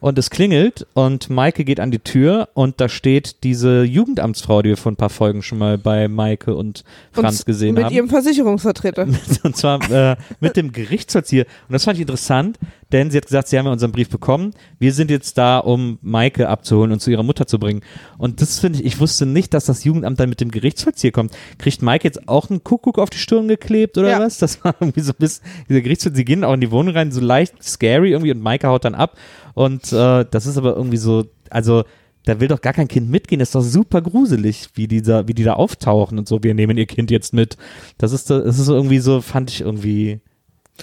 [0.00, 4.70] und es klingelt und Maike geht an die Tür und da steht diese Jugendamtsfrau, die
[4.70, 7.94] wir vor ein paar Folgen schon mal bei Maike und Franz und gesehen mit haben.
[7.94, 9.06] ihrem Versicherungsvertreter.
[9.42, 11.44] Und zwar äh, mit dem Gerichtsvollzieher.
[11.68, 12.58] Und das fand ich interessant,
[12.92, 14.52] denn sie hat gesagt, sie haben ja unseren Brief bekommen.
[14.78, 17.82] Wir sind jetzt da, um Maike abzuholen und zu ihrer Mutter zu bringen.
[18.16, 21.32] Und das finde ich, ich wusste nicht, dass das Jugendamt dann mit dem Gerichtsvollzieher kommt.
[21.58, 24.20] Kriegt Maike jetzt auch einen Kuckuck auf die Stirn geklebt oder Ja.
[24.20, 24.38] was?
[24.38, 27.12] Das war irgendwie so ein bisschen, dieser Gerichtsvollzieher, sie gehen auch in die Wohnung rein,
[27.12, 29.16] so leicht scary irgendwie und Maike haut dann ab.
[29.54, 31.84] Und äh, das ist aber irgendwie so, also
[32.24, 33.38] da will doch gar kein Kind mitgehen.
[33.38, 36.42] Das ist doch super gruselig, wie die da, wie die da auftauchen und so.
[36.42, 37.56] Wir nehmen ihr Kind jetzt mit.
[37.96, 40.20] Das ist, das ist irgendwie so, fand ich irgendwie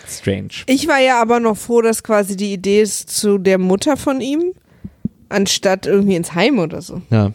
[0.07, 0.49] strange.
[0.67, 4.21] Ich war ja aber noch froh, dass quasi die Idee ist zu der Mutter von
[4.21, 4.53] ihm,
[5.29, 7.01] anstatt irgendwie ins Heim oder so.
[7.09, 7.31] Ja.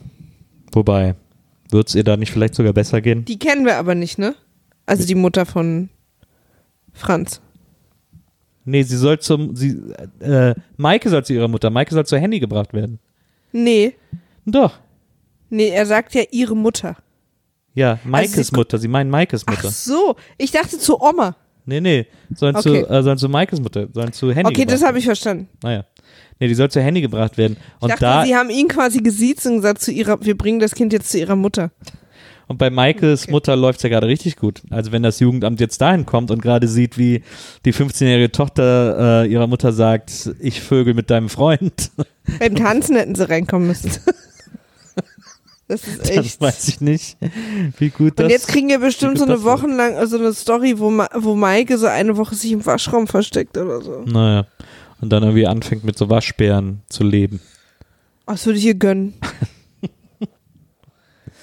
[0.72, 1.14] Wobei,
[1.70, 3.24] wird es ihr da nicht vielleicht sogar besser gehen?
[3.24, 4.34] Die kennen wir aber nicht, ne?
[4.86, 5.88] Also die Mutter von
[6.92, 7.40] Franz.
[8.64, 9.80] Nee, sie soll zum, sie,
[10.20, 12.98] äh, Maike soll zu ihrer Mutter, Maike soll zur Handy gebracht werden.
[13.52, 13.94] Nee,
[14.46, 14.78] Doch.
[15.48, 16.96] nee, er sagt ja ihre Mutter.
[17.74, 19.70] Ja, Maikes Also Mutter, sie meinen Maikes Ach Mutter.
[19.70, 21.36] so, ich dachte zu Oma.
[21.70, 22.82] Nee, nee, sollen, Okay.
[22.84, 25.48] zu, äh, sollen zu Maikes Mutter, sollen zu Handy Okay, das habe ich verstanden.
[25.62, 25.84] Naja.
[26.40, 27.56] Nee, die soll zur Handy gebracht werden.
[27.76, 30.58] Ich Und dachte, da, sie haben ihn quasi gesiezt und gesagt zu ihrer, wir bringen
[30.58, 31.70] das Kind jetzt zu ihrer Mutter.
[32.48, 33.30] Und bei Maikes Okay.
[33.30, 34.62] Mutter läuft es ja gerade richtig gut.
[34.70, 37.22] Also wenn das Jugendamt jetzt dahin kommt und gerade sieht, wie
[37.64, 41.92] die 15-jährige Tochter äh, ihrer Mutter sagt, ich vögel mit deinem Freund,
[42.40, 43.92] Beim Tanzen hätten sie reinkommen müssen.
[45.70, 46.40] Das ist echt.
[46.40, 47.16] weiß ich nicht,
[47.78, 49.62] wie gut das Und jetzt kriegen wir bestimmt so eine das wird.
[49.62, 53.06] Woche lang, also eine Story, wo, Ma wo Maike so eine Woche sich im Waschraum
[53.06, 54.02] versteckt oder so.
[54.04, 54.46] Naja.
[55.00, 57.40] Und dann irgendwie anfängt mit so Waschbären zu leben.
[58.26, 59.14] Oh, Das würde ich ihr gönnen.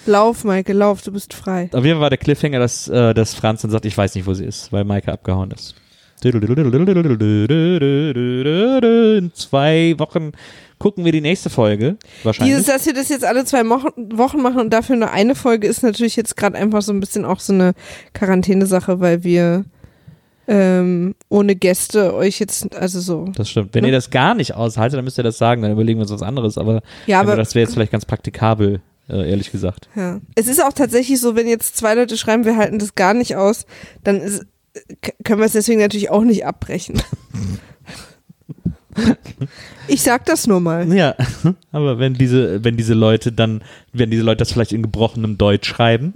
[0.05, 1.69] lauf, Maike, lauf, du bist frei.
[1.71, 4.27] Auf jeden Fall war der Cliffhanger, dass, äh, dass Franz dann sagt, ich weiß nicht,
[4.27, 5.75] wo sie ist, weil Maike abgehauen ist.
[6.23, 6.31] In
[9.33, 10.31] zwei Wochen
[10.79, 11.97] gucken wir die nächste Folge.
[12.23, 12.55] Wahrscheinlich.
[12.57, 15.83] Dieses, dass wir das jetzt alle zwei Wochen, machen und dafür nur eine Folge, ist
[15.83, 17.73] natürlich jetzt gerade einfach so ein bisschen auch so eine
[18.13, 19.65] Quarantäne-Sache, weil wir
[20.49, 23.25] ähm, ohne Gäste euch jetzt, also so.
[23.35, 23.73] das stimmt.
[23.73, 23.89] Wenn Ne?
[23.89, 26.21] ihr das gar nicht aushaltet, dann müsst ihr das sagen, dann überlegen wir uns was
[26.21, 26.57] anderes.
[26.57, 29.89] Aber, Ja, aber aber das wäre jetzt vielleicht ganz praktikabel, äh, ehrlich gesagt.
[29.95, 30.19] ja.
[30.35, 33.35] es ist auch tatsächlich so, wenn jetzt zwei Leute schreiben, wir halten das gar nicht
[33.35, 33.65] aus,
[34.05, 34.45] dann ist,
[35.01, 37.01] k- können wir es deswegen natürlich auch nicht abbrechen.
[39.87, 40.91] ich sag das nur mal.
[40.93, 41.15] Ja,
[41.71, 45.67] aber wenn diese, wenn diese Leute dann, wenn diese Leute das vielleicht in gebrochenem Deutsch
[45.67, 46.13] schreiben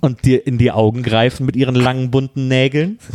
[0.00, 2.98] und dir in die Augen greifen mit ihren langen bunten Nägeln.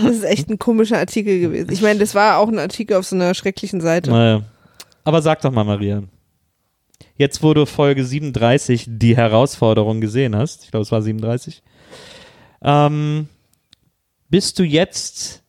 [0.00, 1.72] Das ist echt ein komischer Artikel gewesen.
[1.72, 4.10] Ich meine, das war auch ein Artikel auf so einer schrecklichen Seite.
[4.10, 4.42] Naja.
[5.02, 6.04] Aber sag doch mal, Maria.
[7.16, 11.62] Jetzt, wo du Folge 37 die Herausforderung gesehen hast, ich glaube, es war 37,
[12.62, 13.28] ähm,
[14.28, 15.42] bist du jetzt,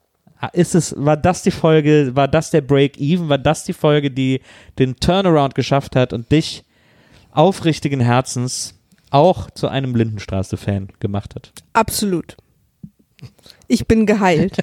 [0.48, 4.42] ist es, war das die Folge, war das der Break-Even, war das die Folge, die
[4.80, 6.64] den Turnaround geschafft hat und dich
[7.32, 8.80] aufrichtigen Herzens
[9.10, 11.52] auch zu einem Lindenstraße-Fan gemacht hat?
[11.74, 12.38] Absolut.
[13.68, 14.58] Ich bin geheilt.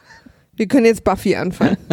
[0.56, 1.76] Wir können jetzt Buffy anfangen.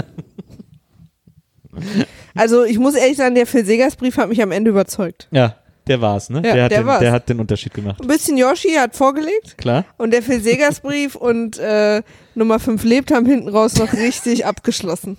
[2.36, 5.28] Also ich muss ehrlich sagen, der Phil Segers Brief hat mich am Ende überzeugt.
[5.32, 5.56] Ja,
[5.92, 6.42] der war's, ne?
[6.46, 7.00] Ja, der, hat der den, war's.
[7.00, 8.02] der hat den Unterschied gemacht.
[8.02, 9.86] Ein bisschen Yoshi hat vorgelegt Klar?
[9.98, 12.02] und der Phil Segers Brief und äh,
[12.34, 15.18] Nummer 5 lebt haben hinten raus noch richtig abgeschlossen.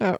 [0.00, 0.18] Ja.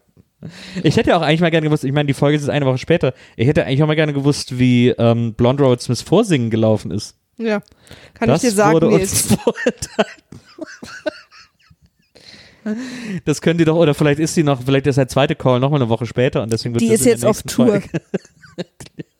[0.83, 2.77] Ich hätte auch eigentlich mal gerne gewusst, ich meine, die Folge ist jetzt eine Woche
[2.77, 6.91] später, ich hätte eigentlich auch mal gerne gewusst, wie ähm, Blonde Road Smith Vorsingen gelaufen
[6.91, 7.15] ist.
[7.37, 7.61] ja.
[8.13, 9.35] Kann das ich dir sagen, wurde uns.
[13.23, 15.81] Das können die doch, oder vielleicht ist sie noch, vielleicht ist der zweite Call nochmal
[15.81, 17.81] eine Woche später und deswegen wird Die ist jetzt auf Tour.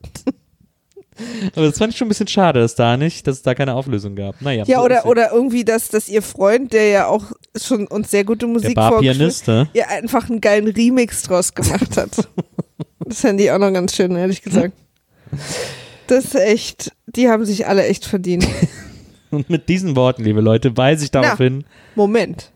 [1.55, 3.73] Aber das fand ich schon ein bisschen schade, dass da nicht, dass es da keine
[3.73, 4.41] Auflösung gab.
[4.41, 4.63] Naja.
[4.67, 8.23] Ja, so oder, oder irgendwie, dass, dass ihr Freund, der ja auch schon uns sehr
[8.23, 9.69] gute Musik Barpianist, ne?
[9.73, 12.11] ihr einfach einen geilen Remix draus gemacht hat.
[12.99, 14.73] das fände ich auch noch ganz schön, ehrlich gesagt.
[16.07, 18.47] Das ist echt, die haben sich alle echt verdient.
[19.31, 21.45] Und mit diesen Worten, liebe Leute, weise ich darauf Na.
[21.45, 21.65] hin.
[21.95, 22.51] Moment.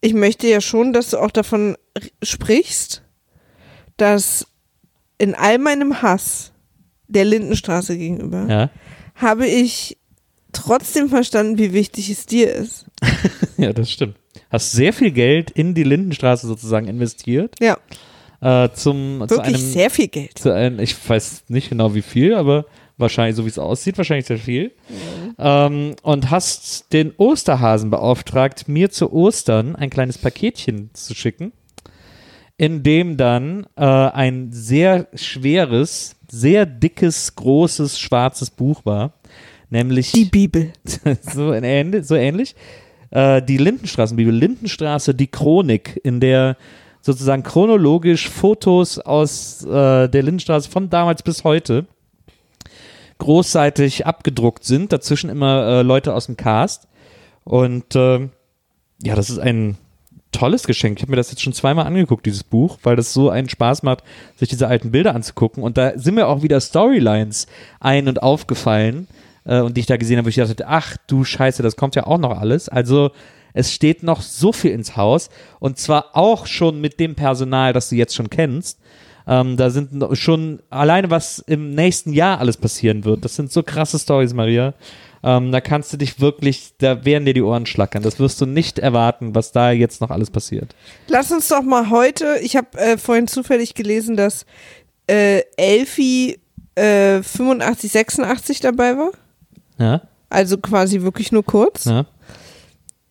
[0.00, 1.76] Ich möchte ja schon, dass du auch davon
[2.22, 3.02] sprichst,
[3.96, 4.46] dass
[5.18, 6.51] in all meinem Hass
[7.12, 8.70] der Lindenstraße gegenüber Ja.
[9.14, 9.98] habe ich
[10.52, 12.86] trotzdem verstanden, wie wichtig es dir ist.
[13.56, 14.16] ja, das stimmt.
[14.50, 17.54] Hast sehr viel Geld in die Lindenstraße sozusagen investiert.
[17.60, 17.76] Ja,
[18.40, 20.36] Äh, zum, zu wirklich einem, sehr viel Geld.
[20.38, 22.66] zu einem, ich weiß nicht genau wie viel, aber
[22.98, 24.72] wahrscheinlich, so wie es aussieht, wahrscheinlich sehr viel.
[25.38, 31.52] Ähm, und hast den Osterhasen beauftragt, mir zu Ostern ein kleines Paketchen zu schicken,
[32.56, 39.12] in dem dann äh, ein sehr schweres, sehr dickes, großes, schwarzes Buch war.
[39.68, 40.72] Nämlich Die Bibel.
[41.20, 42.56] so, in ähnlich, so ähnlich.
[43.10, 46.56] Äh, die Lindenstraßenbibel, Lindenstraße, die Chronik, in der
[47.02, 51.86] sozusagen chronologisch Fotos aus äh, der Lindenstraße von damals bis heute
[53.18, 54.90] großseitig abgedruckt sind.
[54.90, 56.88] Dazwischen immer äh, Leute aus dem Cast.
[57.44, 58.30] Und ähm,
[59.02, 59.76] ja, das ist ein
[60.32, 60.98] tolles Geschenk.
[60.98, 63.82] Ich habe mir das jetzt schon zweimal angeguckt, dieses Buch, weil das so einen Spaß
[63.82, 64.02] macht,
[64.36, 65.62] sich diese alten Bilder anzugucken.
[65.62, 67.46] Und da sind mir auch wieder Storylines
[67.80, 69.06] ein- und aufgefallen
[69.44, 71.94] äh, und die ich da gesehen habe, wo ich dachte, ach du Scheiße, das kommt
[71.94, 72.68] ja auch noch alles.
[72.68, 73.12] Also
[73.54, 75.28] es steht noch so viel ins Haus
[75.60, 78.78] und zwar auch schon mit dem Personal, das du jetzt schon kennst.
[79.26, 83.24] Ähm, da sind schon alleine, was im nächsten Jahr alles passieren wird.
[83.24, 84.74] Das sind so krasse Stories, Maria.
[85.24, 88.02] Ähm, da kannst du dich wirklich, da werden dir die Ohren schlackern.
[88.02, 90.74] Das wirst du nicht erwarten, was da jetzt noch alles passiert.
[91.06, 94.46] Lass uns doch mal heute, ich habe äh, vorhin zufällig gelesen, dass
[95.06, 96.40] äh, Elfi
[96.74, 99.10] äh, 85, 86 dabei war.
[99.78, 101.84] Ja, Also quasi wirklich nur kurz.
[101.84, 102.04] ja,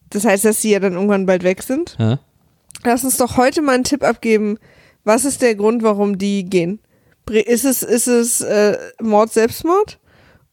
[0.09, 1.95] Das heißt, dass sie ja dann irgendwann bald weg sind.
[1.99, 2.19] ja.
[2.83, 4.57] Lass uns doch heute mal einen Tipp abgeben.
[5.03, 6.79] Was ist der Grund, warum die gehen?
[7.29, 9.99] Ist es, ist es äh, Mord, Selbstmord?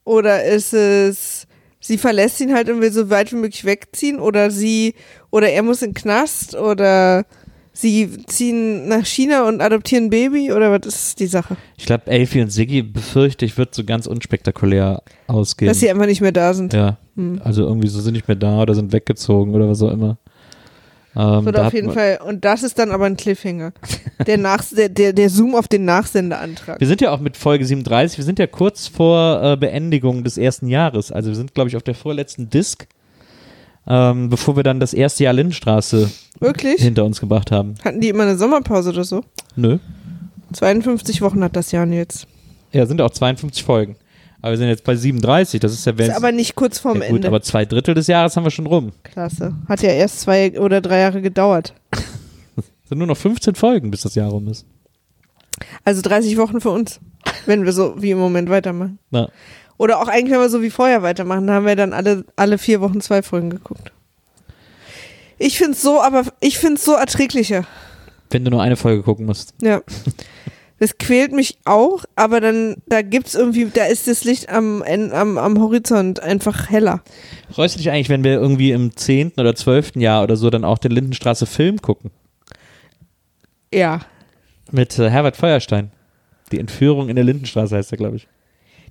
[0.05, 1.47] Oder ist es,
[1.81, 4.19] sie verlässt ihn halt und will so weit wie möglich wegziehen?
[4.21, 4.95] Oder sie,
[5.31, 6.55] oder er muss in den Knast?
[6.55, 7.25] Oder
[7.73, 10.53] sie ziehen nach China und adoptieren ein Baby?
[10.53, 11.57] Oder was ist die Sache?
[11.77, 15.69] Ich glaube, Elfie und Siggi befürchte ich, wird so ganz unspektakulär ausgehen.
[15.69, 16.73] Dass sie einfach nicht mehr da sind.
[16.73, 17.41] ja, Hm.
[17.43, 20.19] also irgendwie so sind nicht mehr da oder sind weggezogen oder was auch immer.
[21.19, 23.73] Ähm, Wird auf jeden Fall, und das ist dann aber ein Cliffhanger.
[24.27, 26.81] Der, Nach der, der, der Zoom auf den Nachsendeantrag.
[26.81, 30.39] Wir sind ja auch mit Folge 37, wir sind ja kurz vor äh, Beendigung des
[30.39, 31.13] ersten Jahres.
[31.13, 32.89] Also wir sind, glaube ich, auf der vorletzten Disc,
[33.87, 36.83] ähm, bevor wir dann das erste Jahr Lindenstraße Wirklich?
[36.83, 37.75] hinter uns gebracht haben.
[37.85, 39.23] Hatten die immer eine Sommerpause oder so?
[39.55, 39.79] Nö.
[40.53, 42.27] 52 Wochen hat das Jahr jetzt.
[42.73, 43.95] Ja, sind auch 52 Folgen.
[44.41, 47.09] Aber wir sind jetzt bei 37, das ist ja, Ist aber nicht kurz vorm ja
[47.09, 47.29] gut, Ende.
[47.29, 48.93] aber zwei Drittel des Jahres haben wir schon rum.
[49.03, 49.55] Klasse.
[49.69, 51.75] Hat ja erst zwei oder drei Jahre gedauert.
[52.89, 54.65] Sind nur noch 15 Folgen, bis das Jahr rum ist.
[55.85, 57.01] Also 30 Wochen für uns,
[57.47, 58.99] wenn wir so wie im Moment weitermachen.
[59.11, 59.29] Na,
[59.77, 62.59] Oder auch eigentlich, wenn wir so wie vorher weitermachen, da haben wir dann alle, alle
[62.59, 63.93] vier Wochen zwei Folgen geguckt.
[65.39, 67.65] Ich finde es so, aber ich finde es so erträglicher.
[68.31, 69.55] wenn du nur eine Folge gucken musst.
[69.61, 69.81] Ja.
[70.81, 75.37] Das quält mich auch, aber dann, da gibt's irgendwie, da ist das Licht am, am,
[75.37, 77.03] am Horizont einfach heller.
[77.51, 79.33] Freust du dich eigentlich, wenn wir irgendwie im 10.
[79.39, 79.97] oder 12.
[79.97, 82.13] Jahr oder so dann auch den Lindenstraße Film gucken?
[83.75, 84.01] Ja.
[84.71, 85.91] Mit äh, Herbert Feuerstein.
[86.53, 88.29] Die Entführung in der Lindenstraße heißt er, glaube ich.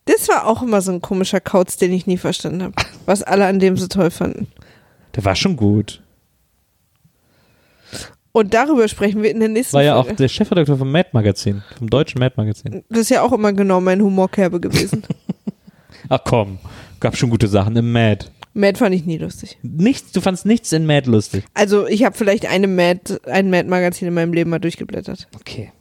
[0.05, 2.73] Das war auch immer so ein komischer Kauz, den ich nie verstanden habe.
[3.05, 4.47] Was alle an dem so toll fanden.
[5.15, 6.01] Der war schon gut.
[8.37, 10.17] Und darüber sprechen wir in der nächsten War ja auch Folge.
[10.17, 12.83] der Chefredakteur vom Mad Magazin, vom deutschen Mad Magazin.
[12.87, 15.01] Das ist ja auch immer genau mein Humorkerbe gewesen.
[16.09, 16.59] Ach komm,
[16.99, 18.27] gab schon gute Sachen im Mad.
[18.53, 19.57] Mad fand ich nie lustig.
[19.63, 21.45] Nichts, du fandst nichts in Mad lustig.
[21.55, 25.27] Also ich habe vielleicht eine Mad, ein Mad-Magazin in meinem Leben mal durchgeblättert.
[25.39, 25.71] Okay.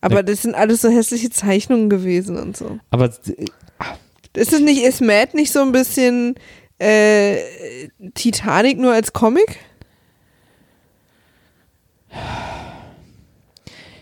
[0.00, 2.78] Aber das sind alles so hässliche Zeichnungen gewesen und so.
[2.90, 6.36] Aber äh, Ist es nicht, ist Mad nicht so ein bisschen
[6.78, 7.36] äh,
[8.14, 9.58] Titanic nur als Comic?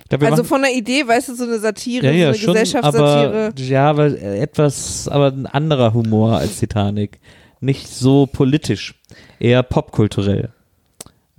[0.08, 2.52] Glaub, Also von der Idee, weißt du, so eine Satire, ja, ja, so eine schon,
[2.54, 3.46] Gesellschaftssatire.
[3.46, 7.18] aber ja, aber etwas, aber ein anderer Humor als Titanic.
[7.60, 8.94] Nicht so politisch,
[9.40, 10.50] eher popkulturell.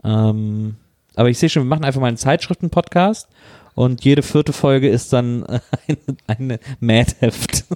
[0.04, 0.76] Ähm,
[1.16, 3.28] aber ich sehe schon, wir machen einfach mal einen Zeitschriften-Podcast
[3.76, 5.44] und jede vierte Folge ist dann
[5.88, 5.98] eine,
[6.28, 7.66] eine Mad-Heft.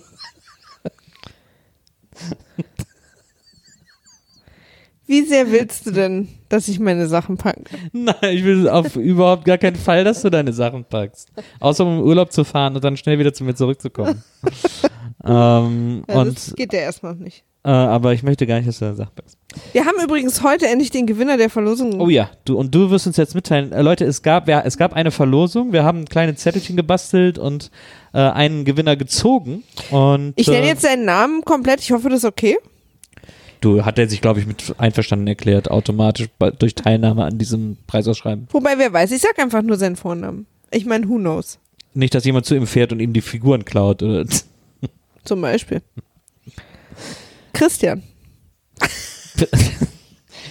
[5.11, 7.63] Wie sehr willst du denn, dass ich meine Sachen packe?
[7.91, 11.27] Nein, ich will auf überhaupt gar keinen Fall, dass du deine Sachen packst.
[11.59, 14.23] Außer um im Urlaub zu fahren und dann schnell wieder zu mir zurückzukommen.
[15.25, 17.43] ähm, Ja, und, das geht ja erstmal nicht.
[17.65, 19.37] äh, aber ich möchte gar nicht, dass du deine Sachen packst.
[19.73, 21.99] Wir haben übrigens heute endlich den Gewinner der Verlosung.
[21.99, 24.77] Oh ja, du und du wirst uns jetzt mitteilen, äh, Leute, es gab, ja, es
[24.77, 25.73] gab eine Verlosung.
[25.73, 27.69] Wir haben ein kleines Zettelchen gebastelt und
[28.13, 29.63] äh, einen Gewinner gezogen.
[29.91, 31.81] Und Ich nenne äh, jetzt seinen Namen komplett.
[31.81, 32.57] Ich hoffe, das ist okay.
[33.61, 36.27] Du hat er sich, glaube ich, mit einverstanden erklärt, automatisch
[36.59, 38.47] durch Teilnahme an diesem Preisausschreiben.
[38.51, 40.47] Wobei, wer weiß, ich sag einfach nur seinen Vornamen.
[40.71, 41.59] Ich meine, who knows?
[41.93, 44.03] Nicht, dass jemand zu ihm fährt und ihm die Figuren klaut.
[44.03, 44.25] Oder
[45.23, 45.81] Zum Beispiel.
[47.53, 48.03] Christian.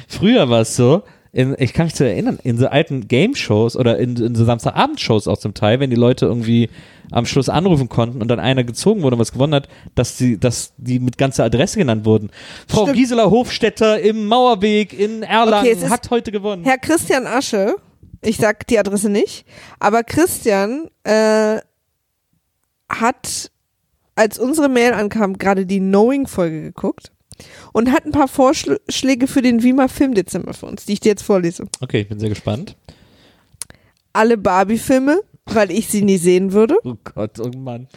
[0.09, 3.99] Früher war es so, in, ich kann mich zu erinnern, in so alten Game-Shows oder
[3.99, 6.71] in, in so Samstagabend-Shows auch zum Teil, wenn die Leute irgendwie
[7.13, 10.39] am Schluss anrufen konnten und dann einer gezogen wurde und was gewonnen hat, dass die,
[10.39, 12.31] dass die mit ganzer Adresse genannt wurden.
[12.69, 12.99] Frau Stimmt.
[12.99, 16.65] Gisela Hofstetter im Mauerweg in Erlangen Okay, hat heute gewonnen.
[16.65, 17.77] Herr Christian Asche,
[18.23, 19.45] ich sag die Adresse nicht,
[19.79, 21.59] aber Christian äh,
[22.89, 23.51] hat,
[24.17, 27.13] als unsere Mail ankam, gerade die Knowing-Folge geguckt
[27.73, 31.23] und hat ein paar Vorschläge für den Wiemer Filmdezember für uns, die ich dir jetzt
[31.23, 31.67] vorlese.
[31.81, 32.77] Okay, ich bin sehr gespannt.
[34.13, 36.77] Alle Barbie-Filme, weil ich sie nie sehen würde.
[36.85, 37.89] Oh Gott, oh Mann.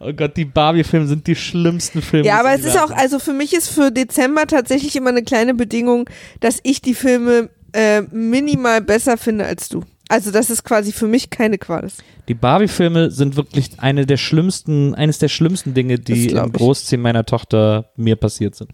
[0.00, 2.26] Oh Gott, die Barbie-Filme sind die schlimmsten Filme.
[2.26, 5.54] Ja, aber es ist auch, also für mich ist für Dezember tatsächlich immer eine kleine
[5.54, 6.08] Bedingung,
[6.40, 9.84] dass ich die Filme äh, minimal besser finde als du.
[10.10, 12.02] Also, dass es quasi für mich keine Qual ist.
[12.28, 16.52] Die Barbie-Filme sind wirklich eine der schlimmsten, eines der schlimmsten Dinge, die Das im.
[16.52, 18.70] Großziehen meiner Tochter mir passiert sind.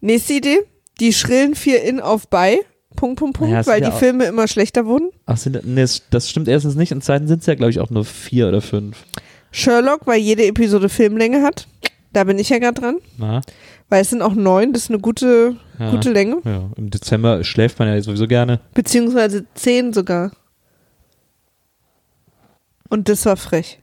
[0.00, 0.58] Nächste Idee,
[1.00, 2.58] die schrillen vier in auf bei,
[2.96, 5.10] Punkt, Punkt, Punkt, Naja, weil die Filme immer schlechter wurden.
[5.26, 7.80] Ach, sind, nee, das- das stimmt erstens nicht und zweitens sind es ja, glaube ich,
[7.80, 9.04] auch nur vier oder fünf.
[9.50, 11.66] Sherlock, weil jede Episode Filmlänge hat.
[12.12, 12.96] Da bin ich ja gerade dran.
[13.18, 13.40] Na,
[13.88, 15.90] Weil es sind auch neun, das ist eine gute, ja.
[15.90, 16.38] gute Länge.
[16.44, 18.60] Ja, im Dezember schläft man ja sowieso gerne.
[18.74, 20.32] Beziehungsweise zehn sogar.
[22.90, 23.78] Und das war frech.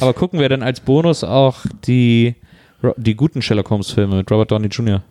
[0.00, 2.36] Aber gucken wir dann als Bonus auch die,
[2.96, 5.02] die guten Sherlock Holmes-Filme mit Robert Downey Jr.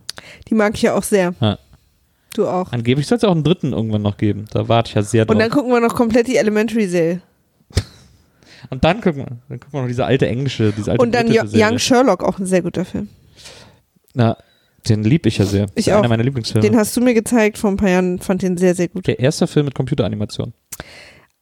[0.48, 1.34] Die mag ich ja auch sehr.
[1.40, 1.58] Ja.
[2.34, 2.72] Du auch.
[2.72, 4.46] Angeblich soll es auch einen dritten irgendwann noch geben.
[4.52, 5.34] Da warte ich ja sehr drauf.
[5.34, 7.20] Und dann gucken wir noch komplett die Elementary-Serie.
[8.70, 11.30] Und dann gucken wir, dann gucken wir noch diese alte englische, diese alte Und dann
[11.30, 11.66] Yo- Serie.
[11.72, 13.08] Young Sherlock, auch ein sehr guter Film.
[14.14, 14.36] Na,
[14.88, 15.66] den lieb ich ja sehr.
[15.74, 15.98] Ich ist auch.
[15.98, 16.66] Einer meiner Lieblingsfilme.
[16.66, 19.06] Den hast du mir gezeigt vor ein paar Jahren, fand den sehr, sehr gut.
[19.06, 20.52] Der erste Film mit Computeranimation.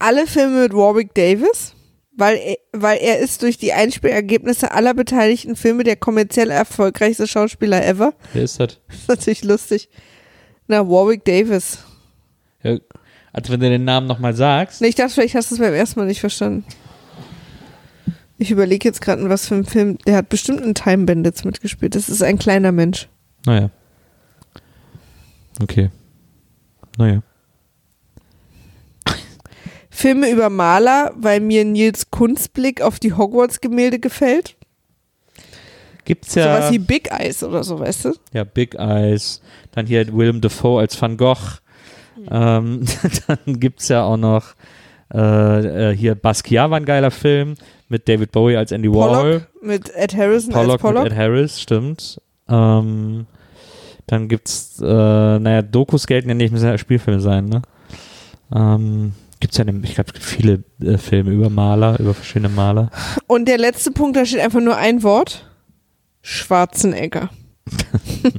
[0.00, 1.74] Alle Filme mit Warwick Davis,
[2.16, 7.86] weil er, weil er ist durch die Einspielergebnisse aller beteiligten Filme der kommerziell erfolgreichste Schauspieler
[7.86, 8.14] ever.
[8.32, 8.80] Wer ist das?
[8.88, 9.88] Das ist natürlich lustig.
[10.66, 11.80] Na, Warwick Davis.
[12.62, 12.78] Ja,
[13.32, 14.80] als wenn du den Namen nochmal sagst.
[14.80, 16.64] Nee, ich dachte, vielleicht hast du es beim ersten Mal nicht verstanden.
[18.38, 19.98] Ich überlege jetzt gerade, was für ein Film.
[20.06, 21.94] Der hat bestimmt in Time Bandits mitgespielt.
[21.94, 23.06] Das ist ein kleiner Mensch.
[23.44, 23.68] Naja.
[25.62, 25.90] Okay.
[26.96, 27.22] Naja.
[30.00, 34.56] Filme über Maler, weil mir Nils Kunstblick auf die Hogwarts-Gemälde gefällt.
[36.04, 36.56] Gibt's ja.
[36.56, 38.14] Sowas wie Big Eyes oder so, weißt du?
[38.32, 39.42] Ja, Big Eyes.
[39.72, 41.58] Dann hier Willem Dafoe als Van Gogh.
[42.30, 42.84] Ähm,
[43.26, 44.54] dann gibt es ja auch noch
[45.12, 47.54] äh, äh, hier Basquiat war ein geiler Film
[47.88, 49.40] mit David Bowie als Andy Warhol.
[49.40, 51.04] Pollock mit Ed Harrison Pollock, als Pollock.
[51.04, 52.20] mit Ed Harris, stimmt.
[52.48, 53.26] Ähm,
[54.06, 54.84] dann gibt's, äh,
[55.38, 57.62] naja, Dokus gelten ja nicht, müssen ja Spielfilme sein, ne?
[58.54, 62.48] Ähm, gibt's ja, ne- ich glaube, es gibt viele äh, Filme über Maler, über verschiedene
[62.50, 62.90] Maler.
[63.26, 65.46] Und der letzte Punkt, da steht einfach nur ein Wort.
[66.22, 67.30] Schwarzenegger.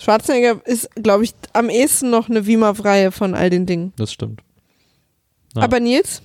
[0.00, 3.92] Schwarzenegger ist, glaube ich, am ehesten noch eine Wima-Reihe von all den Dingen.
[3.96, 4.40] Das stimmt.
[5.56, 5.62] Ja.
[5.62, 6.22] Aber Nils,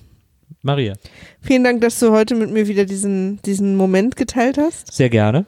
[0.62, 0.94] Maria,
[1.40, 4.92] vielen Dank, dass du heute mit mir wieder diesen, diesen Moment geteilt hast.
[4.92, 5.46] sehr gerne.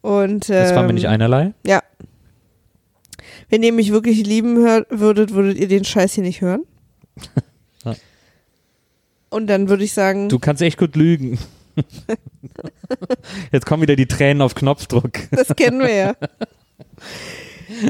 [0.00, 1.52] Und, Das war mir ähm, nicht einerlei.
[1.66, 1.82] Ja.
[3.48, 6.62] Wenn ihr mich wirklich lieben hört, würdet, würdet ihr den Scheiß hier nicht hören.
[7.84, 7.94] Ja.
[9.30, 11.38] Und dann würde ich sagen, Du kannst echt gut lügen.
[13.52, 15.12] Jetzt kommen wieder die Tränen auf Knopfdruck.
[15.30, 16.16] das kennen wir ja.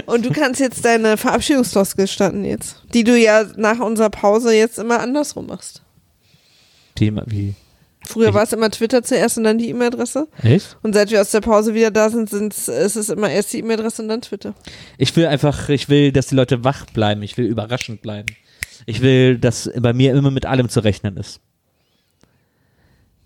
[0.06, 4.78] Und du kannst jetzt deine Verabschiedungsfloskel starten jetzt, die du ja nach unserer Pause jetzt
[4.78, 5.82] immer andersrum machst.
[6.94, 7.54] Thema wie?
[8.06, 10.28] Früher war es immer Twitter zuerst und dann die E-Mail-Adresse.
[10.42, 10.78] Echt?
[10.82, 13.58] Und seit wir aus der Pause wieder da sind, sind's, ist es immer erst die
[13.58, 14.54] E-Mail-Adresse und dann Twitter.
[14.96, 17.22] Ich will einfach, ich will, dass die Leute wach bleiben.
[17.22, 18.28] Ich will überraschend bleiben.
[18.88, 21.40] Ich will, dass bei mir immer mit allem zu rechnen ist.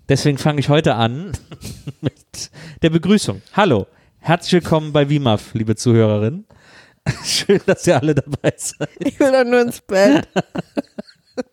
[0.09, 1.33] Deswegen fange ich heute an
[2.01, 2.51] mit
[2.81, 3.43] der Begrüßung.
[3.53, 3.87] Hallo,
[4.21, 6.47] herzlich willkommen bei WIMAF, liebe Zuhörerinnen.
[7.25, 8.89] Schön, dass ihr alle dabei seid.
[9.01, 10.27] Ich will dann nur ins Bett.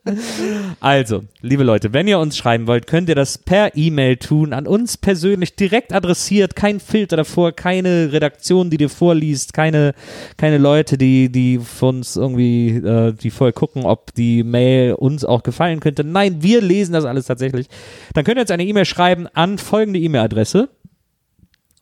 [0.80, 4.68] Also, liebe Leute, wenn ihr uns schreiben wollt, könnt ihr das per E-Mail tun, an
[4.68, 9.93] uns persönlich direkt adressiert, kein Filter davor, keine Redaktion, die dir vorliest, keine,
[10.38, 15.26] keine Leute, die, die von uns irgendwie, äh, die vorher gucken, ob die Mail uns
[15.26, 16.03] auch gefallen könnte.
[16.03, 17.68] Nein, wir lesen das alles tatsächlich.
[18.14, 20.69] Dann könnt ihr uns eine E-Mail schreiben an folgende E-Mail-Adresse.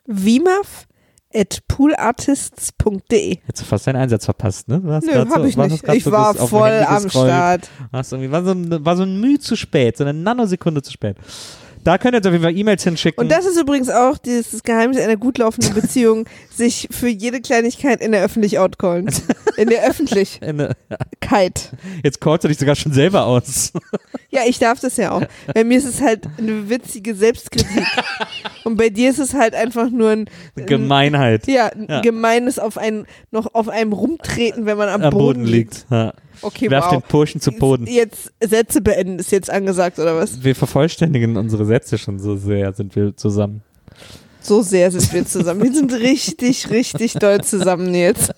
[0.05, 0.87] Wimaf
[1.33, 3.37] at poolartists.de.
[3.45, 4.79] Hättest du fast deinen Einsatz verpasst, ne?
[4.79, 5.87] Nö, hab so- ich nicht.
[5.89, 7.09] Ich so war voll am.
[7.09, 7.69] Start.
[7.91, 8.53] Irgendwie, war, so
[8.85, 11.17] war so ein Mühe zu spät, so eine Nanosekunde zu spät.
[11.85, 13.21] Da könnt ihr uns auf jeden Fall E-Mails hinschicken.
[13.23, 18.01] Und das ist übrigens auch dieses Geheimnis einer gut laufenden Beziehung, sich für jede Kleinigkeit
[18.01, 19.09] in der Öffentlich outcallen.
[19.57, 21.71] In der Öffentlichkeit.
[22.03, 23.71] Jetzt callst du dich sogar schon selber aus.
[24.31, 25.21] Ja, ich darf das ja auch.
[25.53, 27.85] Bei mir ist es halt eine witzige Selbstkritik.
[28.65, 31.47] Und bei dir ist es halt einfach nur ein, ein Gemeinheit.
[31.47, 32.01] ja, ein Ja.
[32.01, 35.85] gemeines auf ein, noch auf einem rumtreten, wenn man am, Am Boden liegt.
[35.89, 36.11] Ja.
[36.41, 36.91] Okay, Werf wow.
[36.91, 37.87] den Burschen zu Boden.
[37.87, 40.43] Jetzt Sätze beenden ist jetzt angesagt, oder was?
[40.43, 43.61] Wir vervollständigen unsere Sätze schon so sehr, sind wir zusammen.
[44.41, 45.63] So sehr sind wir zusammen.
[45.63, 48.33] Wir sind richtig, richtig doll zusammen jetzt.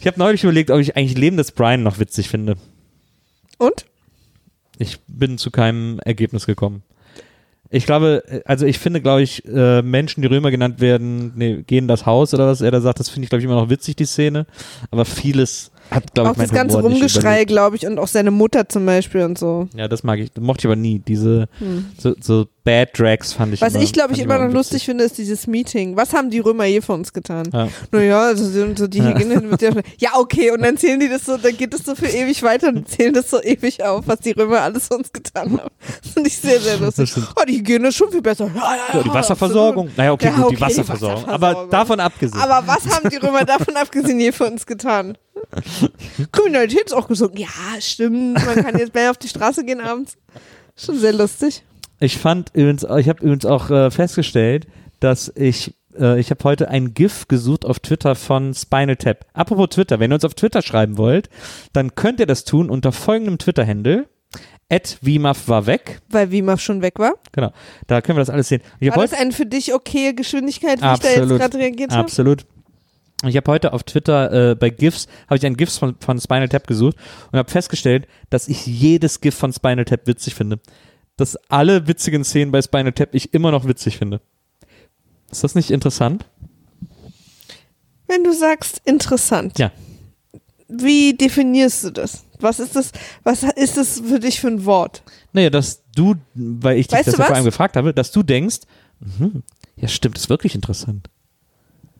[0.00, 2.56] Ich habe neulich überlegt, ob ich eigentlich Leben des Brian noch witzig finde.
[3.58, 3.86] Und?
[4.78, 6.82] Ich bin zu keinem Ergebnis gekommen.
[7.70, 11.88] Ich glaube, also ich finde, glaube ich, äh, Menschen, die Römer genannt werden, nee, gehen
[11.88, 13.96] das Haus oder was er da sagt, das finde ich, glaube ich, immer noch witzig,
[13.96, 14.46] die Szene.
[14.90, 18.08] Aber vieles hat, glaube Auch ich, mein das ganze Humor Rumgeschrei, glaube ich, und auch
[18.08, 19.68] seine Mutter zum Beispiel und so.
[19.76, 20.98] Ja, das mag ich, mochte ich aber nie.
[21.00, 21.86] Diese, Hm.
[21.98, 25.04] so, so Bad Drags fand ich Was immer, ich, glaube ich, immer noch lustig finde,
[25.04, 25.96] ist dieses Meeting.
[25.96, 27.48] Was haben die Römer je für uns getan?
[27.52, 27.68] Ja.
[27.92, 28.44] Naja, also
[28.74, 29.04] so, die Ja.
[29.14, 31.94] Hygiene wird ja, ja, okay, und dann zählen die das so, dann geht das so
[31.94, 35.12] für ewig weiter und zählen das so ewig auf, was die Römer alles für uns
[35.12, 35.70] getan haben.
[36.02, 37.14] Das finde ich sehr, sehr lustig.
[37.14, 37.24] Das.
[37.36, 38.50] Oh, die Hygiene ist schon viel besser.
[38.52, 39.90] Ja, ja, Ja, die ja, Wasserversorgung.
[39.96, 41.24] Naja, okay, Ja, gut, okay, die Wasserversorgung.
[41.26, 41.70] Aber Wasserversorgung.
[41.70, 42.40] davon abgesehen.
[42.42, 45.16] Aber was haben die Römer davon abgesehen je für uns getan?
[46.32, 47.38] Kriminalität ist auch gesunken.
[47.38, 47.48] Ja,
[47.80, 48.44] stimmt.
[48.44, 50.16] Man kann jetzt mehr auf die Straße gehen abends.
[50.76, 51.62] Schon sehr lustig.
[52.00, 54.66] Ich fand übrigens, ich habe übrigens auch äh, festgestellt,
[55.00, 59.24] dass ich, äh, ich habe heute ein GIF gesucht auf Twitter von Spinal Tap.
[59.32, 61.30] Apropos Twitter, wenn ihr uns auf Twitter schreiben wollt,
[61.72, 64.06] dann könnt ihr das tun unter folgendem Twitter-Handle.
[64.68, 66.00] At Wimaf war weg.
[66.08, 67.14] Weil Wimaf schon weg war.
[67.32, 67.52] Genau.
[67.86, 68.62] Da können wir das alles sehen.
[68.80, 71.40] Ich War das eine für dich okaye Geschwindigkeit, wie ich da jetzt Absolut.
[71.40, 72.02] gerade reagiert habe?
[72.02, 72.44] Absolut.
[73.24, 76.48] Ich habe heute auf Twitter äh, bei GIFs, habe ich ein GIFs von, von Spinal
[76.48, 76.96] Tap gesucht
[77.32, 80.60] und habe festgestellt, dass ich jedes GIF von Spinal Tap witzig finde.
[81.16, 84.20] Dass alle witzigen Szenen bei Spinal Tap ich immer noch witzig finde.
[85.30, 86.26] Ist das nicht interessant?
[88.06, 89.72] Wenn du sagst interessant, Ja.
[90.68, 92.24] wie definierst du das?
[92.38, 92.92] Was ist das,
[93.24, 95.02] was ist das für dich für ein Wort?
[95.32, 98.12] Naja, dass du, weil ich dich Weißt das du ja vor allem gefragt habe, dass
[98.12, 98.58] du denkst,
[99.00, 99.42] mhm,
[99.76, 101.08] ja stimmt, ist wirklich interessant.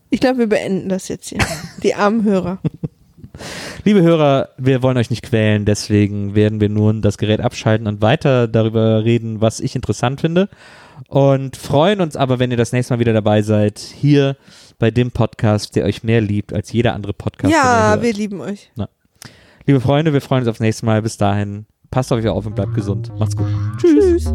[0.09, 1.39] Ich glaube, wir beenden das jetzt hier.
[1.83, 2.59] Die armen Hörer.
[3.83, 8.01] Liebe Hörer, wir wollen euch nicht quälen, deswegen werden wir nun das Gerät abschalten und
[8.01, 10.49] weiter darüber reden, was ich interessant finde.
[11.07, 14.35] Und freuen uns aber, wenn ihr das nächste Mal wieder dabei seid, hier
[14.79, 17.53] bei dem Podcast, der euch mehr liebt als jeder andere Podcast.
[17.53, 18.71] ja, wir lieben euch.
[19.65, 21.01] Liebe Freunde, wir freuen uns aufs nächste Mal.
[21.01, 23.11] Bis dahin, passt auf euch auf und bleibt gesund.
[23.19, 23.47] Macht's gut.
[23.77, 24.25] Tschüss.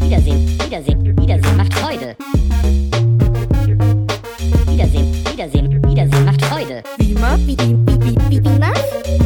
[0.00, 2.16] Wiedersehen, Wiedersehen, Wiedersehen macht Freude.
[7.44, 9.25] ビビビビビビます